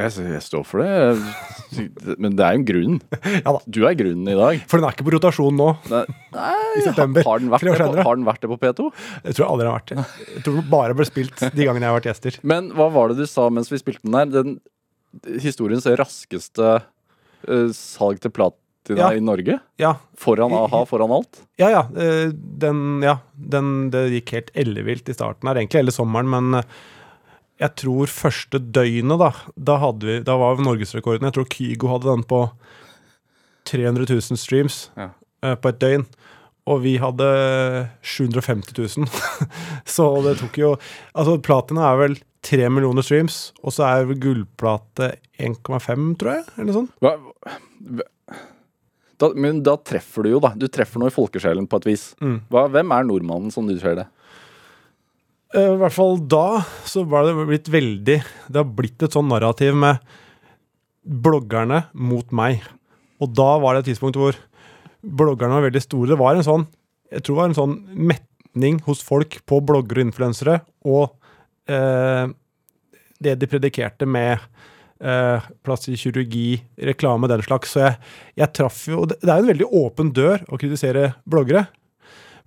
Jeg, 0.00 0.24
jeg 0.24 0.40
står 0.40 0.64
for 0.64 0.80
det, 0.80 2.16
men 2.16 2.32
det 2.38 2.46
er 2.46 2.56
jo 2.56 2.62
en 2.62 2.66
grunn. 2.70 2.96
Ja. 3.44 3.52
Du 3.68 3.82
er 3.84 3.98
grunnen 4.00 4.32
i 4.32 4.38
dag. 4.40 4.64
For 4.72 4.80
den 4.80 4.88
er 4.88 4.96
ikke 4.96 5.04
på 5.10 5.16
rotasjon 5.18 5.60
nå. 5.60 5.68
Nei, 5.92 6.02
I 6.80 6.86
september, 6.88 7.28
Har 7.28 7.44
den, 7.44 7.52
vært 7.52 7.68
det 7.68 7.76
på, 7.76 8.08
har 8.08 8.16
den 8.16 8.24
vært 8.24 8.40
det 8.40 8.54
på 8.54 8.60
P2? 8.64 8.88
Jeg 9.20 9.36
tror 9.36 9.44
jeg 9.44 9.50
aldri 9.52 9.68
har 9.68 9.76
vært 9.82 9.92
det. 9.92 10.08
Jeg 10.38 10.46
tror 10.48 10.56
den 10.62 10.72
bare 10.72 10.96
ble 10.96 11.10
spilt 11.12 11.44
de 11.44 11.68
gangene 11.68 11.84
jeg 11.84 11.92
har 11.92 12.00
vært 12.00 12.08
gjester. 12.14 12.40
Men 12.40 12.72
hva 12.72 12.88
var 12.88 13.12
det 13.12 13.20
du 13.20 13.28
sa 13.28 13.50
mens 13.52 13.68
vi 13.68 13.84
spilte 13.84 14.08
den 14.08 14.16
der? 14.16 14.32
Den 14.40 14.56
historiens 15.44 15.84
raskeste 16.00 16.78
salg 17.76 18.20
til 18.24 18.30
platina 18.34 18.60
Ja. 19.00 19.12
i 19.16 19.20
Norge? 19.24 19.58
Ja, 19.80 19.94
Foran 20.20 20.52
a-ha, 20.52 20.82
foran 20.86 21.10
alt? 21.16 21.38
ja. 21.56 21.70
ja, 21.72 21.82
eh, 21.96 22.28
den, 22.34 23.00
ja 23.02 23.18
den, 23.34 23.90
det 23.90 24.02
gikk 24.12 24.32
helt 24.36 24.50
ellevilt 24.54 25.08
i 25.08 25.14
starten 25.16 25.48
her, 25.48 25.56
egentlig 25.62 25.80
hele 25.84 25.94
sommeren, 25.94 26.28
men 26.28 26.58
eh, 26.60 26.64
jeg 27.62 27.74
tror 27.80 28.06
første 28.12 28.58
døgnet, 28.60 29.18
da, 29.22 29.30
da, 29.56 29.76
hadde 29.78 30.04
vi, 30.08 30.18
da 30.26 30.34
var 30.36 30.58
norgesrekorden. 30.60 31.24
Jeg 31.28 31.36
tror 31.36 31.46
Kygo 31.54 31.88
hadde 31.94 32.10
den 32.10 32.24
på 32.28 32.40
300 33.70 34.06
000 34.10 34.36
streams 34.36 34.90
Ja. 34.98 35.10
eh, 35.42 35.54
på 35.54 35.68
et 35.72 35.78
døgn. 35.80 36.04
og 36.66 36.80
vi 36.82 36.96
hadde 36.98 37.88
750 38.02 38.98
000. 38.98 39.06
så 39.94 40.06
det 40.24 40.38
tok 40.40 40.56
jo 40.58 40.70
Altså, 41.14 41.38
platina 41.44 41.90
er 41.92 41.96
vel 42.00 42.14
3 42.44 42.70
millioner 42.72 43.04
streams, 43.06 43.52
og 43.64 43.72
så 43.74 43.86
er 43.88 44.16
gullplate 44.20 45.14
1,5, 45.40 46.10
tror 46.20 46.36
jeg, 46.36 46.44
eller 46.54 46.68
noe 46.68 46.76
sånt. 46.76 46.92
Hva, 47.04 47.14
da, 49.20 49.30
men 49.38 49.62
da 49.64 49.76
treffer 49.78 50.26
du 50.26 50.34
jo, 50.34 50.42
da. 50.42 50.52
Du 50.58 50.66
treffer 50.72 51.00
noe 51.00 51.12
i 51.12 51.14
folkesjelen 51.14 51.68
på 51.70 51.80
et 51.80 51.88
vis. 51.92 52.04
Mm. 52.22 52.38
Hva, 52.52 52.66
hvem 52.74 52.94
er 52.96 53.08
nordmannen, 53.08 53.54
som 53.54 53.68
du 53.68 53.76
ser 53.80 53.98
det? 54.00 54.06
Eh, 55.54 55.70
I 55.70 55.78
hvert 55.80 55.94
fall 55.94 56.18
da 56.30 56.64
så 56.88 57.04
var 57.06 57.28
det 57.28 57.46
blitt 57.46 57.70
veldig 57.70 58.16
Det 58.50 58.58
har 58.58 58.70
blitt 58.74 59.04
et 59.06 59.14
sånn 59.14 59.30
narrativ 59.30 59.76
med 59.78 60.02
bloggerne 61.04 61.84
mot 61.94 62.30
meg. 62.34 62.64
Og 63.22 63.30
da 63.36 63.54
var 63.62 63.74
det 63.76 63.84
et 63.84 63.92
tidspunkt 63.92 64.18
hvor 64.18 64.38
bloggerne 65.04 65.58
var 65.58 65.68
veldig 65.68 65.84
store. 65.84 66.10
Det 66.14 66.20
var 66.20 66.38
en 66.38 66.46
sånn 66.46 66.64
Jeg 67.12 67.22
tror 67.22 67.34
det 67.36 67.40
var 67.42 67.50
en 67.52 67.60
sånn 67.60 67.76
metning 68.12 68.80
hos 68.86 69.02
folk 69.04 69.38
på 69.46 69.60
bloggere 69.66 70.02
og 70.02 70.08
influensere 70.08 70.62
og 70.88 71.12
det 71.68 73.34
de 73.40 73.48
predikerte 73.48 74.06
med 74.06 74.36
eh, 75.00 75.46
plastisk 75.64 76.06
kirurgi, 76.06 76.62
reklame, 76.90 77.28
den 77.30 77.44
slags. 77.44 77.74
Så 77.74 77.82
jeg, 77.84 77.96
jeg 78.40 78.52
traff 78.56 78.82
jo 78.90 79.06
Det 79.08 79.20
det 79.22 79.30
er 79.30 79.40
jo 79.40 79.46
en 79.46 79.52
veldig 79.52 79.70
åpen 79.80 80.12
dør 80.16 80.44
å 80.48 80.60
kritisere 80.60 81.12
bloggere. 81.24 81.66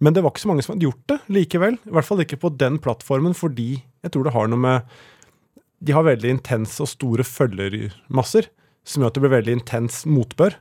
Men 0.03 0.13
det 0.13 0.21
var 0.21 0.33
ikke 0.33 0.45
så 0.45 0.51
mange 0.51 0.65
som 0.65 0.75
hadde 0.75 0.85
gjort 0.85 1.09
det 1.09 1.19
likevel. 1.33 1.79
I 1.81 1.95
hvert 1.95 2.05
fall 2.05 2.21
ikke 2.21 2.41
på 2.41 2.53
den 2.53 2.77
plattformen, 2.81 3.33
fordi 3.37 3.81
jeg 4.05 4.13
tror 4.13 4.27
det 4.27 4.35
har 4.35 4.51
noe 4.51 4.61
med 4.61 4.97
De 5.81 5.93
har 5.93 6.05
veldig 6.05 6.37
intense 6.37 6.81
og 6.81 6.89
store 6.89 7.25
følgermasser, 7.25 8.47
som 8.87 9.01
gjør 9.01 9.11
at 9.11 9.17
det 9.17 9.23
blir 9.25 9.35
veldig 9.35 9.59
intens 9.59 10.05
motbør. 10.09 10.55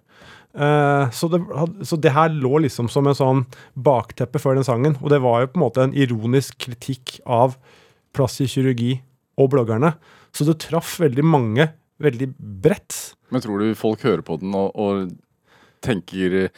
Eh, 0.56 1.10
så, 1.12 1.28
det, 1.32 1.40
så 1.84 1.96
det 2.00 2.12
her 2.16 2.32
lå 2.32 2.62
liksom 2.64 2.88
som 2.92 3.08
en 3.08 3.16
sånn 3.16 3.42
bakteppe 3.72 4.40
før 4.40 4.58
den 4.58 4.68
sangen. 4.68 4.96
Og 5.00 5.12
det 5.12 5.22
var 5.24 5.42
jo 5.42 5.52
på 5.52 5.60
en 5.60 5.66
måte 5.66 5.84
en 5.84 5.96
ironisk 5.96 6.56
kritikk 6.66 7.18
av 7.24 7.58
plastisk 8.16 8.56
kirurgi 8.56 8.94
og 9.40 9.50
bloggerne. 9.52 9.92
Så 10.34 10.46
det 10.48 10.58
traff 10.64 10.96
veldig 11.02 11.24
mange 11.26 11.68
veldig 12.02 12.28
bredt. 12.64 12.96
Men 13.32 13.42
tror 13.44 13.62
du 13.62 13.70
folk 13.78 14.02
hører 14.04 14.24
på 14.24 14.38
den 14.42 14.54
og, 14.56 14.72
og 14.76 15.08
tenker 15.84 16.48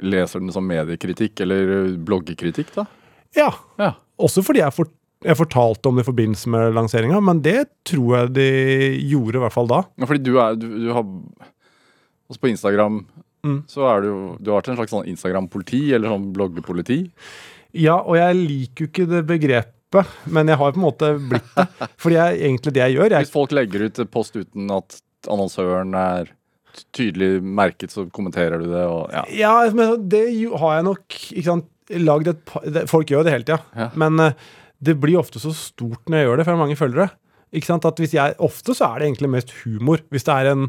Leser 0.00 0.40
den 0.40 0.52
som 0.54 0.64
mediekritikk 0.64 1.42
eller 1.44 1.70
eh, 1.74 1.96
bloggekritikk, 2.08 2.70
da? 2.76 2.84
Ja. 3.36 3.50
Ja. 3.76 3.90
Også 4.16 4.40
fordi 4.46 4.62
jeg, 4.62 4.72
for, 4.72 4.88
jeg 5.26 5.36
fortalte 5.36 5.90
om 5.90 5.98
det 5.98 6.06
i 6.06 6.08
forbindelse 6.08 6.52
med 6.54 6.76
lanseringa, 6.76 7.18
men 7.20 7.42
det 7.44 7.66
tror 7.88 8.14
jeg 8.14 8.30
de 8.38 8.46
gjorde 9.10 9.40
i 9.40 9.42
hvert 9.42 9.52
fall 9.56 9.68
da. 9.68 9.82
Ja, 10.00 10.08
fordi 10.08 10.24
du 10.24 10.38
er 10.40 10.56
du, 10.56 10.68
du 10.86 10.88
har 10.94 11.04
Også 12.28 12.40
på 12.44 12.52
Instagram 12.54 13.02
Mm. 13.46 13.60
så 13.70 13.84
er 13.86 14.00
du 14.02 14.08
Du 14.42 14.50
har 14.50 14.58
vært 14.58 14.72
en 14.72 14.78
slags 14.80 14.90
sånn 14.90 15.06
Instagram-politi, 15.12 15.92
eller 15.94 16.10
sånn 16.10 16.24
bloggepoliti. 16.34 16.96
Ja, 17.78 18.00
og 18.00 18.16
jeg 18.18 18.34
liker 18.34 18.82
jo 18.82 18.88
ikke 18.90 19.06
det 19.06 19.20
begrepet, 19.28 19.74
men 20.28 20.50
jeg 20.52 20.58
har 20.60 20.72
på 20.74 20.80
en 20.80 20.84
måte 20.84 21.10
blitt 21.30 21.54
det. 21.56 21.66
Fordi 22.00 22.18
jeg, 22.18 22.40
egentlig 22.44 22.74
det 22.76 22.82
jeg 22.84 22.96
gjør 22.98 23.14
jeg, 23.14 23.24
Hvis 23.26 23.32
folk 23.34 23.54
legger 23.56 23.86
ut 23.86 24.00
post 24.12 24.36
uten 24.36 24.70
at 24.74 24.98
annonsøren 25.32 25.94
er 25.98 26.32
tydelig 26.94 27.42
merket, 27.42 27.90
så 27.94 28.04
kommenterer 28.14 28.60
du 28.60 28.68
det, 28.70 28.84
og 28.86 29.08
ja. 29.14 29.24
Ja, 29.34 29.54
men 29.74 30.04
det 30.12 30.24
har 30.60 30.76
jeg 30.76 30.86
nok 30.86 31.16
sant, 31.46 31.70
lagd 32.04 32.28
et 32.30 32.42
par 32.46 32.66
Folk 32.90 33.10
gjør 33.10 33.24
det 33.26 33.32
hele 33.34 33.48
tida, 33.48 33.62
Ja. 33.74 33.88
men 33.98 34.20
eh, 34.20 34.36
det 34.84 34.94
blir 35.00 35.18
ofte 35.18 35.40
så 35.42 35.50
stort 35.56 36.04
når 36.06 36.20
jeg 36.20 36.28
gjør 36.28 36.36
det, 36.38 36.44
for 36.44 36.52
jeg 36.52 36.58
har 36.58 36.64
mange 36.66 36.78
følgere. 36.78 37.08
Ikke 37.56 37.70
sant, 37.70 37.86
at 37.88 37.96
hvis 37.98 38.12
jeg, 38.12 38.34
Ofte 38.44 38.74
så 38.76 38.90
er 38.92 39.00
det 39.00 39.06
egentlig 39.08 39.30
mest 39.32 39.52
humor. 39.64 40.02
Hvis 40.12 40.26
det 40.28 40.34
er 40.36 40.50
en, 40.52 40.66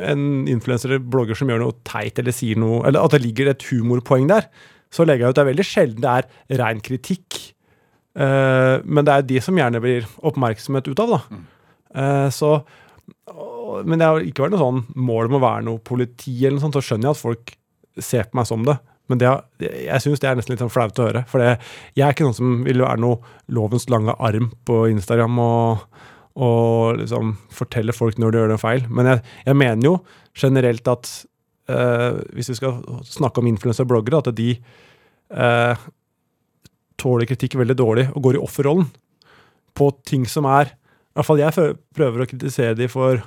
en 0.00 0.22
influenser 0.48 0.94
eller 0.94 1.04
blogger 1.04 1.36
som 1.36 1.50
gjør 1.52 1.60
noe 1.60 1.76
teit 1.86 2.18
eller 2.18 2.32
sier 2.32 2.56
noe 2.58 2.80
Eller 2.88 3.04
at 3.04 3.12
det 3.12 3.20
ligger 3.26 3.50
et 3.52 3.66
humorpoeng 3.68 4.24
der, 4.30 4.48
så 4.90 5.04
legger 5.04 5.26
jeg 5.28 5.34
ut. 5.34 5.36
Det 5.36 5.44
er 5.44 5.50
veldig 5.50 5.66
sjelden 5.68 6.06
det 6.06 6.14
er 6.16 6.62
ren 6.62 6.80
kritikk. 6.80 7.38
Eh, 8.18 8.74
men 8.84 9.06
det 9.06 9.14
er 9.14 9.26
de 9.28 9.40
som 9.44 9.56
gjerne 9.58 9.80
blir 9.84 10.06
oppmerksomhet 10.26 10.88
ut 10.90 11.02
av, 11.04 11.14
da. 11.16 11.20
Uh, 11.94 12.28
så 12.34 12.50
og- 13.28 13.84
Men 13.86 13.98
det 14.00 14.06
har 14.08 14.20
ikke 14.20 14.42
vært 14.46 14.54
noe 14.56 14.64
sånn 14.64 14.84
mål 14.96 15.28
om 15.28 15.36
å 15.38 15.44
være 15.44 15.64
noe 15.64 15.78
politi, 15.78 16.34
eller 16.44 16.56
noe 16.58 16.64
sånt, 16.66 16.74
så 16.74 16.82
skjønner 16.82 17.08
jeg 17.08 17.16
at 17.16 17.22
folk 17.22 17.52
ser 18.00 18.24
på 18.24 18.34
meg 18.40 18.46
som 18.48 18.64
det. 18.64 18.78
Men 19.08 19.18
det, 19.18 19.30
jeg 19.60 20.00
syns 20.04 20.20
det 20.20 20.28
er 20.28 20.36
nesten 20.36 20.52
litt 20.52 20.60
sånn 20.60 20.72
flaut 20.72 20.98
å 21.00 21.06
høre. 21.06 21.22
For 21.28 21.38
det, 21.40 21.58
jeg 21.96 22.04
er 22.06 22.12
ikke 22.12 22.24
noen 22.26 22.36
som 22.36 22.64
vil 22.64 22.82
være 22.84 23.00
noe 23.00 23.20
lovens 23.48 23.86
lange 23.88 24.12
arm 24.20 24.50
på 24.68 24.82
Instagram 24.90 25.38
og, 25.40 25.78
og 26.36 26.98
liksom 27.00 27.36
fortelle 27.50 27.94
folk 27.96 28.18
når 28.20 28.32
de 28.34 28.38
gjør 28.42 28.52
en 28.56 28.58
feil. 28.64 28.84
Men 28.88 29.06
jeg, 29.12 29.22
jeg 29.46 29.56
mener 29.56 29.88
jo 29.88 29.94
generelt 30.36 30.88
at 30.92 31.08
eh, 31.68 32.20
hvis 32.36 32.50
vi 32.52 32.58
skal 32.60 32.82
snakke 33.08 33.40
om 33.40 33.48
influensere 33.48 33.86
og 33.88 33.92
bloggere, 33.94 34.20
at 34.24 34.34
de 34.36 34.50
tåler 36.98 37.28
kritikk 37.30 37.56
veldig 37.60 37.76
dårlig 37.78 38.06
og 38.12 38.22
går 38.24 38.38
i 38.38 38.42
offerrollen 38.42 38.88
på 39.78 39.90
ting 40.06 40.26
som 40.28 40.48
er 40.50 40.72
I 40.72 41.18
hvert 41.18 41.28
fall 41.28 41.42
jeg 41.42 41.74
prøver 41.96 42.22
å 42.22 42.28
kritisere 42.30 42.76
de 42.78 42.88
for 42.90 43.20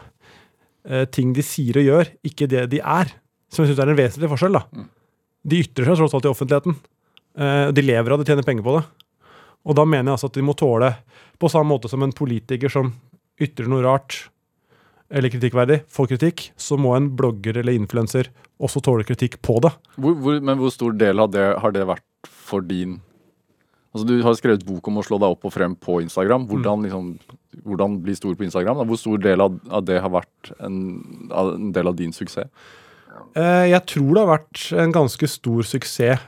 eh, 0.87 1.05
ting 1.11 1.33
de 1.35 1.43
sier 1.43 1.79
og 1.79 1.87
gjør, 1.87 2.11
ikke 2.27 2.47
det 2.51 2.65
de 2.71 2.79
er. 2.79 3.11
Som 3.51 3.65
jeg 3.65 3.73
syns 3.73 3.81
er 3.83 3.91
en 3.91 3.99
vesentlig 3.99 4.29
forskjell. 4.31 4.55
da. 4.55 4.85
De 5.43 5.59
ytrer 5.59 5.89
seg 5.89 5.99
tross 5.99 6.15
alt 6.15 6.27
i 6.27 6.31
offentligheten. 6.31 6.77
Eh, 7.35 7.67
de 7.75 7.83
lever 7.83 8.15
av 8.15 8.21
det, 8.21 8.29
tjener 8.29 8.47
penger 8.47 8.63
på 8.63 8.77
det. 8.77 8.85
Og 9.67 9.75
da 9.77 9.83
mener 9.83 10.09
jeg 10.09 10.15
altså 10.15 10.31
at 10.31 10.39
de 10.39 10.45
må 10.45 10.55
tåle, 10.57 10.93
på 11.35 11.51
samme 11.51 11.73
måte 11.73 11.91
som 11.91 12.03
en 12.05 12.15
politiker 12.15 12.71
som 12.71 12.93
ytrer 13.41 13.67
noe 13.69 13.83
rart 13.83 14.21
eller 15.11 15.33
kritikkverdig, 15.33 15.81
får 15.91 16.13
kritikk, 16.13 16.47
så 16.55 16.77
må 16.79 16.95
en 16.95 17.11
blogger 17.19 17.59
eller 17.59 17.75
influenser 17.75 18.31
også 18.63 18.79
tåle 18.85 19.03
kritikk 19.03 19.41
på 19.43 19.57
det. 19.65 19.73
Hvor, 19.97 20.15
hvor, 20.15 20.39
men 20.39 20.61
hvor 20.61 20.71
stor 20.71 20.95
del 20.95 21.19
av 21.19 21.33
det 21.33 21.49
har 21.59 21.75
det 21.75 21.83
vært 21.89 22.31
for 22.31 22.63
din 22.63 23.01
Altså 23.91 24.07
Du 24.07 24.13
har 24.23 24.35
skrevet 24.39 24.63
bok 24.63 24.87
om 24.87 25.01
å 25.01 25.03
slå 25.03 25.17
deg 25.19 25.33
opp 25.33 25.47
og 25.47 25.51
frem 25.51 25.73
på 25.75 25.97
Instagram. 26.05 26.45
Hvordan, 26.47 26.85
liksom, 26.87 27.07
hvordan 27.67 27.97
bli 28.03 28.15
stor 28.15 28.37
på 28.39 28.45
Instagram? 28.47 28.79
Da? 28.79 28.85
Hvor 28.87 28.99
stor 28.99 29.19
del 29.19 29.43
av, 29.43 29.57
det 29.83 29.97
har 29.99 30.13
vært 30.13 30.53
en, 30.63 30.77
en 31.27 31.73
del 31.75 31.91
av 31.91 31.97
din 31.99 32.15
suksess? 32.15 32.47
Eh, 33.35 33.65
jeg 33.71 33.83
tror 33.91 34.13
det 34.13 34.23
har 34.23 34.31
vært 34.31 34.63
en 34.79 34.95
ganske 34.95 35.27
stor 35.27 35.67
suksess. 35.67 36.23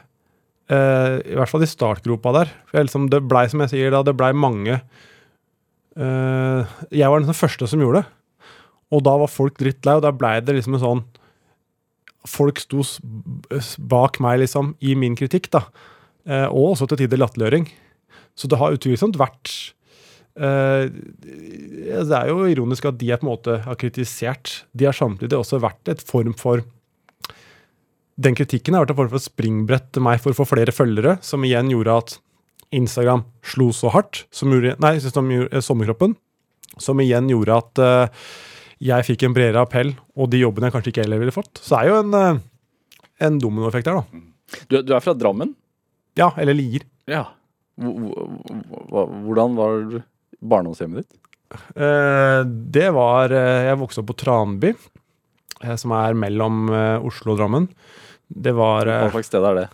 eh, 0.68 1.16
I 1.24 1.38
hvert 1.40 1.52
fall 1.52 1.64
i 1.64 1.72
startgropa 1.72 2.36
der. 2.36 2.52
For 2.68 2.84
liksom, 2.84 3.08
det 3.14 3.24
blei, 3.32 3.46
som 3.52 3.64
jeg 3.64 3.74
sier, 3.78 3.96
da, 3.96 4.04
det 4.04 4.16
blei 4.20 4.34
mange 4.36 4.82
eh, 5.96 6.76
Jeg 6.92 7.10
var 7.10 7.24
den 7.24 7.38
første 7.38 7.68
som 7.72 7.80
gjorde 7.84 8.04
det. 8.04 8.52
Og 8.94 9.08
da 9.08 9.16
var 9.24 9.32
folk 9.32 9.56
drittlei, 9.58 9.96
og 9.98 10.04
da 10.06 10.12
blei 10.12 10.36
det 10.44 10.60
liksom 10.60 10.76
en 10.78 10.84
sånn 10.84 11.06
Folk 12.24 12.60
sto 12.62 12.80
bak 13.92 14.20
meg, 14.24 14.38
liksom, 14.46 14.78
i 14.80 14.94
min 14.96 15.16
kritikk, 15.20 15.50
da. 15.52 15.66
Eh, 16.24 16.48
og 16.48 16.74
også 16.74 16.88
til 16.90 17.04
tider 17.04 17.20
latterliggjøring. 17.20 17.68
Så 18.38 18.50
det 18.50 18.60
har 18.60 18.74
utvilsomt 18.74 19.18
vært 19.20 19.52
eh, 20.40 20.88
Det 20.90 22.16
er 22.18 22.30
jo 22.32 22.48
ironisk 22.50 22.88
at 22.90 22.98
de 22.98 23.12
jeg 23.12 23.22
på 23.22 23.28
en 23.28 23.34
måte 23.34 23.60
har 23.66 23.80
kritisert, 23.80 24.64
de 24.74 24.88
har 24.88 24.98
samtidig 24.98 25.38
også 25.38 25.62
vært 25.64 25.92
et 25.94 26.04
form 26.08 26.36
for 26.38 26.64
den 28.14 28.36
kritikken 28.38 28.76
har 28.76 28.84
vært 28.84 28.94
en 28.94 29.00
form 29.00 29.14
for 29.16 29.26
springbrett 29.26 29.88
til 29.96 30.04
meg 30.06 30.20
for 30.22 30.34
å 30.34 30.38
få 30.38 30.46
flere 30.46 30.74
følgere, 30.76 31.16
som 31.26 31.42
igjen 31.48 31.72
gjorde 31.72 31.96
at 31.98 32.12
Instagram 32.74 33.24
slo 33.42 33.72
så 33.74 33.90
hardt, 33.94 34.28
som 34.34 34.54
gjorde, 34.54 34.76
nei, 34.82 35.00
som 35.02 35.32
gjorde 35.34 35.50
eh, 35.50 35.66
sommerkroppen, 35.66 36.14
som 36.82 37.02
igjen 37.02 37.32
gjorde 37.34 37.58
at 37.58 37.82
jeg 38.82 39.06
fikk 39.08 39.26
en 39.26 39.34
bredere 39.34 39.62
appell, 39.66 39.92
og 40.18 40.30
de 40.30 40.44
jobbene 40.44 40.70
jeg 40.70 40.76
kanskje 40.76 40.94
ikke 40.94 41.04
heller 41.06 41.22
ville 41.22 41.34
fått. 41.34 41.62
Så 41.62 41.74
det 41.74 41.82
er 41.82 41.90
jo 41.90 41.98
en, 42.02 42.40
en 43.30 43.42
dominoeffekt 43.42 43.90
der, 43.90 44.02
da. 44.02 44.24
Du, 44.70 44.80
du 44.82 44.94
er 44.94 45.04
fra 45.06 45.14
Drammen? 45.18 45.54
Ja, 46.20 46.32
eller 46.38 46.54
Lier. 46.54 46.84
Ja. 47.10 47.24
Hvor- 47.80 47.96
hvor- 47.98 48.88
hvor- 48.90 49.14
Hvordan 49.26 49.56
var 49.58 50.04
barndomshjemmet 50.44 51.04
ditt? 51.04 51.20
Eh, 51.76 52.44
det 52.72 52.92
var 52.94 53.32
eh, 53.32 53.66
Jeg 53.70 53.78
vokste 53.78 54.00
opp 54.02 54.08
på 54.12 54.18
Tranby, 54.18 54.74
eh, 55.64 55.76
som 55.76 55.92
er 55.92 56.14
mellom 56.14 56.70
Oslo 57.06 57.34
og 57.34 57.40
Drammen. 57.40 57.68
Det 58.32 58.54
var 58.54 58.86
Hva 58.86 59.12
slags 59.12 59.28
sted 59.30 59.44
er 59.44 59.56
det? 59.56 59.70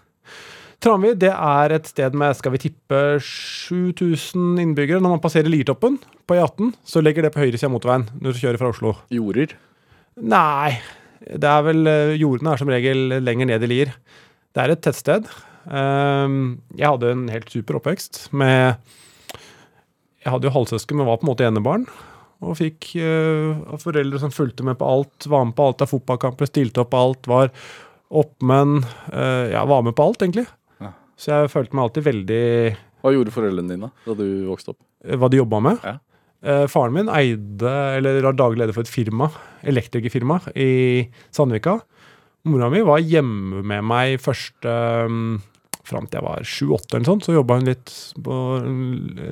Tranby 0.81 1.13
det 1.13 1.31
er 1.35 1.71
et 1.75 1.87
sted 1.87 2.13
med 2.15 2.35
skal 2.37 2.51
vi 2.53 2.57
tippe 2.57 3.19
7000 3.19 4.59
innbyggere. 4.63 5.01
Når 5.01 5.09
man 5.17 5.19
passerer 5.23 5.49
Liertoppen 5.51 5.97
på 6.27 6.35
E18, 6.37 6.73
så 6.85 7.01
legger 7.03 7.23
det 7.23 7.33
på 7.33 7.41
høyresida 7.43 7.67
av 7.67 7.73
motorveien 7.75 8.07
når 8.21 8.31
du 8.33 8.39
kjører 8.39 8.57
fra 8.61 8.69
Oslo. 8.71 8.93
Jorder? 9.11 9.53
Nei, 10.21 10.79
det 11.27 11.43
er 11.43 11.61
vel 11.67 11.83
Jordene 12.19 12.53
er 12.53 12.57
som 12.61 12.71
regel 12.71 13.19
lenger 13.23 13.45
ned 13.51 13.63
i 13.63 13.67
Lier. 13.71 13.93
Det 14.55 14.63
er 14.63 14.71
et 14.71 14.81
tettsted. 14.81 15.27
Ehm, 15.69 16.59
jeg 16.77 16.89
hadde 16.89 17.11
en 17.13 17.27
helt 17.29 17.49
super 17.53 17.77
oppvekst 17.77 18.27
med 18.33 18.79
Jeg 20.19 20.31
hadde 20.33 20.49
jo 20.49 20.53
halvsøsken, 20.55 20.97
men 20.99 21.07
var 21.07 21.19
på 21.21 21.27
en 21.27 21.31
måte 21.31 21.45
enebarn. 21.47 21.85
Og 22.43 22.55
fikk 22.59 22.93
eh, 22.99 23.77
foreldre 23.83 24.19
som 24.21 24.31
fulgte 24.33 24.63
med 24.67 24.77
på 24.79 24.87
alt, 24.87 25.27
var 25.31 25.45
med 25.47 25.55
på 25.57 25.69
alt 25.69 25.83
av 25.83 25.91
fotballkamper, 25.91 26.47
stilte 26.49 26.83
opp 26.83 26.91
på 26.93 26.99
alt, 26.99 27.27
var 27.27 27.51
oppmenn. 28.09 28.81
eh, 29.13 29.51
ja, 29.53 29.63
var 29.67 29.83
med 29.85 29.95
på 29.95 30.05
alt, 30.07 30.23
egentlig. 30.23 30.45
Ja. 30.83 30.93
Så 31.19 31.33
jeg 31.33 31.51
følte 31.53 31.75
meg 31.75 31.85
alltid 31.87 32.07
veldig 32.07 32.43
Hva 33.03 33.11
gjorde 33.15 33.35
foreldrene 33.35 33.75
dine 33.75 33.91
da 34.05 34.15
du 34.15 34.25
vokste 34.49 34.73
opp? 34.73 34.79
eh, 35.05 35.15
hva 35.19 35.29
de 35.31 35.39
jobba 35.39 35.59
med. 35.69 35.83
Ja. 35.83 35.99
Faren 36.71 36.93
min 36.95 37.09
eide, 37.11 37.71
eller 37.99 38.21
var 38.23 38.35
daglig 38.39 38.61
leder 38.61 38.71
for 38.75 38.87
et 38.87 38.91
firma, 38.91 39.25
elektrikerfirma 39.67 40.37
i 40.55 41.09
Sandvika. 41.35 41.73
Mora 42.47 42.69
mi 42.71 42.79
var 42.87 43.01
hjemme 43.03 43.59
med 43.67 43.83
meg 43.83 44.21
første 44.23 44.71
um, 45.03 45.41
fram 45.89 46.07
til 46.07 46.19
jeg 46.19 46.25
var 46.27 46.45
sju-åtte 46.47 46.95
eller 46.97 47.09
sånn. 47.09 47.23
Så 47.25 47.35
jobba 47.35 47.57
hun 47.59 47.67
litt 47.69 47.93
på 48.25 48.37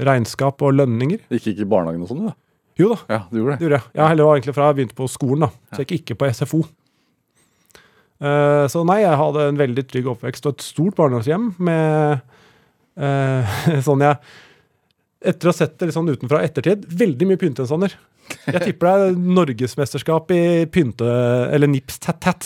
regnskap 0.08 0.62
og 0.66 0.76
lønninger. 0.78 1.24
Gikk 1.34 1.52
ikke 1.54 1.66
i 1.66 1.72
barnehagen 1.72 2.04
og 2.06 2.12
sånn, 2.12 2.26
du? 2.26 2.32
da? 2.32 2.36
Jo 2.78 2.92
da, 2.92 2.98
Ja, 3.10 3.22
du 3.32 3.40
gjorde 3.40 3.56
det 3.56 3.58
det. 3.58 3.66
gjorde 3.66 3.80
jeg. 3.80 3.92
Ja, 3.98 4.08
heller 4.12 4.28
var 4.28 4.36
egentlig 4.38 4.54
fra 4.58 4.68
jeg 4.70 4.78
begynte 4.82 4.98
på 5.00 5.08
skolen, 5.10 5.48
da. 5.48 5.50
Så 5.74 5.82
jeg 5.82 5.90
gikk 5.96 6.04
ikke 6.12 6.20
på 6.22 6.30
SFO. 6.38 6.60
Eh, 8.18 8.66
så 8.74 8.82
nei, 8.88 9.00
jeg 9.04 9.18
hadde 9.20 9.46
en 9.52 9.60
veldig 9.62 9.84
trygg 9.92 10.10
oppvekst 10.14 10.48
og 10.50 10.56
et 10.58 10.66
stort 10.66 10.98
barndomshjem 10.98 11.52
med 11.62 12.22
eh, 12.98 13.58
sånn 13.88 14.02
jeg 14.06 14.18
Etter 15.28 15.50
å 15.50 15.52
ha 15.52 15.58
sett 15.58 15.74
det 15.82 15.88
litt 15.90 15.96
sånn 15.96 16.10
utenfra 16.14 16.44
ettertid, 16.46 16.84
veldig 16.94 17.26
mye 17.26 17.40
pyntegjenstander. 17.42 17.96
Jeg 18.46 18.60
tipper 18.62 18.86
det 18.86 19.08
er 19.08 19.16
norgesmesterskap 19.18 20.30
i 20.36 20.42
pynte... 20.70 21.08
Eller 21.50 21.68
nips 21.72 21.98
tat-tat 22.04 22.46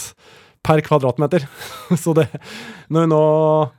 per 0.65 0.81
kvadratmeter. 0.85 1.45
Så 2.03 2.13
det 2.17 2.27
Når 2.93 3.05
vi 3.05 3.09
nå 3.09 3.21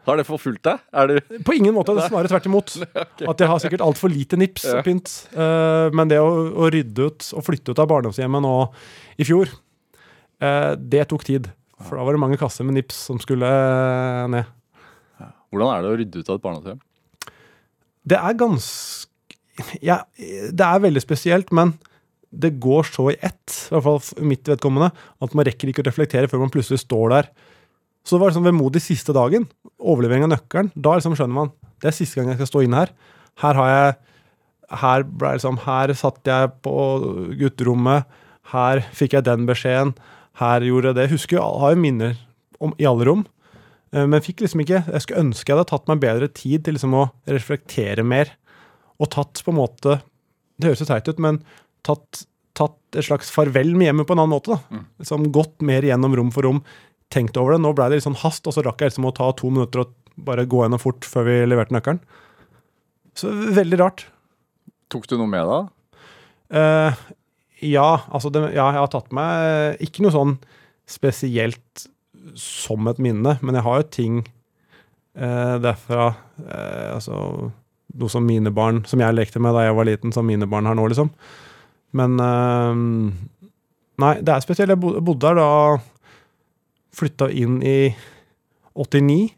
Har 0.09 0.19
det 0.19 0.27
forfulgt 0.27 0.65
deg? 0.67 0.81
Er 0.93 1.11
du 1.13 1.39
På 1.47 1.55
ingen 1.55 1.75
måte, 1.77 1.95
Det 1.95 2.09
snarere 2.09 2.31
tvert 2.33 2.49
imot. 2.51 2.75
At 3.31 3.43
jeg 3.45 3.51
har 3.51 3.63
sikkert 3.63 3.85
altfor 3.87 4.11
lite 4.13 4.39
nips 4.41 4.67
Ja. 4.67 4.81
pynt. 4.83 5.13
Uh, 5.37 5.89
men 5.95 6.11
det 6.11 6.19
å, 6.23 6.31
å 6.59 6.71
rydde 6.73 7.07
ut 7.11 7.29
og 7.39 7.45
flytte 7.47 7.75
ut 7.75 7.83
av 7.83 7.91
barndomshjemmet 7.93 8.43
nå 8.43 8.55
i 9.23 9.27
fjor, 9.29 9.51
uh, 10.43 10.73
det 10.79 11.07
tok 11.13 11.27
tid. 11.29 11.51
For 11.83 11.99
da 11.99 12.05
var 12.07 12.15
det 12.17 12.23
mange 12.23 12.39
kasser 12.41 12.67
med 12.67 12.77
nips 12.79 12.99
som 13.09 13.19
skulle 13.23 13.47
eh, 13.47 14.27
ned. 14.31 14.51
Hvordan 15.51 15.73
er 15.73 15.83
det 15.83 15.89
å 15.91 15.97
rydde 15.99 16.21
ut 16.23 16.29
av 16.31 16.39
et 16.39 16.45
barndomshjem? 16.45 16.79
Det 18.07 18.19
er 18.19 18.37
ganske 18.39 19.11
ja, 19.85 19.99
Det 20.17 20.65
er 20.65 20.85
veldig 20.87 21.03
spesielt, 21.03 21.51
men 21.55 21.75
det 22.33 22.55
går 22.65 22.87
så 22.89 23.11
i 23.13 23.19
ett, 23.21 23.57
i 23.69 23.75
hvert 23.75 23.85
fall 23.85 24.25
mitt 24.25 24.49
vedkommende, 24.49 24.89
at 24.93 25.35
man 25.37 25.47
rekker 25.47 25.69
ikke 25.69 25.85
å 25.85 25.89
reflektere 25.91 26.31
før 26.31 26.41
man 26.45 26.53
plutselig 26.53 26.81
står 26.85 27.13
der. 27.13 27.29
Så 28.03 28.17
det 28.17 28.23
var 28.23 28.33
liksom 28.33 28.47
vemodig 28.49 28.83
siste 28.83 29.15
dagen. 29.15 29.45
Overlevering 29.79 30.25
av 30.27 30.33
nøkkelen. 30.33 30.73
Da 30.75 30.97
liksom 30.97 31.15
skjønner 31.19 31.37
man 31.37 31.53
det 31.83 31.91
er 31.91 31.97
siste 31.97 32.19
gang 32.19 32.31
jeg 32.31 32.39
skal 32.39 32.51
stå 32.51 32.61
inne 32.65 32.81
her. 32.85 32.91
Her 33.43 33.59
har 33.59 33.71
jeg 33.73 33.95
her, 34.83 35.05
ble 35.05 35.35
liksom, 35.37 35.59
her 35.67 35.93
satt 35.99 36.29
jeg 36.31 36.51
på 36.65 36.75
gutterommet. 37.41 38.07
Her 38.53 38.83
fikk 38.97 39.17
jeg 39.19 39.27
den 39.27 39.47
beskjeden. 39.49 39.93
Her 40.41 40.65
gjorde 40.65 40.93
jeg 40.93 40.99
det. 41.01 41.09
Husker, 41.13 41.39
jeg 41.39 41.63
har 41.63 41.75
jo 41.75 41.83
minner 41.83 42.15
om, 42.63 42.75
i 42.79 42.87
alle 42.89 43.09
rom. 43.09 43.25
Eh, 43.93 44.07
Men 44.07 44.23
fikk 44.25 44.41
liksom 44.41 44.63
ikke 44.65 44.85
Jeg 44.87 45.05
skulle 45.05 45.25
ønske 45.27 45.51
jeg 45.51 45.59
hadde 45.59 45.69
tatt 45.75 45.91
meg 45.91 46.01
bedre 46.01 46.31
tid 46.33 46.65
til 46.65 46.79
liksom 46.79 46.95
å 46.97 47.09
reflektere 47.29 48.07
mer. 48.07 48.33
Og 49.03 49.11
tatt 49.13 49.43
på 49.45 49.53
en 49.53 49.59
måte 49.59 49.99
Det 50.57 50.71
høres 50.71 50.85
jo 50.85 50.89
teit 50.89 51.11
ut, 51.11 51.19
men 51.19 51.43
tatt, 51.87 52.25
tatt 52.59 52.99
et 52.99 53.07
slags 53.07 53.33
farvel 53.35 53.75
med 53.77 53.91
hjemmet 53.91 54.09
på 54.09 54.17
en 54.17 54.25
annen 54.25 54.37
måte. 54.37 54.57
da. 54.57 54.83
Liksom 55.03 55.31
Gått 55.35 55.65
mer 55.65 55.85
gjennom 55.87 56.17
rom 56.19 56.33
for 56.35 56.47
rom, 56.49 56.63
tenkt 57.13 57.39
over 57.41 57.57
det. 57.57 57.63
Nå 57.65 57.75
ble 57.77 57.91
det 57.91 58.01
litt 58.01 58.09
sånn 58.09 58.21
hast, 58.23 58.47
og 58.47 58.57
så 58.57 58.65
rakk 58.67 58.83
jeg 58.83 58.93
liksom 58.93 59.09
å 59.09 59.15
ta 59.17 59.31
to 59.37 59.53
minutter 59.53 59.85
og 59.85 59.95
bare 60.23 60.47
gå 60.49 60.65
gjennom 60.65 60.81
fort 60.83 61.07
før 61.09 61.29
vi 61.29 61.39
leverte 61.49 61.75
nøkkelen. 61.75 62.03
Så 63.17 63.33
veldig 63.33 63.81
rart. 63.81 64.07
Tok 64.93 65.09
du 65.09 65.17
noe 65.21 65.31
med 65.31 65.49
deg? 65.49 65.71
Uh, 66.53 67.01
ja, 67.65 68.03
altså 68.13 68.33
det, 68.33 68.43
ja, 68.53 68.67
jeg 68.75 68.83
har 68.83 68.93
tatt 68.93 69.13
meg 69.15 69.81
ikke 69.85 70.05
noe 70.05 70.13
sånn 70.13 70.37
spesielt 70.89 71.87
som 72.39 72.89
et 72.91 73.01
minne, 73.03 73.37
men 73.41 73.57
jeg 73.57 73.65
har 73.67 73.81
jo 73.81 73.89
ting 73.93 74.19
uh, 75.19 75.57
derfra 75.63 76.13
uh, 76.13 76.93
Altså 76.93 77.17
noe 77.99 78.13
som 78.13 78.25
mine 78.25 78.53
barn 78.55 78.83
Som 78.89 79.03
jeg 79.03 79.17
lekte 79.17 79.41
med 79.43 79.57
da 79.57 79.67
jeg 79.67 79.77
var 79.77 79.89
liten, 79.89 80.15
som 80.15 80.29
mine 80.29 80.49
barn 80.49 80.69
har 80.69 80.77
nå, 80.79 80.87
liksom. 80.93 81.11
Men 81.93 82.19
eh, 82.23 82.83
Nei, 84.03 84.15
det 84.25 84.33
er 84.35 84.43
spesielt. 84.45 84.73
Jeg 84.73 84.81
bodde 84.81 85.21
der 85.23 85.39
da 85.39 85.49
Flytta 86.97 87.29
inn 87.31 87.61
i 87.65 87.93
89. 88.77 89.33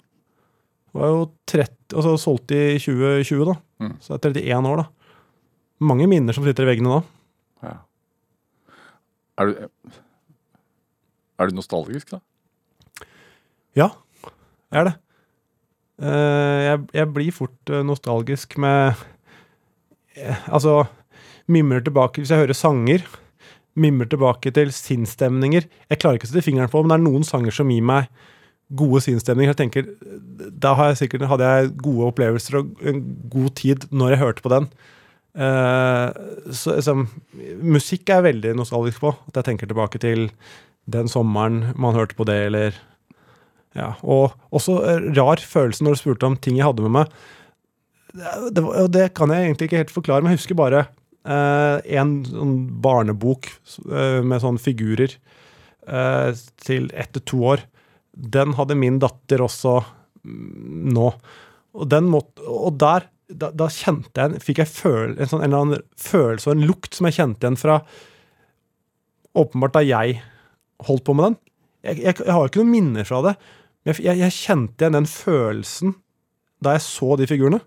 Var 0.95 1.11
jo 1.11 1.25
30 1.51 1.97
Og 1.99 2.07
så 2.07 2.15
solgte 2.23 2.59
i 2.75 2.79
2020, 2.79 3.45
da. 3.51 3.57
Mm. 3.83 3.97
Så 4.03 4.19
det 4.19 4.31
er 4.31 4.41
31 4.47 4.71
år, 4.71 4.83
da. 4.85 4.87
Mange 5.85 6.07
minner 6.11 6.35
som 6.35 6.47
sitter 6.47 6.67
i 6.67 6.71
veggene 6.71 6.97
da. 6.97 7.01
Ja. 7.67 7.75
Er 9.43 9.51
du 9.51 9.91
Er 11.39 11.51
du 11.51 11.57
nostalgisk, 11.59 12.15
da? 12.15 12.23
Ja, 13.75 13.89
jeg 14.71 14.81
er 14.81 14.87
det. 14.87 14.95
Eh, 15.99 16.61
jeg, 16.63 16.79
jeg 16.95 17.11
blir 17.15 17.35
fort 17.35 17.71
eh, 17.71 17.83
nostalgisk 17.87 18.57
med 18.59 18.95
eh, 20.15 20.49
Altså, 20.51 20.85
mimrer 21.51 21.85
tilbake 21.85 22.23
Hvis 22.23 22.33
jeg 22.33 22.45
hører 22.45 22.57
sanger, 22.57 23.05
mimrer 23.75 24.09
tilbake 24.11 24.53
til 24.55 24.71
sinnsstemninger 24.73 25.67
Jeg 25.67 26.01
klarer 26.01 26.19
ikke 26.21 26.29
å 26.29 26.33
sette 26.33 26.47
fingeren 26.47 26.73
på 26.73 26.83
men 26.83 26.95
det 26.95 27.01
er 27.01 27.07
noen 27.09 27.27
sanger 27.27 27.55
som 27.55 27.73
gir 27.73 27.85
meg 27.85 28.09
gode 28.75 29.03
sinnsstemninger. 29.05 29.53
Jeg 29.53 29.61
tenker, 29.61 29.89
Da 30.51 30.75
jeg 30.79 30.97
sikkert, 31.03 31.29
hadde 31.29 31.45
jeg 31.45 31.73
gode 31.83 32.11
opplevelser 32.11 32.61
og 32.61 32.85
en 32.87 33.03
god 33.31 33.51
tid 33.61 33.87
når 33.93 34.15
jeg 34.15 34.23
hørte 34.23 34.45
på 34.45 34.53
den. 34.53 34.69
Uh, 35.35 36.15
så 36.55 36.79
liksom, 36.79 37.09
Musikk 37.61 38.09
er 38.09 38.23
jeg 38.23 38.29
veldig 38.31 38.55
nostalgisk 38.57 39.03
på. 39.05 39.13
At 39.29 39.41
jeg 39.41 39.51
tenker 39.51 39.71
tilbake 39.71 40.01
til 40.03 40.31
den 40.91 41.09
sommeren 41.09 41.73
man 41.77 41.97
hørte 41.97 42.17
på 42.17 42.27
det, 42.29 42.39
eller 42.49 42.77
ja, 43.75 43.95
og 44.07 44.35
også 44.55 44.77
eh, 44.87 45.07
rar 45.17 45.41
følelse 45.41 45.83
når 45.83 45.97
du 45.97 45.99
spurte 45.99 46.29
om 46.29 46.37
ting 46.39 46.59
jeg 46.61 46.67
hadde 46.69 46.85
med 46.85 46.93
meg. 46.95 47.15
Det, 48.15 48.53
det, 48.55 48.65
det 48.95 49.07
kan 49.19 49.33
jeg 49.35 49.49
egentlig 49.49 49.67
ikke 49.67 49.81
helt 49.81 49.95
forklare, 49.95 50.23
men 50.23 50.31
jeg 50.31 50.43
husker 50.43 50.59
bare 50.59 50.85
en 51.25 52.19
sånn 52.29 52.57
barnebok 52.85 53.49
eh, 53.89 54.21
med 54.21 54.43
sånne 54.43 54.61
figurer 54.61 55.17
eh, 55.89 56.31
til 56.61 56.91
ett 56.93 57.15
til 57.17 57.25
to 57.31 57.41
år. 57.55 57.65
Den 58.13 58.55
hadde 58.59 58.77
min 58.79 59.01
datter 59.03 59.45
også 59.45 59.79
mm, 59.81 60.93
nå. 60.95 61.09
Og, 61.75 61.97
måtte, 62.07 62.45
og 62.47 62.77
der 62.79 63.09
da, 63.29 63.49
da 63.57 63.71
kjente 63.73 64.21
jeg, 64.21 64.43
fikk 64.45 64.61
jeg 64.63 64.71
føl, 64.71 65.15
en, 65.17 65.31
sånn, 65.31 65.41
en 65.43 65.49
eller 65.49 65.65
annen 65.65 65.85
følelse 65.99 66.51
og 66.51 66.59
en 66.59 66.67
lukt 66.69 66.95
som 66.95 67.09
jeg 67.09 67.17
kjente 67.17 67.47
igjen 67.47 67.59
fra 67.59 67.81
åpenbart 69.35 69.75
da 69.79 69.83
jeg 69.83 70.21
holdt 70.85 71.07
på 71.07 71.17
med 71.17 71.31
den. 71.31 71.37
Jeg, 71.89 72.03
jeg, 72.05 72.19
jeg 72.21 72.37
har 72.37 72.49
ikke 72.49 72.63
noen 72.63 72.75
minner 72.75 73.09
fra 73.09 73.23
det, 73.25 73.35
men 73.85 73.97
jeg, 73.97 74.19
jeg 74.21 74.37
kjente 74.37 74.85
igjen 74.85 74.99
den 75.01 75.09
følelsen 75.11 75.97
da 76.65 76.77
jeg 76.77 76.85
så 76.85 77.17
de 77.21 77.29
figurene. 77.29 77.61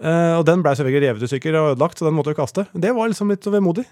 Eh, 0.00 0.34
og 0.38 0.44
den 0.48 0.62
ble 0.64 0.72
selvfølgelig 0.76 1.08
revet 1.08 1.24
i 1.26 1.30
stykker 1.30 1.58
og 1.60 1.72
ødelagt, 1.74 2.00
så 2.00 2.08
den 2.08 2.16
måtte 2.16 2.32
jeg 2.32 2.40
kaste. 2.40 2.66
Det 2.72 2.92
var 2.96 3.10
liksom 3.10 3.32
litt 3.32 3.48
vemodig. 3.52 3.86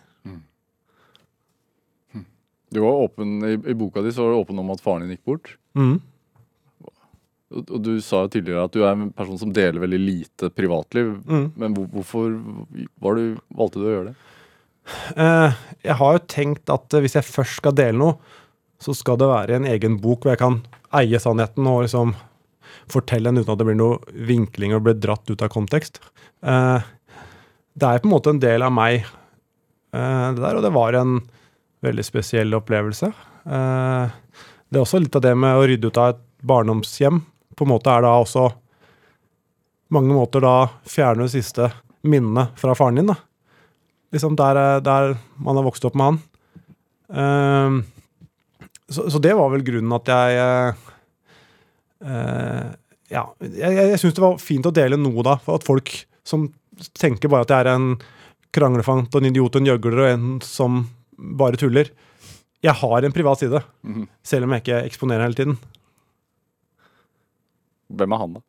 Du 2.70 2.80
var 2.84 3.00
åpen, 3.06 3.38
i, 3.44 3.56
I 3.70 3.74
boka 3.74 4.02
di 4.04 4.12
så 4.12 4.24
var 4.24 4.30
du 4.34 4.40
åpen 4.42 4.58
om 4.60 4.70
at 4.74 4.82
faren 4.84 5.04
din 5.04 5.16
gikk 5.16 5.28
bort. 5.28 5.52
Mm. 5.78 5.94
Og, 7.48 7.62
og 7.62 7.78
du 7.80 7.94
sa 8.04 8.26
jo 8.26 8.32
tidligere 8.34 8.66
at 8.68 8.74
du 8.76 8.82
er 8.82 8.92
en 8.92 9.12
person 9.16 9.40
som 9.40 9.52
deler 9.56 9.80
veldig 9.80 10.00
lite 10.00 10.50
privatliv. 10.52 11.14
Mm. 11.24 11.46
Men 11.56 11.76
hvor, 11.76 11.88
hvorfor 11.94 12.34
var 13.00 13.16
du, 13.16 13.38
valgte 13.56 13.80
du 13.80 13.86
å 13.86 13.94
gjøre 13.94 14.10
det? 14.10 14.16
Eh, 15.16 15.62
jeg 15.88 15.96
har 16.00 16.16
jo 16.16 16.26
tenkt 16.28 16.72
at 16.72 16.96
eh, 16.96 17.04
hvis 17.04 17.16
jeg 17.16 17.28
først 17.28 17.62
skal 17.62 17.76
dele 17.76 18.00
noe, 18.00 18.36
så 18.78 18.94
skal 18.94 19.18
det 19.18 19.30
være 19.30 19.56
en 19.58 19.68
egen 19.68 19.96
bok 20.00 20.22
hvor 20.22 20.36
jeg 20.36 20.42
kan 20.42 20.60
eie 21.00 21.18
sannheten 21.20 21.66
og 21.66 21.82
liksom 21.86 22.12
fortelle 22.90 23.30
den 23.30 23.42
uten 23.42 23.52
at 23.54 23.60
det 23.60 23.66
blir 23.68 23.78
noe 23.78 23.98
vinkling 24.28 24.74
og 24.76 24.84
blir 24.86 24.98
dratt 25.00 25.28
ut 25.30 25.44
av 25.44 25.52
kontekst. 25.52 26.00
Eh, 26.42 26.86
det 27.78 27.88
er 27.88 28.02
på 28.02 28.10
en 28.10 28.14
måte 28.14 28.34
en 28.34 28.42
del 28.42 28.64
av 28.66 28.74
meg, 28.74 29.06
eh, 29.94 30.28
det 30.34 30.42
der, 30.42 30.58
og 30.58 30.64
det 30.64 30.74
var 30.74 30.98
en 30.98 31.18
veldig 31.84 32.06
spesiell 32.06 32.56
opplevelse. 32.58 33.12
Eh, 33.46 34.16
det 34.68 34.78
er 34.78 34.84
også 34.84 35.00
litt 35.02 35.16
av 35.16 35.24
det 35.24 35.34
med 35.38 35.56
å 35.56 35.66
rydde 35.68 35.90
ut 35.90 36.00
av 36.00 36.14
et 36.14 36.24
barndomshjem. 36.44 37.22
På 37.56 37.66
en 37.66 37.72
måte 37.72 37.92
er 37.92 38.04
da 38.04 38.16
også 38.18 38.48
mange 39.94 40.12
måter 40.12 40.44
da 40.44 40.56
fjerne 40.84 41.24
det 41.24 41.32
siste 41.38 41.70
minnet 42.04 42.58
fra 42.60 42.74
faren 42.76 43.00
din. 43.00 43.12
da 43.12 43.16
liksom 44.12 44.36
der, 44.36 44.56
eh, 44.56 44.80
der 44.80 45.16
man 45.36 45.56
har 45.56 45.66
vokst 45.66 45.84
opp 45.84 45.94
med 45.94 46.06
han. 46.06 46.20
Ehm, 47.12 47.84
så, 48.88 49.10
så 49.10 49.20
det 49.20 49.34
var 49.36 49.50
vel 49.52 49.64
grunnen 49.64 49.96
at 49.96 50.08
jeg 50.08 50.38
eh, 50.42 50.86
eh, 52.04 52.68
Ja, 53.10 53.22
jeg, 53.40 53.72
jeg, 53.78 53.98
syns 54.02 54.14
det 54.18 54.20
var 54.24 54.36
fint 54.42 54.66
å 54.68 54.72
dele 54.74 54.98
noe 55.00 55.22
da, 55.24 55.36
for 55.40 55.56
at 55.56 55.64
folk 55.64 55.92
som 56.28 56.48
tenker 57.00 57.30
bare 57.32 57.46
at 57.46 57.52
jeg 57.54 57.64
er 57.64 57.70
en 57.72 57.86
kranglefant 58.52 59.14
og 59.14 59.22
en 59.22 59.30
idiot 59.30 59.56
og 59.56 59.62
en 59.62 59.70
gjøgler 59.70 60.02
og 60.02 60.10
en 60.12 60.26
som 60.44 60.82
bare 61.16 61.56
tuller. 61.60 61.88
Jeg 62.62 62.74
har 62.80 63.04
en 63.06 63.12
privat 63.14 63.38
side, 63.40 63.62
Mhm. 63.82 64.08
selv 64.22 64.44
om 64.44 64.52
jeg 64.52 64.62
ikke 64.62 64.82
eksponerer 64.90 65.24
hele 65.24 65.34
tiden. 65.38 65.56
Hvem 67.88 68.12
er 68.14 68.22
han, 68.22 68.36
da? 68.36 68.44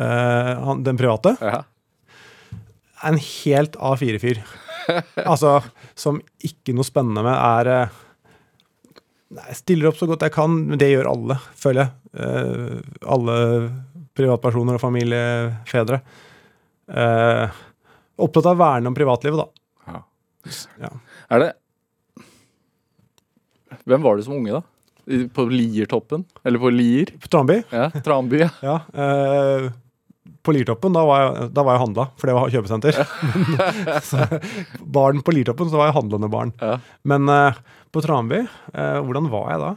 Uh, 0.00 0.64
han, 0.66 0.82
den 0.86 0.96
private 0.98 1.34
Ja. 1.44 1.62
en 3.04 3.18
helt 3.20 3.76
A4-fyr. 3.76 4.40
altså, 5.30 5.60
som 5.94 6.18
ikke 6.44 6.74
noe 6.74 6.84
spennende 6.88 7.22
med, 7.24 7.36
er 7.36 7.70
eh, 7.70 7.98
Nei, 9.30 9.44
jeg 9.52 9.60
stiller 9.60 9.90
opp 9.90 9.98
så 9.98 10.08
godt 10.10 10.24
jeg 10.26 10.34
kan, 10.34 10.54
men 10.72 10.80
det 10.80 10.88
gjør 10.90 11.06
alle, 11.12 11.36
føler 11.58 11.84
jeg. 11.84 11.90
Uh, 12.18 12.80
alle 13.14 13.36
privatpersoner 14.18 14.74
og 14.74 14.82
familiefedre. 14.82 16.00
Uh, 16.90 17.60
opptatt 18.20 18.48
av 18.50 18.56
å 18.56 18.60
verne 18.60 18.90
om 18.90 18.96
privatlivet, 18.96 19.38
da. 19.38 19.92
Ja. 19.94 20.02
Ja. 20.82 20.90
Er 21.30 21.44
det 21.44 21.50
Hvem 23.86 24.02
var 24.02 24.18
det 24.18 24.26
som 24.26 24.34
unge, 24.34 24.58
da? 24.58 25.26
På 25.34 25.46
Liertoppen? 25.50 26.24
Eller 26.46 26.60
på 26.62 26.70
Lier? 26.74 27.12
På 27.22 27.30
Tranby. 27.30 27.60
Ja, 27.70 27.88
Tranby. 28.04 28.42
ja. 28.42 28.50
Ja. 28.62 28.74
eh, 28.94 29.70
på 30.42 30.54
Liertoppen, 30.54 30.94
da 30.96 31.02
var 31.06 31.22
jeg, 31.22 31.48
da 31.56 31.64
var 31.66 31.76
jeg 31.76 31.82
handla, 31.84 32.06
for 32.18 32.30
det 32.30 32.36
var 32.36 32.52
kjøpesenter. 32.54 32.98
så, 34.10 34.26
barn 34.80 35.22
på 35.24 35.34
Liertoppen, 35.34 35.70
så 35.72 35.80
var 35.80 35.90
jeg 35.90 35.98
handlende 35.98 36.30
barn. 36.32 36.52
Ja. 36.60 36.78
Men 37.08 37.28
uh, 37.30 37.58
på 37.92 38.02
Tranby, 38.04 38.44
uh, 38.74 38.98
hvordan 39.04 39.30
var 39.32 39.50
jeg 39.52 39.62
da? 39.64 39.72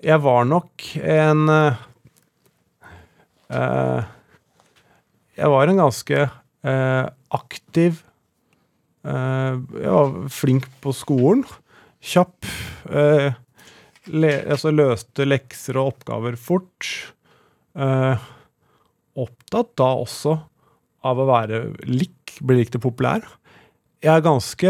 Jeg 0.00 0.24
var 0.24 0.46
nok 0.48 0.84
en 0.96 1.50
eh, 1.52 1.74
Jeg 5.36 5.50
var 5.52 5.68
en 5.68 5.80
ganske 5.82 6.22
aktiv 7.36 7.98
Jeg 9.04 9.90
var 9.92 10.14
flink 10.32 10.70
på 10.80 10.94
skolen. 10.96 11.44
Kjapp. 12.00 12.48
le, 12.88 14.32
altså 14.40 14.72
løste 14.72 15.28
lekser 15.28 15.76
og 15.76 15.92
oppgaver 15.92 16.40
fort. 16.40 16.88
Eh, 17.76 18.28
opptatt 19.18 19.74
da 19.80 19.90
også 19.98 20.36
av 21.06 21.20
å 21.20 21.28
være 21.28 21.62
lik, 21.88 22.36
bli 22.44 22.60
likt 22.60 22.76
og 22.78 22.84
populær. 22.84 23.24
Jeg 24.00 24.12
er 24.14 24.24
ganske 24.24 24.68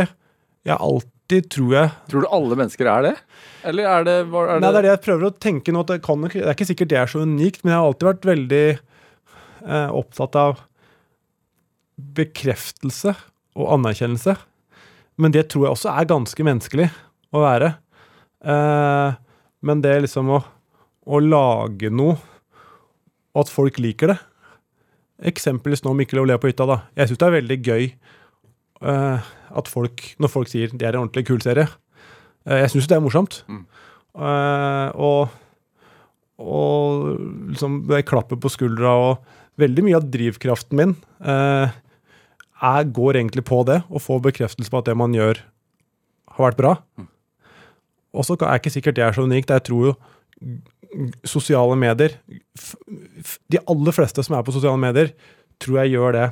Jeg 0.67 0.73
er 0.75 0.83
alltid, 0.83 1.47
tror 1.55 1.75
jeg 1.77 1.91
Tror 2.11 2.25
du 2.25 2.29
alle 2.35 2.57
mennesker 2.59 2.89
er 2.91 3.05
det? 3.07 3.13
Eller 3.71 3.87
er 3.87 4.07
det, 4.07 4.17
er 4.27 4.27
det, 4.27 4.57
Nei, 4.65 4.71
det 4.73 4.81
er 4.81 4.87
det 4.87 4.91
jeg 4.91 5.03
prøver 5.05 5.29
å 5.29 5.37
tenke 5.47 5.75
nå. 5.75 5.85
Det, 5.87 6.01
kan, 6.03 6.27
det 6.27 6.43
er 6.43 6.55
ikke 6.57 6.71
sikkert 6.73 6.91
det 6.91 6.99
er 6.99 7.13
så 7.13 7.23
unikt, 7.23 7.63
men 7.63 7.75
jeg 7.75 7.79
har 7.79 7.91
alltid 7.91 8.09
vært 8.09 8.29
veldig 8.31 8.65
eh, 8.71 9.91
opptatt 10.01 10.39
av 10.41 10.65
bekreftelse 12.19 13.15
og 13.61 13.73
anerkjennelse. 13.77 14.35
Men 15.21 15.37
det 15.37 15.47
tror 15.53 15.69
jeg 15.69 15.77
også 15.77 15.93
er 15.93 16.11
ganske 16.11 16.47
menneskelig 16.49 16.89
å 17.37 17.45
være. 17.45 17.75
Eh, 18.41 19.21
men 19.69 19.85
det 19.85 19.99
liksom 20.07 20.33
å, 20.35 20.41
å 21.05 21.23
lage 21.23 21.93
noe, 21.93 22.17
og 23.31 23.45
at 23.45 23.53
folk 23.53 23.79
liker 23.79 24.15
det 24.15 24.19
Eksempelvis 25.21 25.85
nå 25.85 25.93
Mikkel 25.97 26.23
Leo 26.25 26.41
på 26.41 26.49
hytta. 26.51 26.67
da. 26.69 26.81
Jeg 26.97 27.11
syns 27.11 27.21
det 27.21 27.29
er 27.29 27.37
veldig 27.37 27.59
gøy 27.67 27.85
uh, 28.87 29.29
at 29.61 29.69
folk, 29.69 30.05
når 30.19 30.33
folk 30.33 30.49
sier 30.49 30.73
det 30.73 30.87
er 30.87 30.97
en 30.97 31.05
ordentlig 31.05 31.27
kul 31.29 31.43
serie. 31.45 31.69
uh, 32.49 32.57
jeg 32.63 32.73
syns 32.73 32.89
det 32.89 32.97
er 32.97 33.05
morsomt. 33.05 33.45
Eh, 34.11 34.89
og 34.99 35.31
og 36.41 37.19
liksom 37.53 37.83
det 37.85 38.07
klappet 38.09 38.41
på 38.41 38.49
skuldra 38.49 38.95
og 38.97 39.27
veldig 39.61 39.83
mye 39.85 39.99
av 39.99 40.07
drivkraften 40.09 40.79
min 40.79 40.95
jeg 41.21 42.81
er, 42.81 42.89
går 42.97 43.19
egentlig 43.21 43.45
på 43.45 43.61
det, 43.69 43.83
å 43.93 44.01
få 44.01 44.17
bekreftelse 44.25 44.73
på 44.73 44.81
at 44.81 44.89
det 44.89 44.97
man 44.97 45.13
gjør, 45.17 45.43
har 46.33 46.47
vært 46.47 46.59
bra. 46.59 46.73
Og 48.17 48.27
så 48.27 48.37
er 48.41 48.57
ikke 48.57 48.73
sikkert 48.73 48.97
det 48.97 49.05
er 49.05 49.17
så 49.17 49.25
unikt. 49.29 49.53
Jeg 49.53 49.65
tror 49.69 49.87
jo 49.91 49.95
sosiale 51.29 51.77
medier 51.79 52.17
De 53.53 53.61
aller 53.71 53.95
fleste 53.95 54.25
som 54.27 54.37
er 54.37 54.45
på 54.47 54.55
sosiale 54.55 54.81
medier, 54.81 55.13
tror 55.63 55.83
jeg 55.83 55.95
gjør 55.95 56.17
det, 56.17 56.29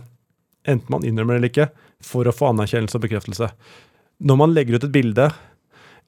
enten 0.69 0.93
man 0.93 1.05
innrømmer 1.07 1.37
det 1.37 1.41
eller 1.41 1.53
ikke, 1.53 1.69
for 2.05 2.29
å 2.29 2.35
få 2.35 2.53
anerkjennelse 2.53 2.99
og 2.99 3.05
bekreftelse. 3.05 3.51
Når 4.25 4.39
man 4.41 4.55
legger 4.55 4.79
ut 4.79 4.87
et 4.87 4.95
bilde, 4.95 5.29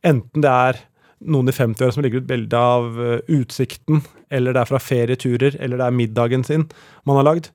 enten 0.06 0.44
det 0.44 0.50
er 0.50 0.80
noen 1.20 1.50
i 1.50 1.54
50-åra 1.54 1.94
som 1.94 2.04
legger 2.04 2.22
ut 2.22 2.30
bilde 2.30 2.56
av 2.56 2.96
eh, 3.02 3.20
utsikten, 3.36 4.00
eller 4.32 4.56
det 4.56 4.62
er 4.62 4.70
fra 4.70 4.80
ferieturer, 4.82 5.58
eller 5.60 5.80
det 5.80 5.86
er 5.86 5.98
middagen 5.98 6.46
sin 6.46 6.66
man 7.08 7.20
har 7.20 7.28
lagd, 7.28 7.50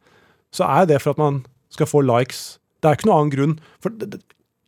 så 0.53 0.67
er 0.69 0.87
det 0.89 1.01
for 1.03 1.15
at 1.15 1.21
man 1.21 1.41
skal 1.73 1.89
få 1.89 2.03
likes. 2.05 2.59
Det 2.79 2.89
er 2.89 2.99
ikke 2.99 3.09
noen 3.09 3.17
annen 3.17 3.33
grunn. 3.33 3.55
For 3.83 3.95
det, 3.95 4.13
det, 4.13 4.21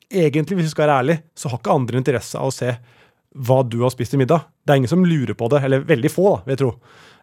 egentlig, 0.10 0.60
hvis 0.60 0.70
vi 0.72 0.74
skal 0.74 0.88
være 0.88 1.00
ærlig, 1.04 1.18
så 1.38 1.52
har 1.52 1.62
ikke 1.62 1.78
andre 1.78 2.02
interesse 2.02 2.40
av 2.40 2.50
å 2.50 2.56
se 2.56 2.74
hva 3.38 3.62
du 3.68 3.80
har 3.84 3.94
spist 3.94 4.14
til 4.14 4.22
middag. 4.22 4.48
Det 4.66 4.74
er 4.74 4.82
ingen 4.82 4.92
som 4.92 5.06
lurer 5.06 5.36
på 5.38 5.50
det, 5.54 5.64
eller 5.66 5.86
veldig 5.88 6.12
få, 6.12 6.30
da, 6.30 6.44
vil 6.46 6.56
jeg 6.56 6.62
tro. 6.64 6.72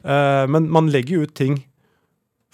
Eh, 0.04 0.44
men 0.50 0.68
man 0.72 0.90
legger 0.92 1.18
jo 1.18 1.28
ut 1.28 1.34
ting 1.36 1.62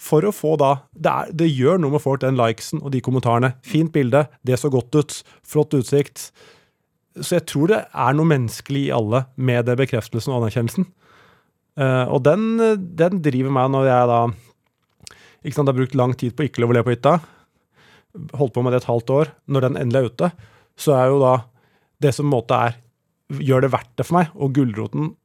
for 0.01 0.25
å 0.25 0.33
få 0.33 0.55
da 0.57 0.71
det, 0.91 1.11
er, 1.11 1.33
det 1.43 1.49
gjør 1.51 1.81
noe 1.81 1.93
med 1.95 2.01
folk, 2.01 2.23
den 2.23 2.39
likesen 2.39 2.81
og 2.81 2.93
de 2.95 3.03
kommentarene. 3.05 3.53
Fint 3.67 3.93
bilde, 3.93 4.25
det 4.47 4.57
så 4.59 4.71
godt 4.73 4.97
ut, 4.97 5.19
flott 5.45 5.75
utsikt. 5.77 6.29
Så 7.19 7.37
jeg 7.37 7.45
tror 7.51 7.69
det 7.69 7.83
er 7.85 8.15
noe 8.17 8.29
menneskelig 8.29 8.87
i 8.87 8.95
alle 8.95 9.25
med 9.35 9.67
det 9.67 9.77
bekreftelsen 9.81 10.33
og 10.33 10.41
anerkjennelsen. 10.41 10.87
Uh, 11.79 12.07
og 12.11 12.23
den, 12.25 12.57
den 12.97 13.21
driver 13.23 13.53
meg 13.55 13.69
når 13.73 13.85
jeg 13.87 14.09
da 14.09 14.21
ikke 15.41 15.55
sant, 15.57 15.69
har 15.71 15.77
brukt 15.77 15.97
lang 15.97 16.15
tid 16.17 16.35
på 16.37 16.47
ikke 16.47 16.65
å 16.65 16.73
le 16.73 16.83
på 16.85 16.93
hytta. 16.93 17.17
Holdt 18.37 18.55
på 18.55 18.63
med 18.65 18.73
det 18.73 18.81
et 18.81 18.89
halvt 18.89 19.13
år. 19.15 19.31
Når 19.51 19.67
den 19.67 19.79
endelig 19.79 20.01
er 20.01 20.09
ute, 20.11 20.31
så 20.79 20.95
er 20.97 21.11
jo 21.11 21.21
da 21.21 21.35
det 22.01 22.13
som 22.15 22.27
på 22.27 22.33
måte 22.35 22.57
er 22.57 22.77
gjør 23.39 23.65
det 23.65 23.71
verdt 23.73 23.91
det 23.99 24.07
for 24.07 24.19
meg. 24.19 24.31
Og 24.35 24.53
gulroten 24.55 25.15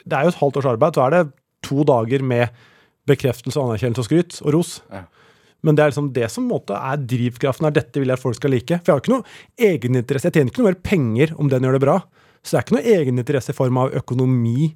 Det 0.00 0.16
er 0.16 0.24
jo 0.24 0.32
et 0.32 0.40
halvt 0.40 0.56
års 0.56 0.68
arbeid, 0.70 0.96
så 0.96 1.04
er 1.04 1.10
det 1.12 1.32
to 1.66 1.84
dager 1.84 2.22
med 2.24 2.48
bekreftelse, 3.10 3.60
anerkjennelse 3.60 4.00
og 4.00 4.06
skryt 4.06 4.38
og 4.40 4.54
ros. 4.54 4.70
Ja. 4.88 5.02
Men 5.60 5.76
det 5.76 5.82
er 5.82 5.92
liksom 5.92 6.12
det 6.16 6.30
som 6.32 6.46
måte 6.48 6.72
er 6.72 7.00
drivkraften 7.04 7.66
her. 7.68 7.74
Dette 7.76 8.00
vil 8.00 8.08
jeg 8.08 8.16
at 8.16 8.22
folk 8.22 8.38
skal 8.38 8.54
like. 8.54 8.78
For 8.80 8.88
jeg 8.88 8.96
har 8.96 9.02
ikke 9.02 9.12
noe 9.12 9.68
egeninteresse. 9.70 10.30
Jeg 10.30 10.38
tjener 10.38 10.52
ikke 10.52 10.62
noe 10.62 10.70
mer 10.70 10.80
penger 10.86 11.34
om 11.36 11.50
den 11.52 11.66
gjør 11.66 11.76
det 11.76 11.82
bra. 11.84 11.96
Så 12.40 12.54
det 12.54 12.56
er 12.56 12.64
ikke 12.64 12.76
noe 12.78 12.94
egeninteresse 12.96 13.52
i 13.52 13.58
form 13.58 13.80
av 13.82 13.96
økonomi 14.00 14.70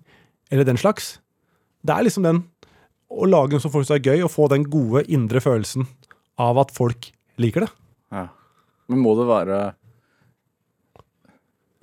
eller 0.52 0.68
den 0.68 0.80
slags. 0.80 1.14
Det 1.84 1.94
er 1.94 2.04
liksom 2.04 2.26
den 2.28 2.42
å 3.14 3.28
lage 3.28 3.54
noe 3.54 3.62
som 3.62 3.72
folk 3.72 3.86
syns 3.86 3.96
er 3.98 4.04
gøy, 4.04 4.24
og 4.26 4.32
få 4.32 4.48
den 4.50 4.66
gode 4.68 5.04
indre 5.12 5.40
følelsen 5.40 5.86
av 6.40 6.58
at 6.60 6.72
folk 6.74 7.10
liker 7.40 7.64
det. 7.64 7.70
Ja. 8.12 8.26
Men 8.90 9.00
må 9.04 9.14
det 9.16 9.28
være 9.28 9.58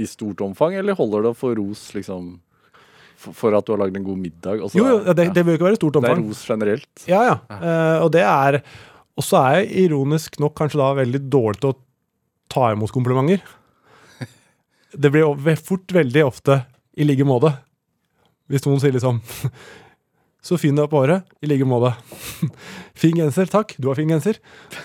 i 0.02 0.08
stort 0.10 0.42
omfang, 0.46 0.76
eller 0.80 0.98
holder 0.98 1.28
det 1.28 1.32
å 1.34 1.38
få 1.38 1.54
ros 1.60 1.84
liksom 1.96 2.34
for, 3.22 3.36
for 3.38 3.54
at 3.58 3.68
du 3.68 3.74
har 3.76 3.82
lagd 3.84 3.98
en 4.00 4.06
god 4.08 4.18
middag? 4.18 4.64
Også, 4.66 4.80
Jo, 4.80 4.86
jo, 4.90 5.00
er- 5.06 5.18
det, 5.18 5.28
ja. 5.30 5.34
det 5.38 5.46
bør 5.48 5.58
ikke 5.60 5.68
være 5.70 5.78
i 5.78 5.82
stort 5.82 6.00
det 6.00 6.10
er 6.10 6.22
ros 6.24 6.44
generelt. 6.50 7.06
Ja, 7.10 7.22
ja. 7.30 7.36
Uh, 7.52 7.98
og 8.08 8.12
det 8.16 8.24
er 8.26 8.62
Og 9.20 9.26
så 9.28 9.38
er 9.44 9.58
jeg 9.62 9.86
ironisk 9.86 10.40
nok 10.42 10.56
kanskje 10.58 10.80
da 10.82 10.90
veldig 10.98 11.20
dårlig 11.30 11.60
til 11.62 11.74
å 11.74 11.78
ta 12.52 12.72
imot 12.74 12.92
komplimenter. 12.96 13.44
Det 14.92 15.12
blir 15.14 15.56
fort 15.62 15.94
veldig 15.96 16.24
ofte 16.28 16.58
i 17.00 17.06
like 17.08 17.24
måte. 17.28 17.54
Hvis 18.52 18.66
noen 18.66 18.82
sier 18.84 18.92
liksom 18.96 19.22
Så 20.42 20.58
fin 20.58 20.74
du 20.74 20.82
er 20.82 20.90
på 20.90 21.04
håret. 21.04 21.28
I 21.42 21.50
like 21.50 21.68
måte. 21.70 21.94
Fin 22.98 23.18
genser. 23.18 23.50
Takk, 23.50 23.76
du 23.78 23.92
har 23.92 23.98
fin 24.00 24.10
genser. 24.10 24.40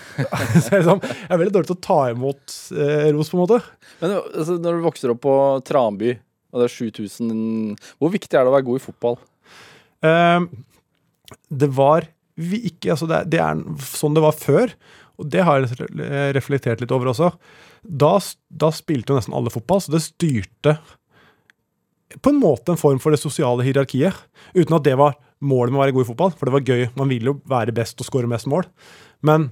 Så 0.61 0.69
jeg, 0.69 0.83
liksom, 0.83 1.01
jeg 1.01 1.31
er 1.33 1.41
veldig 1.41 1.55
dårlig 1.55 1.69
til 1.71 1.77
å 1.77 1.85
ta 1.87 1.97
imot 2.11 2.57
eh, 2.77 3.07
ros, 3.15 3.31
på 3.31 3.39
en 3.39 3.43
måte. 3.43 3.57
Men 4.03 4.13
altså, 4.19 4.59
når 4.61 4.77
du 4.77 4.85
vokser 4.85 5.13
opp 5.13 5.23
på 5.25 5.33
Tranby, 5.65 6.13
og 6.53 6.61
det 6.61 6.67
er 6.69 6.75
7000 6.77 7.73
Hvor 7.99 8.13
viktig 8.13 8.37
er 8.37 8.45
det 8.45 8.51
å 8.51 8.55
være 8.55 8.67
god 8.69 8.79
i 8.79 8.85
fotball? 8.85 9.17
Eh, 10.05 10.45
det 11.49 11.71
var 11.75 12.07
vi 12.37 12.61
ikke 12.69 12.93
Altså, 12.93 13.09
det, 13.09 13.23
det 13.33 13.41
er 13.41 13.65
sånn 13.81 14.13
det 14.13 14.23
var 14.23 14.37
før, 14.37 14.73
og 15.17 15.29
det 15.33 15.41
har 15.41 15.65
jeg 15.65 15.89
reflektert 16.37 16.83
litt 16.83 16.93
over 16.93 17.09
også. 17.09 17.31
Da, 17.81 18.13
da 18.53 18.69
spilte 18.75 19.09
jo 19.09 19.17
nesten 19.17 19.33
alle 19.33 19.49
fotball, 19.49 19.81
så 19.81 19.95
det 19.95 20.05
styrte 20.05 20.77
på 22.21 22.31
en 22.31 22.39
måte 22.39 22.71
en 22.71 22.79
form 22.79 22.99
for 23.01 23.11
det 23.11 23.19
sosiale 23.19 23.65
hierarkiet. 23.65 24.15
Uten 24.53 24.77
at 24.77 24.85
det 24.85 24.93
var 24.99 25.17
målet 25.43 25.73
med 25.73 25.79
å 25.79 25.83
være 25.83 25.95
god 25.95 26.05
i 26.05 26.09
fotball, 26.09 26.33
for 26.35 26.49
det 26.49 26.55
var 26.55 26.67
gøy. 26.67 26.83
Man 26.97 27.11
ville 27.11 27.33
jo 27.33 27.39
være 27.49 27.75
best 27.75 27.99
og 28.01 28.07
skåre 28.07 28.29
mest 28.29 28.49
mål. 28.49 28.67
Men 29.25 29.49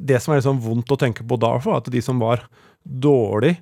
det 0.00 0.20
som 0.22 0.32
er 0.32 0.40
litt 0.40 0.48
sånn 0.48 0.62
vondt 0.62 0.92
å 0.94 0.98
tenke 1.00 1.26
på 1.26 1.38
da, 1.40 1.54
var 1.64 1.82
at 1.82 1.90
de 1.92 2.02
som 2.04 2.20
var 2.22 2.46
dårlig, 2.82 3.56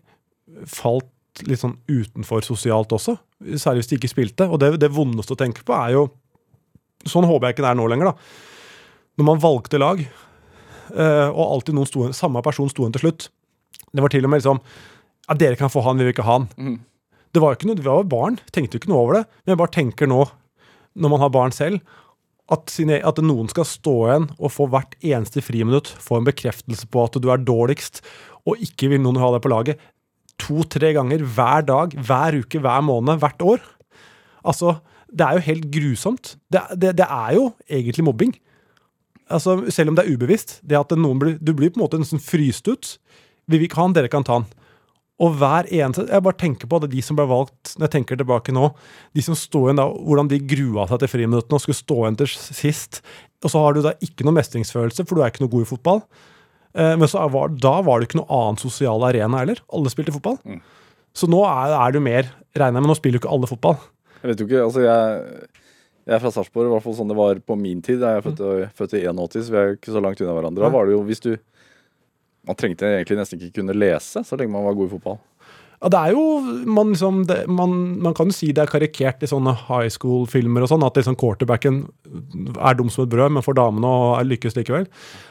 falt 0.70 1.10
litt 1.44 1.60
sånn 1.60 1.76
utenfor 1.88 2.44
sosialt 2.46 2.94
også. 2.96 3.16
Særlig 3.58 3.82
hvis 3.82 3.90
de 3.90 3.98
ikke 3.98 4.12
spilte. 4.12 4.46
Og 4.48 4.60
det, 4.62 4.76
det 4.80 4.92
vondeste 4.94 5.34
å 5.34 5.40
tenke 5.40 5.66
på 5.66 5.76
er 5.76 5.96
jo 5.98 6.06
Sånn 7.06 7.22
håper 7.28 7.46
jeg 7.46 7.54
ikke 7.54 7.62
det 7.62 7.68
er 7.68 7.76
nå 7.78 7.84
lenger, 7.86 8.08
da. 8.08 8.40
Når 9.20 9.26
man 9.28 9.38
valgte 9.38 9.78
lag, 9.78 10.00
eh, 10.02 11.28
og 11.28 11.42
alltid 11.44 11.76
noen 11.76 11.86
sto, 11.86 12.08
samme 12.16 12.40
person 12.42 12.66
sto 12.72 12.82
igjen 12.82 12.96
til 12.96 13.04
slutt. 13.04 13.26
Det 13.94 14.02
var 14.02 14.10
til 14.10 14.26
og 14.26 14.32
med 14.32 14.42
liksom 14.42 14.58
Ja, 15.28 15.36
dere 15.38 15.58
kan 15.60 15.70
få 15.70 15.84
han, 15.86 16.00
vi 16.00 16.08
vil 16.08 16.16
ikke 16.16 16.24
ha 16.26 16.40
han. 16.40 16.48
Mm. 16.58 16.80
Det 17.30 17.42
var 17.44 17.52
jo 17.52 17.58
ikke 17.60 17.68
noe, 17.68 17.78
vi 17.78 17.86
var 17.86 18.10
barn, 18.10 18.40
tenkte 18.50 18.74
jo 18.74 18.82
ikke 18.82 18.90
noe 18.90 19.04
over 19.04 19.18
det. 19.20 19.22
Men 19.44 19.52
jeg 19.52 19.60
bare 19.60 19.74
tenker 19.76 20.10
nå, 20.10 20.18
når 20.96 21.12
man 21.12 21.22
har 21.22 21.32
barn 21.34 21.54
selv, 21.54 21.80
at, 22.52 22.70
sine, 22.70 23.00
at 23.02 23.18
noen 23.24 23.48
skal 23.50 23.66
stå 23.66 23.94
igjen 24.06 24.26
og 24.36 24.52
få 24.54 24.68
hvert 24.70 24.94
eneste 25.02 25.42
friminutt 25.42 25.90
få 26.02 26.20
en 26.20 26.28
bekreftelse 26.28 26.86
på 26.92 27.06
at 27.06 27.18
du 27.22 27.28
er 27.32 27.42
dårligst, 27.42 28.02
og 28.46 28.62
ikke 28.62 28.92
vil 28.92 29.02
noen 29.02 29.18
ha 29.18 29.32
deg 29.34 29.42
på 29.42 29.50
laget. 29.50 29.86
To-tre 30.46 30.92
ganger 30.94 31.24
hver 31.24 31.64
dag, 31.66 31.96
hver 32.06 32.38
uke, 32.38 32.60
hver 32.62 32.84
måned, 32.86 33.18
hvert 33.22 33.42
år. 33.42 33.64
Altså, 34.46 34.76
det 35.10 35.26
er 35.26 35.38
jo 35.38 35.46
helt 35.48 35.70
grusomt. 35.74 36.36
Det, 36.52 36.62
det, 36.78 36.92
det 37.00 37.06
er 37.08 37.34
jo 37.38 37.48
egentlig 37.66 38.06
mobbing. 38.06 38.36
Altså, 39.26 39.58
selv 39.74 39.90
om 39.90 39.98
det 39.98 40.04
er 40.04 40.14
ubevisst. 40.14 40.60
Det 40.62 40.78
at 40.78 40.94
noen 40.98 41.18
blir, 41.22 41.34
du 41.40 41.50
blir 41.56 41.72
på 41.72 41.80
en 41.80 41.86
måte 41.86 41.98
nesten 41.98 42.22
fryst 42.22 42.68
ut. 42.70 42.94
Vi 43.46 43.58
vil 43.58 43.66
ikke 43.66 43.80
ha 43.80 43.88
han, 43.88 43.96
dere 43.96 44.12
kan 44.12 44.26
ta 44.26 44.40
han. 44.40 44.46
Og 45.24 45.32
hver 45.40 45.64
eneste 45.72 46.04
Jeg 46.12 46.22
bare 46.26 46.36
tenker 46.36 46.68
på 46.68 46.76
det, 46.82 46.90
de 46.92 47.00
som 47.00 47.16
ble 47.16 47.24
valgt 47.30 47.70
Når 47.78 47.86
jeg 47.86 47.92
tenker 47.94 48.18
tilbake 48.20 48.52
nå, 48.52 48.66
de 49.16 49.22
som 49.24 49.34
står 49.38 49.70
igjen 49.70 49.80
da, 49.80 49.86
hvordan 49.88 50.28
de 50.28 50.38
grua 50.44 50.84
seg 50.90 51.00
til 51.00 51.08
friminuttene 51.14 51.56
og 51.56 51.62
skulle 51.64 51.78
stå 51.78 51.96
igjen 52.02 52.18
til 52.20 52.28
sist. 52.34 53.00
Og 53.44 53.52
så 53.52 53.62
har 53.64 53.72
du 53.76 53.80
da 53.86 53.94
ikke 54.04 54.26
noe 54.28 54.36
mestringsfølelse, 54.36 55.06
for 55.08 55.16
du 55.16 55.22
er 55.24 55.32
ikke 55.32 55.44
noe 55.46 55.52
god 55.54 55.64
i 55.64 55.70
fotball. 55.70 56.02
Eh, 56.76 56.94
men 57.00 57.08
så 57.08 57.24
var, 57.32 57.48
da 57.56 57.78
var 57.86 58.00
det 58.02 58.10
ikke 58.10 58.20
noe 58.20 58.28
annen 58.42 58.60
sosial 58.60 59.04
arena 59.08 59.40
heller. 59.40 59.60
Alle 59.72 59.92
spilte 59.92 60.12
fotball. 60.12 60.36
Så 61.16 61.28
nå 61.32 61.40
er, 61.48 61.72
er 61.80 61.92
du 61.96 62.00
mer, 62.04 62.28
regner 62.52 62.76
jeg 62.76 62.84
med, 62.84 62.90
nå 62.92 62.96
spiller 62.98 63.16
jo 63.16 63.24
ikke 63.24 63.32
alle 63.32 63.48
fotball. 63.48 63.78
Jeg 64.20 64.30
vet 64.34 64.40
jo 64.42 64.46
ikke, 64.50 64.64
altså 64.66 64.82
jeg, 64.84 65.48
jeg 66.06 66.14
er 66.18 66.20
fra 66.26 66.32
Sarpsborg, 66.34 66.68
i 66.68 66.74
hvert 66.74 66.84
fall 66.84 66.96
sånn 66.98 67.08
det 67.12 67.16
var 67.16 67.40
på 67.40 67.56
min 67.56 67.80
tid. 67.84 68.04
Jeg 68.04 68.20
er 68.20 68.24
født, 68.26 68.42
i- 68.52 68.68
født 68.76 68.96
i 69.00 69.04
81, 69.08 69.46
så 69.48 69.54
vi 69.54 69.60
er 69.62 69.72
ikke 69.78 69.94
så 69.96 70.02
langt 70.04 70.20
unna 70.20 70.36
hverandre. 70.36 70.66
Da 70.66 70.72
var 70.76 70.84
det 70.90 70.96
jo 70.98 71.04
hvis 71.08 71.24
du 71.24 71.30
Man 72.46 72.58
trengte 72.58 72.88
egentlig 72.98 73.18
nesten 73.18 73.40
ikke 73.40 73.60
kunne 73.60 73.74
lese 73.76 74.22
så 74.26 74.38
lenge 74.38 74.54
man 74.54 74.66
var 74.66 74.76
god 74.78 74.88
i 74.88 74.94
fotball. 74.96 75.18
Ja, 75.76 75.90
det 75.92 75.98
er 76.00 76.14
jo, 76.16 76.22
man, 76.72 76.94
liksom, 76.94 77.18
det, 77.28 77.42
man, 77.52 77.72
man 78.00 78.14
kan 78.16 78.30
jo 78.30 78.34
si 78.34 78.48
det 78.56 78.62
er 78.62 78.70
karikert 78.70 79.20
i 79.20 79.28
sånne 79.28 79.52
high 79.66 79.90
school-filmer 79.92 80.64
og 80.64 80.70
sånn, 80.70 80.84
at 80.86 80.96
liksom 80.96 81.18
quarterbacken 81.20 81.82
er 82.56 82.78
dum 82.78 82.88
som 82.92 83.04
et 83.04 83.12
brød, 83.12 83.34
men 83.36 83.44
får 83.44 83.58
damene 83.58 83.90
å 83.90 84.14
lykkes 84.24 84.56
likevel. 84.56 84.86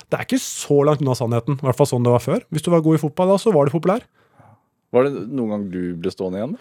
Det 0.06 0.20
er 0.20 0.28
ikke 0.28 0.42
så 0.44 0.84
langt 0.86 1.02
unna 1.02 1.18
sannheten, 1.18 1.58
i 1.58 1.66
hvert 1.66 1.80
fall 1.80 1.90
sånn 1.90 2.06
det 2.06 2.14
var 2.14 2.22
før. 2.22 2.46
Hvis 2.54 2.68
du 2.68 2.70
var 2.74 2.86
god 2.86 3.00
i 3.00 3.02
fotball 3.02 3.34
da, 3.34 3.40
så 3.42 3.56
var 3.56 3.66
du 3.66 3.74
populær. 3.74 4.06
Var 4.94 5.08
det 5.08 5.26
noen 5.34 5.56
gang 5.56 5.66
du 5.74 5.82
ble 6.04 6.14
stående 6.14 6.44
igjen? 6.44 6.56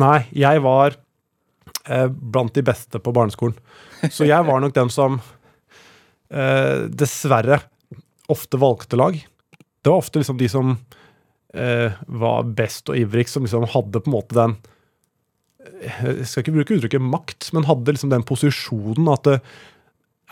Nei, 0.00 0.20
jeg 0.30 0.62
var 0.62 0.94
eh, 0.94 2.06
blant 2.06 2.54
de 2.54 2.64
beste 2.70 3.02
på 3.02 3.14
barneskolen. 3.16 3.58
Så 4.14 4.28
jeg 4.28 4.46
var 4.46 4.62
nok 4.62 4.76
den 4.76 4.92
som 4.94 5.18
eh, 6.30 6.86
dessverre 6.94 7.58
ofte 8.30 8.60
valgte 8.62 8.96
lag. 9.02 9.18
Det 9.80 9.92
var 9.92 10.02
ofte 10.02 10.20
liksom 10.20 10.38
de 10.40 10.48
som 10.52 10.74
eh, 11.54 11.96
var 12.06 12.50
best 12.56 12.90
og 12.92 12.98
ivrigst, 13.00 13.36
som 13.36 13.46
liksom 13.46 13.68
hadde 13.72 14.02
på 14.02 14.10
en 14.10 14.16
måte 14.16 14.36
den 14.36 14.56
eh, 15.64 16.04
Jeg 16.20 16.28
skal 16.28 16.44
ikke 16.44 16.56
bruke 16.58 16.76
uttrykket 16.76 17.06
makt, 17.06 17.50
men 17.56 17.68
hadde 17.68 17.96
liksom 17.96 18.12
den 18.12 18.26
posisjonen 18.28 19.08
at 19.12 19.28
det, 19.28 19.38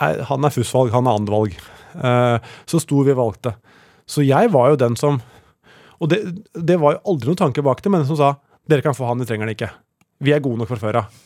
er, 0.04 0.22
han 0.28 0.44
er 0.44 0.54
fussvalg, 0.54 0.92
han 0.94 1.08
er 1.08 1.18
andrevalg. 1.18 1.56
Eh, 1.96 2.52
så 2.68 2.82
sto 2.82 3.02
vi 3.06 3.16
valgte. 3.16 3.56
Så 4.08 4.24
jeg 4.24 4.52
var 4.54 4.72
jo 4.72 4.80
den 4.80 4.96
som 4.96 5.18
Og 5.98 6.08
det, 6.08 6.20
det 6.54 6.76
var 6.78 6.94
jo 6.94 7.00
aldri 7.10 7.32
noen 7.32 7.40
tanke 7.40 7.62
bak 7.66 7.80
det, 7.82 7.90
men 7.90 8.04
som 8.06 8.16
sa 8.16 8.36
dere 8.70 8.84
kan 8.84 8.94
få 8.94 9.08
han, 9.08 9.18
vi 9.18 9.26
trenger 9.26 9.48
han 9.48 9.54
ikke. 9.56 9.70
Vi 10.22 10.30
er 10.34 10.42
gode 10.44 10.60
nok 10.60 10.68
fra 10.70 10.78
før 10.78 11.00
av. 11.00 11.16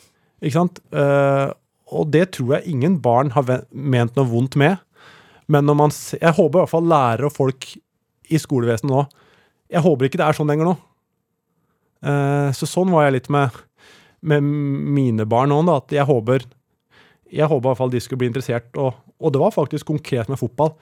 Ikke 0.41 0.55
sant? 0.55 0.79
Eh, 0.95 1.51
og 1.93 2.09
det 2.15 2.31
tror 2.37 2.55
jeg 2.57 2.73
ingen 2.73 2.97
barn 3.03 3.35
har 3.35 3.49
ment 3.69 4.17
noe 4.17 4.31
vondt 4.31 4.57
med. 4.57 4.79
Men 5.51 5.67
når 5.69 5.77
man 5.77 5.93
jeg 5.93 6.37
håper 6.39 6.57
i 6.57 6.63
hvert 6.63 6.73
fall 6.73 6.89
lærere 6.89 7.29
og 7.29 7.35
folk 7.37 7.67
i 8.31 8.39
skolevesenet 8.41 8.93
nå 8.93 9.05
Jeg 9.73 9.83
håper 9.85 10.09
ikke 10.09 10.21
det 10.21 10.27
er 10.27 10.37
sånn 10.37 10.51
lenger 10.51 10.69
nå. 10.69 10.73
Eh, 12.05 12.49
så 12.57 12.69
sånn 12.69 12.91
var 12.93 13.07
jeg 13.07 13.17
litt 13.17 13.31
med, 13.33 13.55
med 14.21 14.45
mine 14.45 15.25
barn 15.29 15.55
nå, 15.55 15.63
at 15.73 15.95
jeg 15.95 16.05
håper 16.09 16.45
jeg 17.33 17.49
håper 17.49 17.65
i 17.65 17.71
hvert 17.71 17.81
fall 17.81 17.93
de 17.93 18.01
skulle 18.03 18.21
bli 18.21 18.29
interessert, 18.29 18.69
og, 18.77 18.99
og 19.17 19.33
det 19.33 19.41
var 19.41 19.55
faktisk 19.55 19.89
konkret 19.89 20.29
med 20.29 20.41
fotball. 20.41 20.75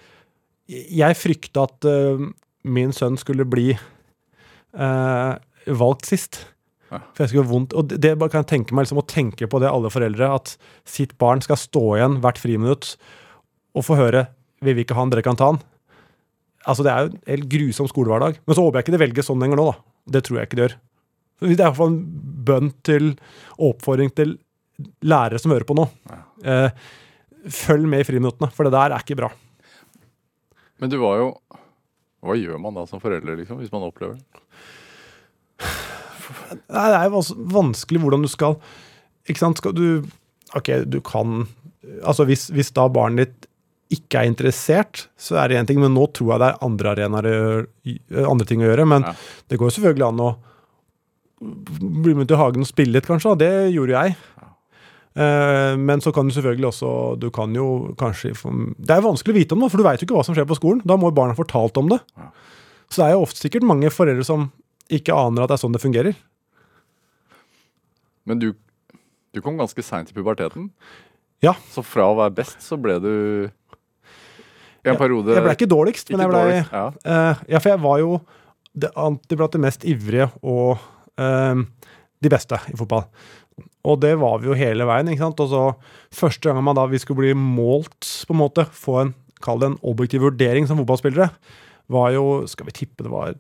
Jeg 0.67 1.19
frykta 1.19 1.67
at 1.69 1.87
uh, 1.87 2.25
min 2.67 2.95
sønn 2.95 3.19
skulle 3.21 3.47
bli 3.47 3.69
uh, 4.75 5.33
valgt 5.79 6.11
sist. 6.11 6.41
Ja. 6.91 7.05
For 7.15 7.23
jeg 7.23 7.33
skulle 7.33 7.51
vondt, 7.53 7.75
og 7.79 7.93
det, 7.93 8.01
det 8.03 8.31
kan 8.33 8.43
jeg 8.43 8.51
tenke 8.51 8.75
meg 8.75 8.89
liksom, 8.89 9.03
å 9.03 9.07
tenke 9.07 9.47
på 9.51 9.63
det 9.63 9.71
alle 9.71 9.93
foreldre, 9.95 10.33
at 10.41 10.57
sitt 10.89 11.15
barn 11.23 11.43
skal 11.45 11.61
stå 11.61 11.85
igjen 12.01 12.19
hvert 12.25 12.41
friminutt 12.43 12.97
og 13.79 13.87
få 13.87 13.99
høre 14.01 14.27
'vil 14.61 14.75
vi 14.77 14.83
ikke 14.85 14.97
ha 14.99 15.05
han, 15.05 15.13
dere 15.15 15.23
kan 15.25 15.39
ta 15.39 15.53
han'. 15.53 15.63
Altså 16.69 16.85
Det 16.85 16.93
er 16.93 17.05
jo 17.07 17.11
en 17.13 17.21
helt 17.31 17.49
grusom 17.53 17.89
skolehverdag. 17.89 18.41
Men 18.45 18.57
så 18.57 18.65
håper 18.65 18.81
jeg 18.81 18.87
ikke 18.87 18.97
det 18.97 19.03
velges 19.05 19.31
sånn 19.31 19.41
lenger 19.43 19.61
nå, 19.61 19.67
da. 19.71 19.77
Det 20.17 20.25
tror 20.27 20.41
jeg 20.41 20.49
ikke 20.51 20.59
det 20.59 20.67
gjør. 20.67 20.79
Det 21.41 21.49
er 21.49 21.55
i 21.55 21.61
hvert 21.63 21.79
fall 21.79 21.93
en 21.95 22.01
bønn 22.51 22.73
til 22.85 23.07
oppfordring 23.71 24.11
til 24.17 24.35
lærere 25.05 25.41
som 25.41 25.53
hører 25.55 25.69
på 25.69 25.77
nå. 25.79 25.87
Eh, 26.45 26.69
følg 27.63 27.89
med 27.89 28.03
i 28.03 28.09
friminuttene, 28.09 28.51
for 28.53 28.69
det 28.69 28.75
der 28.75 28.93
er 28.93 29.05
ikke 29.05 29.17
bra. 29.23 29.31
Men 30.81 30.93
du 30.93 30.99
var 31.01 31.21
jo 31.21 31.31
Hva 32.25 32.37
gjør 32.37 32.61
man 32.61 32.77
da 32.77 32.87
som 32.89 33.01
forelder, 33.01 33.37
liksom, 33.41 33.61
hvis 33.61 33.73
man 33.73 33.85
opplever 33.87 34.17
det? 34.17 34.25
Nei, 36.69 36.87
det 36.89 36.97
er 36.97 37.07
jo 37.09 37.21
vanskelig 37.53 38.01
hvordan 38.01 38.25
du 38.25 38.31
skal 38.33 38.57
Ikke 39.29 39.43
sant, 39.43 39.61
skal 39.61 39.75
du 39.77 39.85
Ok, 40.57 40.71
du 40.89 41.01
kan 41.05 41.47
Altså, 42.05 42.25
hvis, 42.29 42.49
hvis 42.53 42.73
da 42.77 42.87
barnet 42.93 43.29
ditt 43.29 43.50
ikke 43.91 44.21
er 44.21 44.29
interessert, 44.31 45.09
så 45.19 45.37
er 45.43 45.49
det 45.51 45.57
én 45.61 45.67
ting, 45.67 45.81
men 45.83 45.95
nå 45.97 46.05
tror 46.15 46.33
jeg 46.35 46.43
det 46.43 46.49
er 46.53 46.65
andre 46.67 46.93
arenaer 46.95 48.27
andre 48.31 48.47
ting 48.47 48.63
å 48.63 48.69
gjøre. 48.69 48.87
Men 48.87 49.03
Ja. 49.09 49.15
det 49.51 49.59
går 49.59 49.73
selvfølgelig 49.75 50.07
an 50.09 50.21
å 50.21 50.31
bli 51.41 52.15
med 52.15 52.29
til 52.29 52.37
hagen 52.39 52.63
og 52.63 52.69
spille 52.69 52.93
litt, 52.93 53.07
kanskje. 53.09 53.37
Det 53.41 53.51
gjorde 53.75 53.97
jeg. 53.97 54.17
Eh, 55.17 55.75
men 55.77 55.99
så 56.01 56.13
kan 56.15 56.29
du 56.29 56.31
selvfølgelig 56.33 56.69
også 56.71 57.19
Du 57.19 57.31
kan 57.35 57.51
jo 57.53 57.97
kanskje 57.99 58.31
Det 58.79 58.95
er 58.95 59.03
vanskelig 59.03 59.35
å 59.35 59.39
vite 59.41 59.53
om 59.57 59.61
det, 59.65 59.71
for 59.73 59.77
du 59.79 59.83
veit 59.83 59.99
jo 60.01 60.07
ikke 60.07 60.15
hva 60.15 60.25
som 60.25 60.37
skjer 60.37 60.47
på 60.47 60.55
skolen. 60.61 60.83
Da 60.87 60.95
må 60.97 61.11
jo 61.11 61.17
barna 61.19 61.35
fortalt 61.35 61.77
om 61.83 61.89
det. 61.91 61.99
Ja. 62.17 62.31
Så 62.89 63.03
det 63.03 63.09
er 63.09 63.13
jo 63.17 63.25
ofte 63.27 63.43
sikkert 63.43 63.67
mange 63.67 63.91
foreldre 63.91 64.25
som 64.25 64.53
ikke 64.89 65.11
aner 65.15 65.43
at 65.43 65.49
det 65.51 65.59
er 65.59 65.63
sånn 65.67 65.73
det 65.75 65.83
fungerer. 65.83 66.15
Men 68.27 68.39
du, 68.39 68.53
du 69.35 69.41
kom 69.43 69.59
ganske 69.59 69.83
seint 69.83 70.11
i 70.11 70.15
puberteten. 70.15 70.71
Ja. 71.43 71.55
Så 71.73 71.83
fra 71.87 72.07
å 72.11 72.17
være 72.19 72.35
best, 72.37 72.61
så 72.63 72.77
ble 72.81 72.99
du 73.03 73.13
i 74.85 74.93
en 74.93 75.01
periode 75.01 75.35
Jeg 75.35 75.45
ble 75.45 75.57
ikke 75.59 75.71
dårligst, 75.71 76.11
men 76.13 76.25
jeg 76.25 76.33
ble 76.33 76.45
dårligst, 76.45 76.73
Ja. 76.73 76.87
Uh, 77.05 77.43
Ja, 77.49 77.59
for 77.59 77.73
jeg 77.73 77.83
var 77.83 77.99
jo 78.03 78.21
det, 78.73 78.91
blant 79.37 79.53
de 79.53 79.59
mest 79.61 79.85
ivrige 79.85 80.31
og 80.43 80.79
uh, 81.21 81.63
de 82.23 82.33
beste 82.33 82.59
i 82.71 82.77
fotball. 82.79 83.07
Og 83.89 84.01
det 84.03 84.13
var 84.21 84.41
vi 84.41 84.51
jo 84.51 84.57
hele 84.59 84.87
veien. 84.89 85.09
ikke 85.09 85.25
sant? 85.25 85.41
Og 85.41 85.51
så 85.51 85.65
Første 86.13 86.49
gangen 86.49 86.65
man 86.67 86.77
da 86.77 86.87
vi 86.91 86.99
skulle 87.01 87.23
bli 87.23 87.35
målt, 87.35 88.25
på 88.27 88.35
en 88.35 88.41
måte, 88.43 88.67
få 88.67 89.01
en 89.05 89.15
kall 89.41 89.61
det 89.63 89.71
en 89.71 89.81
objektiv 89.89 90.25
vurdering 90.27 90.67
som 90.69 90.81
fotballspillere, 90.81 91.31
var 91.91 92.11
jo 92.15 92.47
Skal 92.51 92.69
vi 92.69 92.77
tippe 92.77 93.07
det 93.07 93.13
var 93.13 93.35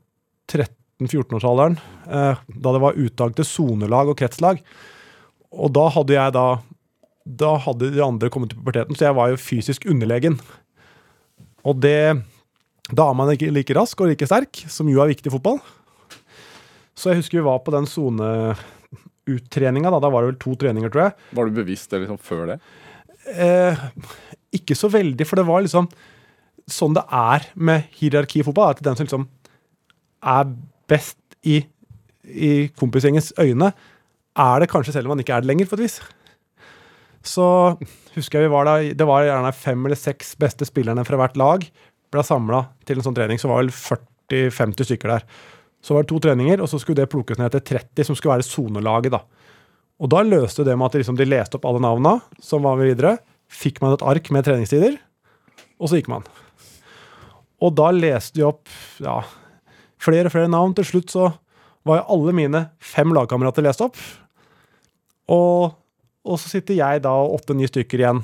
13-14-årsalderen. 0.50 1.76
Eh, 2.08 2.40
da 2.48 2.72
det 2.74 2.82
var 2.82 2.98
uttak 2.98 3.36
til 3.36 3.46
sonelag 3.46 4.10
og 4.10 4.18
kretslag. 4.18 4.62
Og 5.50 5.72
da 5.74 5.88
hadde 5.90 6.14
jeg 6.14 6.34
da 6.34 6.46
Da 7.26 7.50
hadde 7.62 7.92
de 7.94 8.02
andre 8.02 8.30
kommet 8.30 8.50
til 8.50 8.58
puberteten, 8.58 8.96
så 8.96 9.10
jeg 9.10 9.14
var 9.14 9.28
jo 9.30 9.36
fysisk 9.38 9.84
underlegen. 9.86 10.40
Og 11.66 11.80
det 11.80 12.22
Da 12.90 13.02
er 13.06 13.14
man 13.14 13.30
ikke 13.30 13.54
like 13.54 13.74
rask 13.76 14.00
og 14.00 14.08
like 14.10 14.26
sterk, 14.26 14.64
som 14.66 14.88
jo 14.90 15.00
er 15.02 15.08
viktig 15.12 15.30
i 15.30 15.36
fotball. 15.36 15.58
Så 16.98 17.08
jeg 17.12 17.18
husker 17.20 17.38
vi 17.38 17.44
var 17.46 17.58
på 17.62 17.72
den 17.72 17.86
soneuttreninga. 17.86 19.88
Da. 19.94 19.98
da 20.02 20.10
var 20.10 20.20
det 20.22 20.30
vel 20.32 20.42
to 20.42 20.52
treninger, 20.58 20.90
tror 20.90 21.02
jeg. 21.06 21.12
Var 21.38 21.44
du 21.46 21.50
bevisst 21.60 21.90
det 21.92 22.00
liksom 22.02 22.18
før 22.18 22.42
det? 22.50 22.58
Eh, 23.30 23.74
ikke 24.58 24.74
så 24.74 24.88
veldig, 24.90 25.24
for 25.28 25.36
det 25.38 25.46
var 25.46 25.62
liksom 25.62 25.86
sånn 26.70 26.94
det 26.96 27.04
er 27.14 27.46
med 27.54 27.86
hierarki 27.98 28.42
i 28.42 28.46
fotball. 28.46 28.74
At 28.74 28.82
den 28.84 28.98
som 28.98 29.06
liksom 29.06 29.28
er 30.20 30.50
best 30.90 31.18
i, 31.46 31.62
i 32.26 32.68
kompisgjengens 32.78 33.32
øyne, 33.40 33.72
er 34.40 34.62
det 34.62 34.70
kanskje 34.70 34.94
selv 34.94 35.08
om 35.08 35.14
man 35.14 35.22
ikke 35.22 35.38
er 35.38 35.44
det 35.44 35.50
lenger, 35.50 35.70
på 35.70 35.78
et 35.78 35.86
vis. 35.86 36.00
Så 37.26 37.44
husker 38.14 38.40
jeg 38.40 38.48
vi 38.48 38.52
var 38.54 38.64
da 38.64 38.78
Det 38.96 39.06
var 39.06 39.26
gjerne 39.26 39.52
fem 39.52 39.82
eller 39.84 39.98
seks 39.98 40.32
beste 40.40 40.64
spillerne 40.68 41.04
fra 41.04 41.18
hvert 41.20 41.36
lag 41.36 41.66
ble 42.10 42.22
samla 42.26 42.64
til 42.88 42.98
en 42.98 43.06
sånn 43.06 43.16
trening. 43.16 43.38
Så 43.38 43.50
var 43.50 43.60
vel 43.62 43.72
40-50 43.74 44.88
stykker 44.88 45.12
der. 45.12 45.26
Så 45.84 45.94
var 45.94 46.04
det 46.04 46.10
to 46.10 46.18
treninger, 46.20 46.60
og 46.60 46.68
så 46.68 46.80
skulle 46.80 47.00
det 47.00 47.12
plukkes 47.12 47.38
ned 47.40 47.54
til 47.54 47.62
30, 47.78 48.08
som 48.08 48.16
skulle 48.18 48.34
være 48.36 48.48
sonelaget. 48.48 49.14
da. 49.14 49.22
Og 50.00 50.10
da 50.12 50.24
løste 50.24 50.64
det 50.64 50.76
med 50.76 50.90
at 50.90 51.00
liksom 51.00 51.16
de 51.16 51.28
leste 51.28 51.56
opp 51.56 51.68
alle 51.68 51.82
navna 51.84 52.18
som 52.42 52.64
var 52.64 52.78
med 52.80 52.90
videre. 52.90 53.18
Fikk 53.50 53.80
man 53.82 53.94
et 53.94 54.04
ark 54.06 54.30
med 54.32 54.46
treningstider, 54.46 54.96
og 55.80 55.90
så 55.90 56.00
gikk 56.00 56.10
man. 56.12 56.26
Og 57.60 57.74
da 57.76 57.90
leste 57.92 58.38
de 58.38 58.46
opp 58.48 58.70
ja, 59.02 59.20
flere 60.00 60.30
og 60.30 60.34
flere 60.34 60.50
navn. 60.52 60.74
Til 60.76 60.88
slutt 60.88 61.12
så 61.12 61.28
var 61.88 62.00
jo 62.00 62.16
alle 62.16 62.34
mine 62.36 62.64
fem 62.80 63.12
lagkamerater 63.16 63.64
lest 63.64 63.82
opp. 63.84 63.98
Og, 65.30 65.76
og 66.26 66.40
så 66.40 66.50
sitter 66.52 66.78
jeg 66.78 67.02
da 67.04 67.12
og 67.16 67.38
åtte-ni 67.38 67.68
stykker 67.68 68.02
igjen 68.02 68.22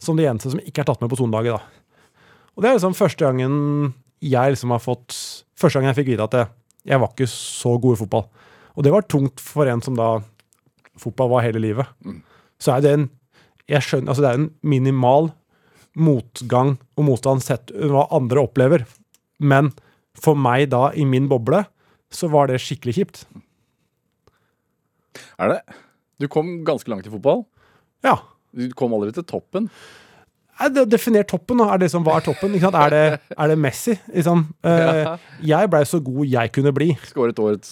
som 0.00 0.16
de 0.16 0.26
eneste 0.28 0.52
som 0.52 0.62
ikke 0.62 0.82
er 0.82 0.88
tatt 0.90 1.02
med 1.02 1.10
på 1.12 1.18
sonelaget. 1.20 1.56
da. 1.56 2.20
Og 2.56 2.62
det 2.62 2.70
er 2.70 2.78
liksom 2.78 2.96
første 2.96 3.24
gangen 3.24 3.94
jeg 4.20 4.52
liksom 4.52 4.74
har 4.74 4.82
fått 4.84 5.16
Første 5.60 5.76
gangen 5.76 5.90
jeg 5.90 5.98
fikk 5.98 6.06
vite 6.14 6.24
at 6.24 6.34
jeg, 6.38 6.48
jeg 6.88 7.00
var 7.02 7.10
ikke 7.12 7.26
så 7.28 7.74
god 7.76 7.92
i 7.92 7.98
fotball. 8.00 8.22
Og 8.80 8.84
det 8.86 8.92
var 8.94 9.04
tungt 9.04 9.42
for 9.44 9.68
en 9.68 9.82
som 9.84 9.92
da 9.98 10.22
fotball 10.96 11.28
var 11.34 11.44
hele 11.44 11.60
livet. 11.60 11.84
Så 12.56 12.72
er 12.72 12.80
det 12.80 12.92
en 12.96 13.04
jeg 13.68 13.84
skjønner, 13.84 14.08
altså 14.08 14.24
det 14.24 14.30
er 14.30 14.38
en 14.38 14.46
minimal 14.64 15.28
motgang 16.00 16.78
og 16.96 17.06
motstand 17.10 17.44
sett 17.44 17.68
hva 17.76 18.06
andre 18.16 18.40
opplever. 18.40 18.86
Men 19.36 19.68
for 20.16 20.38
meg 20.38 20.70
da, 20.72 20.88
i 20.96 21.04
min 21.04 21.28
boble, 21.28 21.60
så 22.08 22.32
var 22.32 22.48
det 22.48 22.62
skikkelig 22.64 22.96
kjipt. 22.96 23.22
Er 25.36 25.54
det? 25.54 25.60
Du 26.20 26.28
kom 26.28 26.60
ganske 26.68 26.92
langt 26.92 27.08
i 27.08 27.12
fotball. 27.12 27.44
Ja. 28.04 28.18
Du 28.56 28.68
kom 28.76 28.92
aldri 28.96 29.12
til 29.16 29.24
toppen. 29.28 29.70
Definer 30.90 31.24
toppen, 31.24 31.56
da. 31.62 31.70
Er 31.72 31.80
det 31.80 31.88
som 31.92 32.04
var 32.04 32.20
toppen? 32.20 32.52
Ikke 32.52 32.68
sant? 32.68 32.76
Er, 32.76 32.92
det, 32.92 33.20
er 33.32 33.48
det 33.48 33.56
Messi? 33.58 33.94
Liksom? 34.12 34.42
Ja. 34.66 35.14
jeg 35.40 35.70
blei 35.72 35.80
så 35.88 36.02
god 36.04 36.26
jeg 36.28 36.52
kunne 36.52 36.72
bli. 36.76 36.90
Skåret 37.08 37.38
årets, 37.40 37.70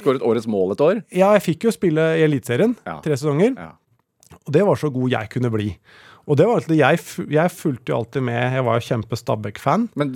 skåret 0.00 0.24
årets 0.26 0.48
mål 0.50 0.74
et 0.74 0.82
år. 0.82 1.02
Ja, 1.14 1.30
jeg 1.36 1.44
fikk 1.46 1.68
jo 1.68 1.74
spille 1.74 2.08
i 2.18 2.24
Eliteserien 2.26 2.74
Ja. 2.88 2.98
tre 3.04 3.14
sesonger. 3.14 3.54
Ja. 3.54 3.70
Og 4.42 4.52
det 4.52 4.64
var 4.66 4.80
så 4.80 4.90
god 4.92 5.14
jeg 5.14 5.30
kunne 5.30 5.52
bli. 5.54 5.68
Og 6.28 6.36
det 6.36 6.44
var 6.44 6.58
egentlig, 6.60 6.78
jeg, 6.82 7.28
jeg 7.32 7.52
fulgte 7.56 7.92
jo 7.92 7.98
alltid 8.02 8.24
med. 8.26 8.38
Jeg 8.52 8.64
var 8.66 8.76
jo 8.76 8.84
kjempe 8.84 9.16
Stabæk-fan. 9.16 9.86
Men 9.96 10.10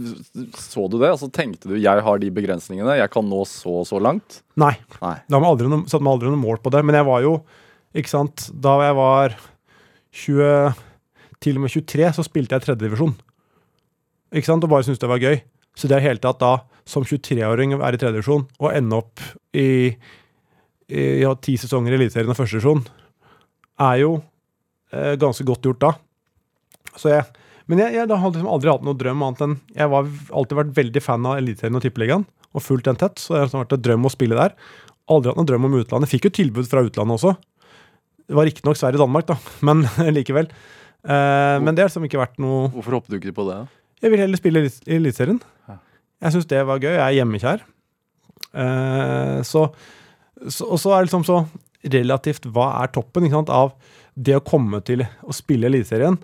så 0.60 0.84
du 0.92 0.98
det? 1.00 1.08
Altså, 1.08 1.30
tenkte 1.32 1.70
du 1.70 1.78
jeg 1.80 2.04
har 2.04 2.20
de 2.20 2.28
begrensningene, 2.36 2.98
jeg 3.00 3.12
kan 3.14 3.24
nå 3.24 3.40
så 3.48 3.78
og 3.80 3.86
så 3.88 4.00
langt? 4.02 4.42
Nei, 4.60 4.74
Nei. 5.00 5.14
da 5.24 5.38
har 5.38 5.40
man 5.40 5.54
aldri 5.54 5.70
noe, 5.72 5.86
satte 5.88 6.04
meg 6.04 6.18
aldri 6.18 6.32
noe 6.34 6.42
mål 6.42 6.60
på 6.60 6.72
det. 6.74 6.82
Men 6.84 6.98
jeg 7.00 7.08
var 7.08 7.24
jo, 7.24 7.32
ikke 7.96 8.12
sant, 8.12 8.44
da 8.52 8.74
jeg 8.84 8.96
var 8.98 9.36
20, 10.22 10.82
til 11.42 11.56
og 11.56 11.64
med 11.64 11.72
23, 11.72 12.10
så 12.18 12.26
spilte 12.26 12.58
jeg 12.58 12.66
tredjedivisjon. 12.66 13.14
Ikke 14.36 14.50
sant, 14.50 14.66
og 14.68 14.72
bare 14.72 14.84
syntes 14.84 15.00
det 15.00 15.08
var 15.08 15.22
gøy. 15.22 15.40
Så 15.80 15.88
det 15.88 15.96
er 15.96 16.04
helt 16.10 16.20
tatt 16.24 16.42
da, 16.42 16.58
som 16.88 17.06
23-åring, 17.08 17.72
å 17.72 17.80
være 17.80 17.96
i 17.96 18.02
tredjedivisjon 18.02 18.44
og 18.60 18.68
ende 18.68 19.00
opp 19.00 19.24
i, 19.56 19.94
i 20.92 21.06
ja, 21.22 21.32
ti 21.40 21.56
sesonger 21.60 21.96
i 21.96 22.02
Eliteserien 22.02 22.34
og 22.34 22.36
førstedivisjon, 22.36 22.84
er 23.80 24.02
jo 24.02 24.12
ganske 24.93 25.47
godt 25.49 25.64
gjort 25.64 25.80
da. 25.80 25.93
Så 27.01 27.09
jeg, 27.09 27.24
men 27.70 27.80
jeg, 27.80 27.95
jeg 27.97 28.09
da 28.11 28.18
hadde 28.20 28.36
liksom 28.38 28.53
aldri 28.53 28.72
hatt 28.72 28.84
noen 28.84 28.99
drøm 29.01 29.22
annet 29.24 29.45
enn 29.47 29.55
Jeg 29.72 29.88
har 29.88 30.09
alltid 30.36 30.59
vært 30.59 30.72
veldig 30.76 31.03
fan 31.05 31.28
av 31.30 31.38
Eliteserien 31.40 31.78
og 31.78 31.84
Tippeligaen 31.84 32.26
og 32.53 32.64
fulgt 32.64 32.88
den 32.88 32.99
tett. 33.01 33.20
Så 33.20 33.32
det 33.32 33.40
har 33.40 33.49
liksom 33.49 33.62
vært 33.62 33.76
en 33.78 33.84
drøm 33.86 34.09
å 34.09 34.12
spille 34.12 34.38
der. 34.38 34.57
Aldri 35.12 35.32
hatt 35.32 35.40
noen 35.40 35.49
drøm 35.49 35.68
om 35.68 35.78
utlandet. 35.80 36.11
Fikk 36.11 36.28
jo 36.28 36.34
tilbud 36.43 36.68
fra 36.68 36.84
utlandet 36.84 37.16
også. 37.16 37.34
Det 38.28 38.36
var 38.36 38.47
riktignok 38.49 38.78
Sverige 38.78 39.01
og 39.01 39.07
Danmark, 39.07 39.28
da, 39.30 39.38
men 39.68 39.86
likevel. 40.18 40.51
Eh, 41.03 41.57
men 41.62 41.72
det 41.72 41.84
har 41.84 41.90
liksom 41.90 42.07
ikke 42.07 42.20
vært 42.20 42.36
noe 42.43 42.68
Hvorfor 42.76 42.99
hoppet 43.01 43.14
du 43.14 43.18
ikke 43.18 43.34
på 43.40 43.49
det? 43.49 43.57
da? 43.62 43.80
Jeg 44.03 44.12
vil 44.12 44.22
heller 44.22 44.38
spille 44.38 44.62
i 44.66 44.97
Eliteserien. 44.99 45.40
Jeg 46.22 46.34
syns 46.34 46.47
det 46.51 46.61
var 46.66 46.82
gøy. 46.82 46.93
Jeg 46.93 47.03
er 47.03 47.16
hjemmekjær. 47.18 47.64
Eh, 48.62 49.38
så, 49.47 49.66
så, 50.47 50.66
og 50.68 50.78
så 50.82 50.93
er 50.93 51.01
det 51.01 51.09
liksom 51.09 51.26
så 51.26 51.43
relativt 51.93 52.45
Hva 52.55 52.68
er 52.82 52.90
toppen 52.95 53.24
ikke 53.26 53.40
sant, 53.40 53.51
av 53.51 53.72
det 54.14 54.36
å 54.36 54.44
komme 54.44 54.82
til 54.84 55.04
å 55.24 55.34
spille 55.36 55.68
Eliteserien? 55.70 56.18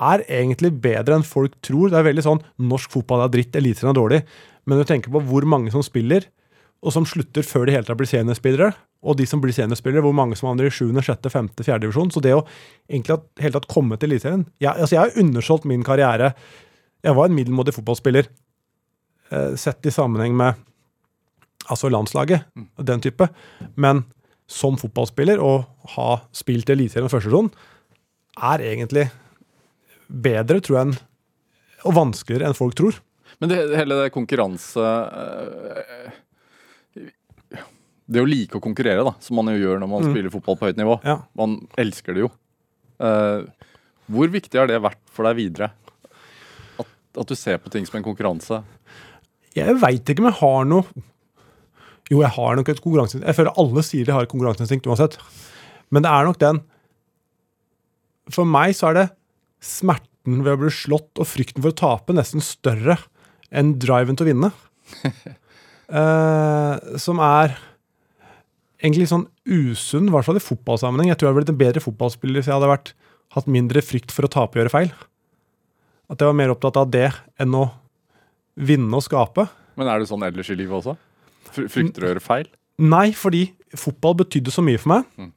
Er 0.00 0.22
egentlig 0.30 0.72
bedre 0.82 1.18
enn 1.18 1.26
folk 1.26 1.56
tror. 1.66 1.90
Det 1.90 1.98
er 1.98 2.06
veldig 2.06 2.24
sånn 2.26 2.44
norsk 2.70 2.92
fotball 2.94 3.24
er 3.24 3.32
dritt, 3.32 3.56
Eliteserien 3.58 3.92
er 3.92 3.98
dårlig. 3.98 4.20
Men 4.66 4.80
du 4.80 4.86
tenker 4.88 5.12
på 5.12 5.22
hvor 5.26 5.46
mange 5.48 5.72
som 5.74 5.84
spiller, 5.84 6.26
og 6.80 6.94
som 6.94 7.04
slutter 7.08 7.44
før 7.44 7.66
de 7.68 7.74
hele 7.74 7.84
tatt 7.84 7.98
blir 8.00 8.08
seniorspillere, 8.08 8.70
og 9.00 9.16
de 9.16 9.26
som 9.28 9.40
blir 9.40 9.54
seniorspillere, 9.56 10.04
hvor 10.04 10.16
mange 10.16 10.36
som 10.36 10.50
havner 10.50 10.68
i 10.68 10.72
7., 10.72 10.92
6., 10.96 11.28
5., 11.32 11.50
4. 11.60 11.78
divisjon. 11.82 12.12
Så 12.12 12.22
det 12.24 12.34
å 12.36 12.44
egentlig 12.88 13.16
at, 13.16 13.26
hele 13.40 13.56
tatt 13.56 13.68
komme 13.72 13.98
til 14.00 14.10
Eliteserien 14.10 14.46
jeg, 14.60 14.72
altså 14.72 14.96
jeg 14.96 15.02
har 15.02 15.20
undersolgt 15.22 15.68
min 15.68 15.84
karriere. 15.86 16.34
Jeg 17.04 17.16
var 17.16 17.28
en 17.28 17.36
middelmådig 17.36 17.74
fotballspiller, 17.76 18.28
eh, 19.32 19.54
sett 19.60 19.88
i 19.88 19.94
sammenheng 19.94 20.36
med 20.36 20.60
altså 21.70 21.90
landslaget 21.92 22.48
og 22.56 22.86
den 22.88 23.02
type. 23.04 23.28
Men 23.76 24.04
som 24.50 24.74
fotballspiller, 24.80 25.38
og 25.38 25.68
ha 25.94 26.08
spilt 26.34 26.70
i 26.70 26.74
Eliteserien 26.74 27.06
og 27.06 27.12
førstedivisjon, 27.12 27.52
er 28.50 28.64
egentlig 28.66 29.04
bedre, 30.10 30.58
tror 30.64 30.80
jeg, 30.80 30.98
og 31.86 31.94
vanskeligere 31.96 32.50
enn 32.50 32.56
folk 32.58 32.74
tror. 32.78 32.98
Men 33.40 33.52
det, 33.52 33.60
hele 33.78 33.96
det 34.02 34.10
konkurranse 34.12 34.82
øh, 34.82 36.10
Det 38.10 38.18
å 38.20 38.26
like 38.26 38.58
å 38.58 38.62
konkurrere, 38.64 39.04
da, 39.06 39.12
som 39.22 39.38
man 39.38 39.52
jo 39.52 39.60
gjør 39.60 39.78
når 39.78 39.88
man 39.92 40.02
Mm. 40.02 40.10
spiller 40.10 40.32
fotball 40.34 40.56
på 40.58 40.66
høyt 40.66 40.76
nivå. 40.80 40.96
Ja. 41.06 41.20
Man 41.38 41.52
elsker 41.78 42.14
det 42.16 42.24
jo. 42.24 42.30
Eh, 42.98 43.44
hvor 44.10 44.28
viktig 44.34 44.58
har 44.58 44.66
det 44.66 44.80
vært 44.82 44.98
for 45.14 45.22
deg 45.28 45.36
videre? 45.38 45.70
At, 46.82 46.90
at 47.22 47.26
du 47.30 47.36
ser 47.38 47.58
på 47.62 47.70
ting 47.70 47.86
som 47.86 48.00
en 48.00 48.06
konkurranse? 48.08 48.64
Jeg 49.54 49.76
veit 49.78 50.02
ikke 50.10 50.24
om 50.24 50.28
jeg 50.32 50.40
har 50.42 50.64
noe 50.66 50.84
Jo, 52.10 52.20
jeg 52.24 52.32
har 52.34 52.58
nok 52.58 52.70
et 52.72 52.82
konkurranseinstinkt. 52.82 53.28
Jeg 53.28 53.38
føler 53.38 53.62
alle 53.62 53.84
sier 53.86 54.06
de 54.06 54.14
har 54.14 54.26
et 54.26 54.32
konkurranseinstinkt 54.32 54.88
uansett. 54.90 55.16
Men 55.94 56.04
det 56.04 56.10
er 56.10 56.26
nok 56.26 56.38
den 56.42 56.60
For 58.30 58.46
meg 58.46 58.76
så 58.78 58.90
er 58.90 58.98
det 58.98 59.06
smerten 59.64 60.44
ved 60.44 60.54
å 60.54 60.60
bli 60.60 60.70
slått 60.74 61.20
og 61.20 61.28
frykten 61.28 61.62
for 61.62 61.72
å 61.72 61.78
tape 61.80 62.14
nesten 62.14 62.42
større 62.44 62.96
enn 63.50 63.74
driven 63.82 64.18
til 64.18 64.26
å 64.26 64.30
vinne. 64.30 64.50
uh, 65.90 66.78
som 67.04 67.20
er 67.24 67.56
egentlig 68.80 69.10
sånn 69.10 69.26
usunn, 69.44 70.08
i 70.08 70.14
hvert 70.14 70.26
fall 70.26 70.38
i 70.38 70.44
fotballsammenheng. 70.44 71.10
Jeg 71.10 71.20
tror 71.20 71.28
jeg 71.28 71.34
hadde 71.34 71.42
blitt 71.42 71.54
en 71.54 71.60
bedre 71.60 71.84
fotballspiller 71.84 72.40
hvis 72.40 72.50
jeg 72.50 72.56
hadde 72.56 72.70
vært, 72.70 72.94
hatt 73.34 73.50
mindre 73.50 73.82
frykt 73.84 74.14
for 74.14 74.26
å 74.26 74.32
tape 74.32 74.56
og 74.56 74.62
gjøre 74.62 74.72
feil. 74.72 74.94
At 76.10 76.22
jeg 76.22 76.30
var 76.30 76.38
mer 76.38 76.54
opptatt 76.54 76.78
av 76.80 76.88
det 76.90 77.10
enn 77.42 77.54
å 77.54 77.68
vinne 78.58 78.98
og 78.98 79.04
skape. 79.06 79.46
Men 79.78 79.90
er 79.90 80.00
det 80.00 80.10
sånn 80.10 80.24
ellers 80.26 80.50
i 80.50 80.58
livet 80.58 80.80
også? 80.80 80.96
Fr- 81.54 81.68
Frykter 81.72 82.02
du 82.02 82.06
å 82.06 82.12
gjøre 82.14 82.24
feil? 82.24 82.48
Nei, 82.80 83.10
fordi 83.16 83.44
fotball 83.76 84.16
betydde 84.22 84.52
så 84.54 84.64
mye 84.64 84.80
for 84.80 84.94
meg. 84.94 85.04
Mm. 85.20 85.30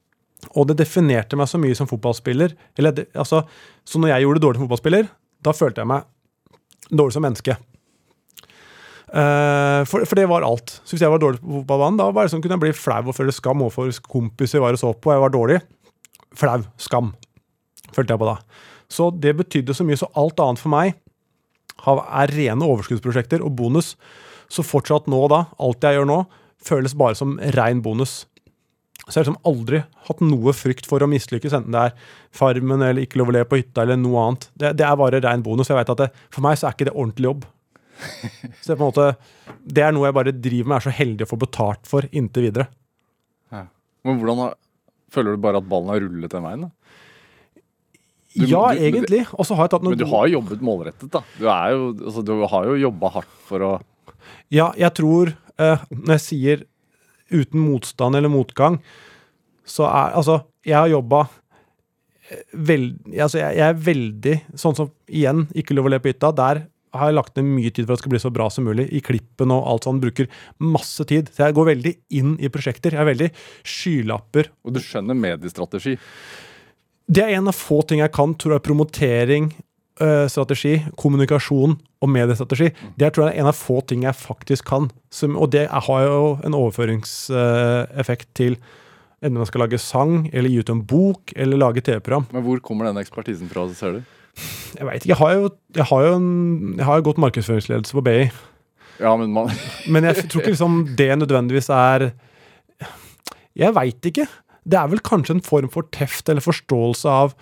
Og 0.60 0.68
det 0.70 0.78
definerte 0.80 1.38
meg 1.40 1.50
så 1.52 1.60
mye 1.62 1.76
som 1.78 1.90
fotballspiller. 1.90 2.56
Eller, 2.80 3.06
altså, 3.16 3.44
så 3.88 4.02
når 4.02 4.14
jeg 4.14 4.26
gjorde 4.26 4.40
det 4.40 4.46
dårlig 4.46 4.60
som 4.60 4.68
fotballspiller, 4.68 5.12
da 5.44 5.54
følte 5.56 5.84
jeg 5.84 5.92
meg 5.92 6.10
dårlig 6.92 7.16
som 7.16 7.26
menneske. 7.26 7.58
Uh, 9.14 9.86
for, 9.86 10.02
for 10.10 10.18
det 10.18 10.26
var 10.30 10.46
alt. 10.48 10.80
Så 10.82 10.96
hvis 10.96 11.04
jeg 11.06 11.14
var 11.14 11.22
dårlig 11.22 11.42
på 11.44 11.60
fotballbanen, 11.60 12.00
da 12.02 12.10
var 12.10 12.26
det 12.26 12.34
sånn, 12.34 12.42
kunne 12.44 12.58
jeg 12.58 12.64
bli 12.66 12.74
flau 12.78 13.02
og 13.12 13.16
føle 13.18 13.36
skam 13.36 13.62
overfor 13.62 13.92
kompiser 14.10 14.58
jeg 14.58 14.66
var 14.66 14.78
og 14.78 14.82
så 14.82 14.90
på, 14.98 15.12
og 15.12 15.16
jeg 15.18 15.24
var 15.26 15.36
dårlig. 15.36 15.60
Flau. 16.40 16.58
Skam. 16.82 17.14
Følte 17.94 18.16
jeg 18.16 18.24
på 18.24 18.30
da. 18.32 18.38
Så 18.94 19.10
det 19.14 19.36
betydde 19.38 19.76
så 19.78 19.86
mye. 19.86 20.00
Så 20.02 20.10
alt 20.18 20.42
annet 20.42 20.62
for 20.62 20.74
meg 20.74 20.96
er 21.84 22.32
rene 22.34 22.68
overskuddsprosjekter 22.74 23.44
og 23.46 23.54
bonus. 23.58 23.94
Så 24.54 24.62
fortsatt 24.68 25.08
nå 25.10 25.24
da, 25.32 25.46
alt 25.64 25.82
jeg 25.86 25.98
gjør 25.98 26.06
nå, 26.10 26.20
føles 26.64 26.94
bare 27.00 27.18
som 27.18 27.38
rein 27.58 27.82
bonus. 27.86 28.24
Så 29.08 29.18
jeg 29.18 29.24
har 29.24 29.26
liksom 29.34 29.50
aldri 29.50 29.80
hatt 30.08 30.22
noe 30.24 30.54
frykt 30.56 30.86
for 30.88 31.04
å 31.04 31.08
mislykkes, 31.12 31.56
enten 31.58 31.74
det 31.76 31.82
er 31.90 31.96
Farmen 32.38 32.84
eller 32.86 33.04
ikke 33.04 33.18
lov 33.20 33.32
å 33.34 33.36
le 33.36 33.42
på 33.50 33.58
hytta 33.60 33.84
eller 33.84 33.98
noe 34.00 34.22
annet. 34.28 34.46
Det, 34.56 34.70
det 34.80 34.86
er 34.88 35.00
bare 35.02 35.20
rein 35.26 35.42
bonus. 35.44 35.68
Jeg 35.74 35.80
vet 35.82 35.92
at 35.92 36.04
det, 36.06 36.08
For 36.32 36.46
meg 36.46 36.60
så 36.62 36.70
er 36.70 36.78
ikke 36.78 36.88
det 36.92 36.94
ordentlig 36.96 37.28
jobb. 37.32 37.44
Så 38.62 38.70
det 38.70 38.74
er 38.74 38.80
på 38.80 38.84
en 38.86 38.88
måte, 38.92 39.10
det 39.76 39.84
er 39.86 39.92
noe 39.96 40.08
jeg 40.08 40.16
bare 40.18 40.34
driver 40.38 40.70
med, 40.72 40.78
er 40.80 40.86
så 40.88 40.94
heldig 41.02 41.26
å 41.28 41.32
få 41.34 41.40
betalt 41.44 41.90
for 41.90 42.08
inntil 42.16 42.48
videre. 42.48 42.70
Men 44.04 44.18
hvordan 44.20 44.40
har, 44.44 44.56
føler 45.14 45.36
du 45.38 45.44
bare 45.46 45.60
at 45.62 45.68
ballen 45.72 45.92
har 45.94 46.02
rullet 46.04 46.32
den 46.34 46.44
veien? 46.44 46.64
da? 46.66 46.72
Du- 48.34 48.48
ja, 48.50 48.64
du- 48.74 48.82
egentlig. 48.88 49.22
Og 49.38 49.46
så 49.46 49.56
har 49.56 49.68
jeg 49.68 49.72
tatt 49.76 49.84
noen 49.86 49.94
Men 49.98 50.02
du 50.06 50.10
har 50.12 50.28
jo 50.28 50.40
jobbet 50.40 50.64
målrettet, 50.66 51.10
da. 51.14 51.22
Du, 51.38 51.44
jo, 51.46 51.84
altså, 52.08 52.24
du 52.26 52.34
har 52.50 52.66
jo 52.72 52.76
jobba 52.82 53.12
hardt 53.14 53.36
for 53.48 53.60
å 53.68 53.72
Ja, 54.54 54.72
jeg 54.78 54.94
tror 55.00 55.34
eh, 55.60 55.86
Når 55.92 56.16
jeg 56.18 56.26
sier 56.28 56.66
uten 57.34 57.64
motstand 57.64 58.16
eller 58.16 58.30
motgang, 58.30 58.80
så 59.66 59.88
er 59.90 60.18
Altså, 60.20 60.42
jeg 60.66 60.78
har 60.78 60.92
jobba 60.92 61.26
veldig 62.54 63.18
Altså, 63.20 63.40
jeg, 63.42 63.58
jeg 63.60 63.66
er 63.68 63.82
veldig 63.88 64.36
Sånn 64.60 64.78
som 64.78 64.92
igjen, 65.10 65.48
ikke 65.58 65.76
lov 65.78 65.90
å 65.90 65.94
le 65.94 66.02
på 66.04 66.12
hytta. 66.12 66.32
Der 66.36 66.66
har 66.94 67.10
jeg 67.10 67.18
lagt 67.18 67.38
ned 67.38 67.50
mye 67.50 67.72
tid 67.74 67.88
for 67.88 67.94
at 67.94 68.00
det 68.00 68.04
skal 68.04 68.14
bli 68.14 68.22
så 68.22 68.32
bra 68.34 68.48
som 68.54 68.68
mulig. 68.68 68.86
I 68.94 69.02
klippen 69.04 69.54
og 69.54 69.66
alt 69.70 69.88
sånn. 69.88 70.02
Bruker 70.04 70.30
masse 70.62 71.06
tid. 71.10 71.32
Så 71.34 71.48
jeg 71.48 71.58
går 71.58 71.70
veldig 71.72 71.94
inn 72.20 72.36
i 72.38 72.52
prosjekter. 72.54 72.94
Jeg 72.94 73.02
er 73.02 73.10
veldig 73.10 73.30
skylapper. 73.66 74.52
Og 74.62 74.76
du 74.76 74.82
skjønner 74.84 75.18
mediestrategi. 75.18 75.96
Det 77.10 77.24
er 77.26 77.36
en 77.40 77.50
av 77.50 77.58
få 77.58 77.82
ting 77.90 78.04
jeg 78.04 78.14
kan, 78.14 78.36
tror 78.38 78.56
jeg. 78.56 78.66
Promotering, 78.68 79.50
strategi, 80.32 80.78
kommunikasjon 81.00 81.76
og 82.04 82.12
mediestrategi. 82.12 82.72
Det 83.00 83.12
tror 83.14 83.28
jeg 83.28 83.36
er 83.38 83.44
en 83.44 83.52
av 83.52 83.58
få 83.58 83.80
ting 83.90 84.06
jeg 84.08 84.18
faktisk 84.20 84.68
kan. 84.70 84.90
Som, 85.14 85.38
og 85.40 85.52
det 85.56 85.68
har 85.72 86.06
jo 86.08 86.24
en 86.44 86.58
overføringseffekt 86.58 88.32
til 88.40 88.58
enten 89.24 89.40
man 89.40 89.48
skal 89.48 89.64
lage 89.64 89.80
sang, 89.80 90.28
eller 90.36 90.52
gi 90.52 90.60
ut 90.60 90.72
en 90.74 90.84
bok, 90.84 91.32
eller 91.40 91.60
lage 91.60 91.84
TV-program. 91.86 92.28
Men 92.36 92.44
hvor 92.44 92.60
kommer 92.66 92.90
den 92.90 93.00
ekspertisen 93.00 93.48
fra, 93.52 93.64
ser 93.78 94.00
du? 94.00 94.18
Jeg 94.74 94.88
veit 94.88 95.04
ikke. 95.04 95.14
Jeg 95.14 95.20
har 95.22 95.34
jo, 95.38 95.50
jeg 95.78 95.88
har 95.90 96.06
jo, 96.08 96.14
en, 96.18 96.30
jeg 96.80 96.88
har 96.88 97.00
jo 97.00 97.08
godt 97.08 97.22
markedsføringsledelse 97.24 97.96
på 97.96 98.04
BI. 98.04 98.20
Ja, 99.02 99.16
men 99.18 99.34
man 99.34 99.50
Men 99.90 100.06
jeg 100.06 100.28
tror 100.30 100.44
ikke 100.44 100.54
liksom 100.54 100.96
det 100.98 101.10
nødvendigvis 101.18 101.70
er 101.74 102.12
Jeg 103.58 103.74
veit 103.76 104.06
ikke. 104.06 104.28
Det 104.64 104.80
er 104.80 104.90
vel 104.90 105.02
kanskje 105.04 105.38
en 105.38 105.46
form 105.46 105.70
for 105.70 105.88
teft 105.94 106.30
eller 106.30 106.42
forståelse 106.42 107.10
av 107.10 107.34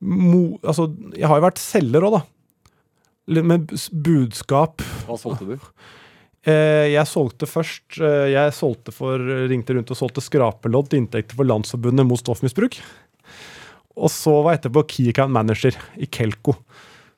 mo, 0.00 0.58
Altså, 0.62 0.88
jeg 1.16 1.28
har 1.28 1.40
jo 1.40 1.46
vært 1.46 1.62
selger 1.62 2.06
òg, 2.08 2.18
da. 2.18 3.42
Med 3.44 3.72
budskap. 3.92 4.84
Hva 5.08 5.18
solgte 5.20 5.54
du? 5.54 5.56
Eh, 6.48 6.92
jeg 6.94 7.02
solgte 7.10 7.48
først 7.50 7.98
eh, 7.98 8.28
Jeg 8.30 8.52
solgte 8.54 8.92
for, 8.94 9.20
ringte 9.50 9.74
rundt 9.74 9.90
og 9.90 9.98
solgte 9.98 10.22
skrapelodd 10.22 10.86
til 10.88 11.02
inntekter 11.02 11.36
for 11.36 11.44
Landsforbundet 11.44 12.06
mot 12.06 12.20
stoffmisbruk. 12.20 12.78
Og 13.98 14.12
så 14.14 14.36
var 14.44 14.54
jeg 14.54 14.60
etterpå 14.62 14.84
Key 14.88 15.10
Account 15.10 15.34
Manager 15.34 15.76
i 15.98 16.06
Kelko. 16.06 16.54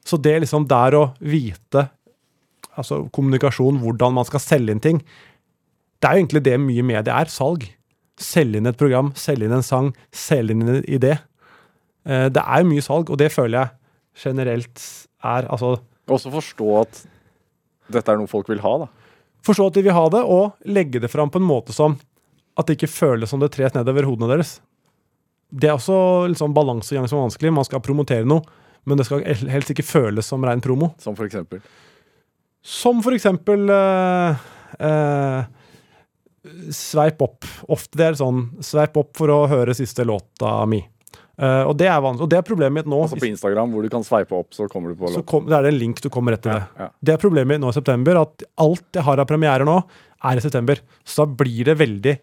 Så 0.08 0.16
det 0.16 0.38
liksom 0.40 0.64
der 0.70 0.96
å 0.96 1.04
vite 1.20 1.84
altså 2.80 3.02
kommunikasjon, 3.12 3.80
hvordan 3.82 4.16
man 4.16 4.26
skal 4.28 4.42
selge 4.42 4.72
inn 4.72 4.82
ting 4.82 5.00
Det 6.00 6.08
er 6.08 6.16
jo 6.16 6.22
egentlig 6.22 6.44
det 6.46 6.56
mye 6.62 6.84
medie 6.86 7.12
er. 7.12 7.28
Salg. 7.28 7.66
Selge 8.20 8.60
inn 8.60 8.68
et 8.68 8.78
program, 8.80 9.12
selge 9.16 9.46
inn 9.46 9.56
en 9.56 9.64
sang, 9.64 9.92
selge 10.12 10.56
inn 10.56 10.64
en 10.64 10.80
idé. 10.88 11.18
Eh, 12.06 12.28
Det 12.32 12.42
er 12.42 12.62
jo 12.62 12.70
mye 12.70 12.84
salg, 12.84 13.10
og 13.10 13.18
det 13.18 13.30
føler 13.32 13.58
jeg 13.58 13.70
generelt 14.24 14.82
er 15.24 15.46
altså 15.48 15.78
Også 16.10 16.30
forstå 16.32 16.68
at 16.80 17.02
dette 17.90 18.10
er 18.12 18.18
noe 18.18 18.30
folk 18.30 18.48
vil 18.48 18.60
ha, 18.62 18.72
da. 18.84 18.86
Forstå 19.46 19.66
at 19.70 19.74
de 19.78 19.82
vil 19.86 19.94
ha 19.96 20.08
det, 20.12 20.22
og 20.22 20.56
legge 20.66 21.00
det 21.00 21.10
fram 21.10 21.30
på 21.30 21.40
en 21.40 21.46
måte 21.46 21.72
som 21.74 21.98
at 22.58 22.66
det 22.66 22.76
ikke 22.76 22.90
føles 22.92 23.30
som 23.30 23.40
det 23.40 23.52
tres 23.54 23.72
nedover 23.74 24.04
hodene 24.08 24.28
deres. 24.30 24.58
Det 25.50 25.68
er 25.70 25.76
også 25.78 26.26
liksom 26.28 26.50
sånn 26.50 26.54
balansegang 26.56 27.08
som 27.08 27.18
er 27.18 27.26
vanskelig. 27.28 27.52
Man 27.54 27.66
skal 27.66 27.82
promotere 27.82 28.26
noe, 28.28 28.42
men 28.86 28.98
det 29.00 29.06
skal 29.08 29.22
helst 29.24 29.70
ikke 29.72 29.86
føles 29.86 30.26
som 30.26 30.44
rein 30.46 30.60
promo. 30.62 30.92
Som 31.02 31.16
for 31.18 31.26
eksempel. 31.26 31.62
Som 32.62 33.00
for 33.02 33.16
eksempel 33.16 33.70
eh, 33.72 34.44
eh, 34.78 35.40
Sveip 36.74 37.20
opp. 37.24 37.46
Ofte 37.68 37.98
det 38.00 38.06
er 38.10 38.18
sånn 38.20 38.46
Sveip 38.64 38.96
opp 39.00 39.14
for 39.18 39.32
å 39.32 39.40
høre 39.50 39.74
siste 39.76 40.04
låta 40.08 40.58
mi. 40.70 40.82
Eh, 41.40 41.62
og 41.64 41.72
det 41.80 41.88
er. 41.88 42.04
Og 42.04 42.28
det 42.28 42.36
er 42.36 42.44
problemet 42.44 42.82
mitt 42.82 42.90
nå. 42.90 42.98
Altså 43.06 43.16
på 43.20 43.30
Instagram, 43.30 43.72
hvor 43.72 43.86
du 43.86 43.92
kan 43.92 44.04
sveipe 44.04 44.36
opp, 44.36 44.52
så 44.56 44.68
kommer 44.68 44.92
du 44.92 45.00
på 45.00 45.08
så 45.14 45.22
kom, 45.24 45.46
det 45.48 45.56
er 45.56 45.70
en 45.70 45.80
link 45.80 46.02
du 46.04 46.10
kommer 46.12 46.36
rett 46.36 46.44
til 46.44 46.52
det. 46.52 46.60
Ja, 46.76 46.86
ja. 46.86 46.92
Det 47.00 47.14
er 47.14 47.22
problemet 47.22 47.54
mitt 47.54 47.62
nå 47.64 47.72
i 47.72 47.78
september, 47.78 48.20
at 48.20 48.44
alt 48.60 48.98
jeg 48.98 49.06
har 49.06 49.22
av 49.22 49.28
premierer 49.30 49.64
nå, 49.68 49.78
er 50.28 50.36
i 50.36 50.44
september. 50.44 50.82
Så 51.08 51.24
da 51.24 51.40
blir 51.40 51.70
det 51.70 51.78
veldig 51.80 52.18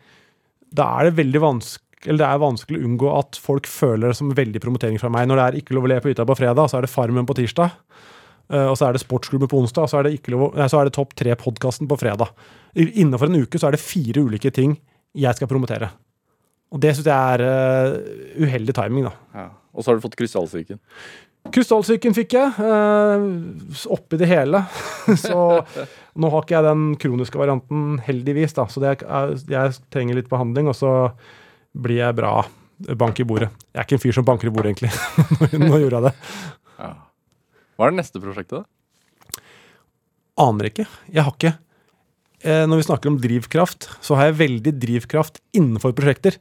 Da 0.78 0.86
er 1.00 1.08
det 1.08 1.18
veldig 1.18 1.40
vanskelig 1.42 1.84
eller 2.06 2.22
det 2.22 2.28
er 2.28 2.40
vanskelig 2.44 2.78
å 2.78 2.86
unngå 2.88 3.10
at 3.18 3.38
folk 3.42 3.66
føler 3.68 4.12
det 4.12 4.18
som 4.20 4.30
veldig 4.38 4.62
promotering 4.62 5.00
fra 5.02 5.10
meg. 5.10 5.26
Når 5.28 5.40
det 5.40 5.46
er 5.48 5.56
Ikke 5.60 5.74
lov 5.76 5.88
å 5.88 5.90
le 5.90 5.98
på 6.04 6.12
hytta 6.12 6.28
på 6.30 6.36
fredag, 6.38 6.70
så 6.70 6.78
er 6.78 6.86
det 6.86 6.92
Farmen 6.94 7.26
på 7.26 7.36
tirsdag. 7.36 7.72
eh, 8.54 8.68
og 8.70 8.78
så 8.78 8.88
er 8.88 8.94
det 8.94 9.02
Sportsklubben 9.02 9.50
på 9.50 9.58
onsdag, 9.60 9.84
og 9.84 9.90
så 9.90 9.98
er 10.00 10.04
det, 10.08 10.14
ikke 10.22 10.32
lov, 10.32 10.56
nei, 10.56 10.68
så 10.70 10.80
er 10.80 10.86
det 10.88 10.94
Topp 10.94 11.16
tre-podkasten 11.18 11.90
på 11.90 11.98
fredag. 12.00 12.30
Innenfor 12.78 13.28
en 13.28 13.42
uke 13.42 13.60
så 13.60 13.68
er 13.68 13.76
det 13.76 13.82
fire 13.82 14.24
ulike 14.24 14.54
ting 14.54 14.78
jeg 15.18 15.36
skal 15.36 15.50
promotere. 15.50 15.90
Og 16.74 16.82
det 16.84 16.96
syns 16.96 17.08
jeg 17.08 17.38
er 17.38 17.44
uh, 17.48 18.44
uheldig 18.44 18.76
timing, 18.76 19.08
da. 19.08 19.14
Ja. 19.38 19.48
Og 19.78 19.84
så 19.84 19.92
har 19.92 19.98
du 19.98 20.04
fått 20.04 20.18
krystallsyken. 20.20 20.82
Krystallsyken 21.54 22.16
fikk 22.18 22.36
jeg, 22.36 22.54
Uh, 22.58 23.88
oppi 23.94 24.20
det 24.20 24.28
hele. 24.28 24.66
så 25.26 25.64
nå 26.18 26.32
har 26.34 26.44
ikke 26.44 26.58
jeg 26.58 26.68
den 26.68 26.86
kroniske 27.00 27.40
varianten, 27.40 28.00
heldigvis, 28.04 28.56
da. 28.58 28.68
Så 28.72 28.84
det 28.84 28.96
er, 28.98 29.36
jeg 29.48 29.78
trenger 29.94 30.20
litt 30.20 30.32
behandling, 30.32 30.70
og 30.72 30.76
så 30.78 30.94
blir 31.78 32.02
jeg 32.02 32.18
bra. 32.18 32.40
Bank 32.98 33.18
i 33.18 33.26
bordet. 33.26 33.50
Jeg 33.74 33.80
er 33.80 33.88
ikke 33.88 33.98
en 33.98 34.02
fyr 34.04 34.18
som 34.20 34.26
banker 34.26 34.50
i 34.50 34.54
bordet, 34.54 34.76
egentlig. 34.76 34.92
nå 35.64 35.80
gjorde 35.82 36.02
jeg 36.02 36.10
det. 36.10 36.12
Ja. 36.78 36.92
Hva 37.78 37.88
er 37.88 37.94
det 37.94 38.02
neste 38.04 38.22
prosjektet, 38.22 38.60
da? 38.60 39.42
Aner 40.38 40.70
ikke. 40.70 40.86
Jeg 41.10 41.26
har 41.26 41.34
ikke 41.34 41.56
eh, 41.56 41.62
Når 42.48 42.80
vi 42.80 42.86
snakker 42.88 43.12
om 43.12 43.18
drivkraft, 43.20 43.90
så 44.00 44.16
har 44.16 44.30
jeg 44.30 44.38
veldig 44.40 44.72
drivkraft 44.80 45.42
innenfor 45.58 45.92
prosjekter, 45.98 46.38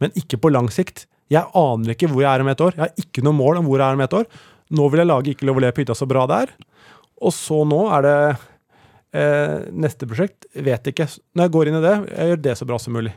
men 0.00 0.14
ikke 0.16 0.38
på 0.40 0.52
lang 0.52 0.70
sikt. 0.72 1.04
Jeg 1.30 1.46
aner 1.54 1.92
ikke 1.94 2.08
hvor 2.10 2.24
jeg 2.24 2.30
er 2.30 2.42
om 2.42 2.50
et 2.50 2.62
år. 2.64 2.74
Jeg 2.74 2.82
har 2.82 3.02
ikke 3.04 3.22
noe 3.26 3.36
mål 3.36 3.60
om 3.60 3.68
hvor 3.68 3.78
jeg 3.78 3.86
er 3.86 3.98
om 3.98 4.02
et 4.02 4.16
år. 4.18 4.26
Nå 4.70 4.86
vil 4.90 5.02
jeg 5.02 5.10
lage 5.10 5.32
Ikke 5.34 5.46
lov 5.48 5.58
å 5.58 5.64
le 5.64 5.72
på 5.74 5.82
hytta 5.82 5.96
så 5.98 6.08
bra 6.10 6.24
det 6.30 6.38
er. 6.46 6.52
Og 7.20 7.34
så 7.36 7.60
nå 7.68 7.80
er 7.94 8.06
det 8.06 8.16
eh, 9.20 9.56
neste 9.84 10.08
prosjekt. 10.10 10.48
Vet 10.54 10.90
ikke. 10.90 11.06
Når 11.36 11.46
jeg 11.46 11.54
går 11.56 11.70
inn 11.70 11.78
i 11.78 11.84
det, 11.84 11.96
jeg 12.14 12.32
gjør 12.32 12.42
det 12.48 12.56
så 12.58 12.68
bra 12.70 12.80
som 12.82 12.96
mulig. 12.96 13.14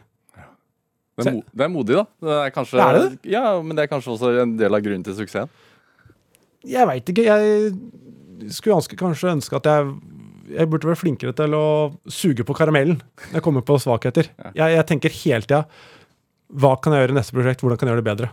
Det 1.14 1.30
er, 1.30 1.42
det 1.46 1.66
er 1.66 1.70
modig, 1.70 1.98
da. 2.00 2.06
Det 2.26 2.38
er 2.42 2.54
kanskje, 2.54 2.80
Er 2.82 2.98
det 2.98 3.30
Ja, 3.30 3.44
men 3.62 3.78
det 3.78 3.84
er 3.84 3.90
kanskje 3.92 4.16
også 4.16 4.32
en 4.42 4.56
del 4.58 4.74
av 4.74 4.82
grunnen 4.82 5.06
til 5.06 5.14
suksessen. 5.18 5.52
Jeg 6.66 6.90
veit 6.90 7.10
ikke. 7.12 7.26
Jeg 7.28 8.54
skulle 8.56 8.80
ønske, 8.80 8.98
kanskje 8.98 9.34
ønske 9.36 9.58
at 9.60 9.70
jeg 9.70 9.94
jeg 10.52 10.70
burde 10.72 10.90
vært 10.90 11.00
flinkere 11.02 11.34
til 11.38 11.54
å 11.56 11.66
suge 12.12 12.44
på 12.48 12.56
karamellen 12.58 12.98
når 13.30 13.38
jeg 13.40 13.46
kommer 13.46 13.64
på 13.66 13.78
svakheter. 13.80 14.28
Jeg, 14.54 14.74
jeg 14.76 14.88
tenker 14.90 15.14
hele 15.24 15.48
tida 15.48 15.64
hva 16.54 16.76
kan 16.78 16.94
jeg 16.94 17.06
gjøre 17.06 17.16
i 17.16 17.18
neste 17.18 17.34
prosjekt, 17.34 17.64
hvordan 17.64 17.80
kan 17.80 17.90
jeg 17.90 17.96
gjøre 17.96 18.04
det 18.04 18.10
bedre? 18.12 18.32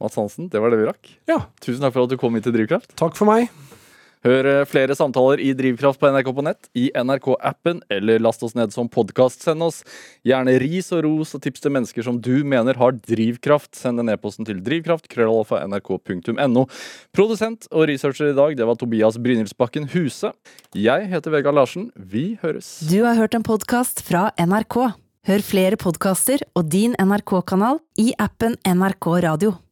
Mats 0.00 0.16
Hansen, 0.16 0.48
det 0.50 0.58
var 0.62 0.72
det 0.72 0.78
vi 0.80 0.86
rakk. 0.88 1.10
Ja, 1.28 1.42
Tusen 1.60 1.84
takk 1.84 1.92
for 1.94 2.06
at 2.08 2.10
du 2.10 2.16
kom 2.18 2.34
hit 2.34 2.46
til 2.48 2.54
Drivkraft. 2.56 2.94
takk 2.98 3.14
for 3.18 3.28
meg. 3.28 3.50
Hør 4.20 4.44
eh, 4.44 4.66
flere 4.68 4.92
samtaler 4.96 5.40
i 5.40 5.54
Drivkraft 5.56 6.00
på 6.00 6.08
NRK 6.12 6.26
på 6.36 6.42
nett, 6.44 6.68
i 6.76 6.90
NRK-appen, 6.92 7.78
eller 7.88 8.20
last 8.20 8.42
oss 8.44 8.52
ned 8.58 8.74
som 8.74 8.90
podkast. 8.92 9.46
Send 9.46 9.64
oss 9.64 9.80
gjerne 10.28 10.58
ris 10.60 10.90
og 10.92 11.06
ros 11.06 11.32
og 11.38 11.40
tips 11.46 11.64
til 11.64 11.72
mennesker 11.72 12.04
som 12.04 12.18
du 12.20 12.42
mener 12.44 12.76
har 12.76 12.98
drivkraft. 12.98 13.72
Send 13.78 14.02
den 14.02 14.12
e-posten 14.12 14.44
til 14.48 14.60
drivkraft, 14.66 15.08
krøllalfa. 15.08 15.62
Produsent 17.16 17.70
og 17.72 17.88
researcher 17.88 18.34
i 18.34 18.36
dag, 18.36 18.58
det 18.60 18.68
var 18.68 18.76
Tobias 18.76 19.16
Brynildsbakken 19.16 19.88
Huse. 19.94 20.34
Jeg 20.76 21.08
heter 21.08 21.32
Vegard 21.32 21.56
Larsen. 21.56 21.88
Vi 21.96 22.36
høres. 22.44 22.76
Du 22.84 23.00
har 23.06 23.16
hørt 23.16 23.38
en 23.38 23.46
podkast 23.46 24.04
fra 24.04 24.28
NRK. 24.36 24.82
Hør 25.30 25.42
flere 25.44 25.80
podkaster 25.80 26.44
og 26.56 26.68
din 26.72 26.92
NRK-kanal 27.00 27.80
i 28.00 28.12
appen 28.20 28.60
NRK 28.68 29.12
Radio. 29.24 29.60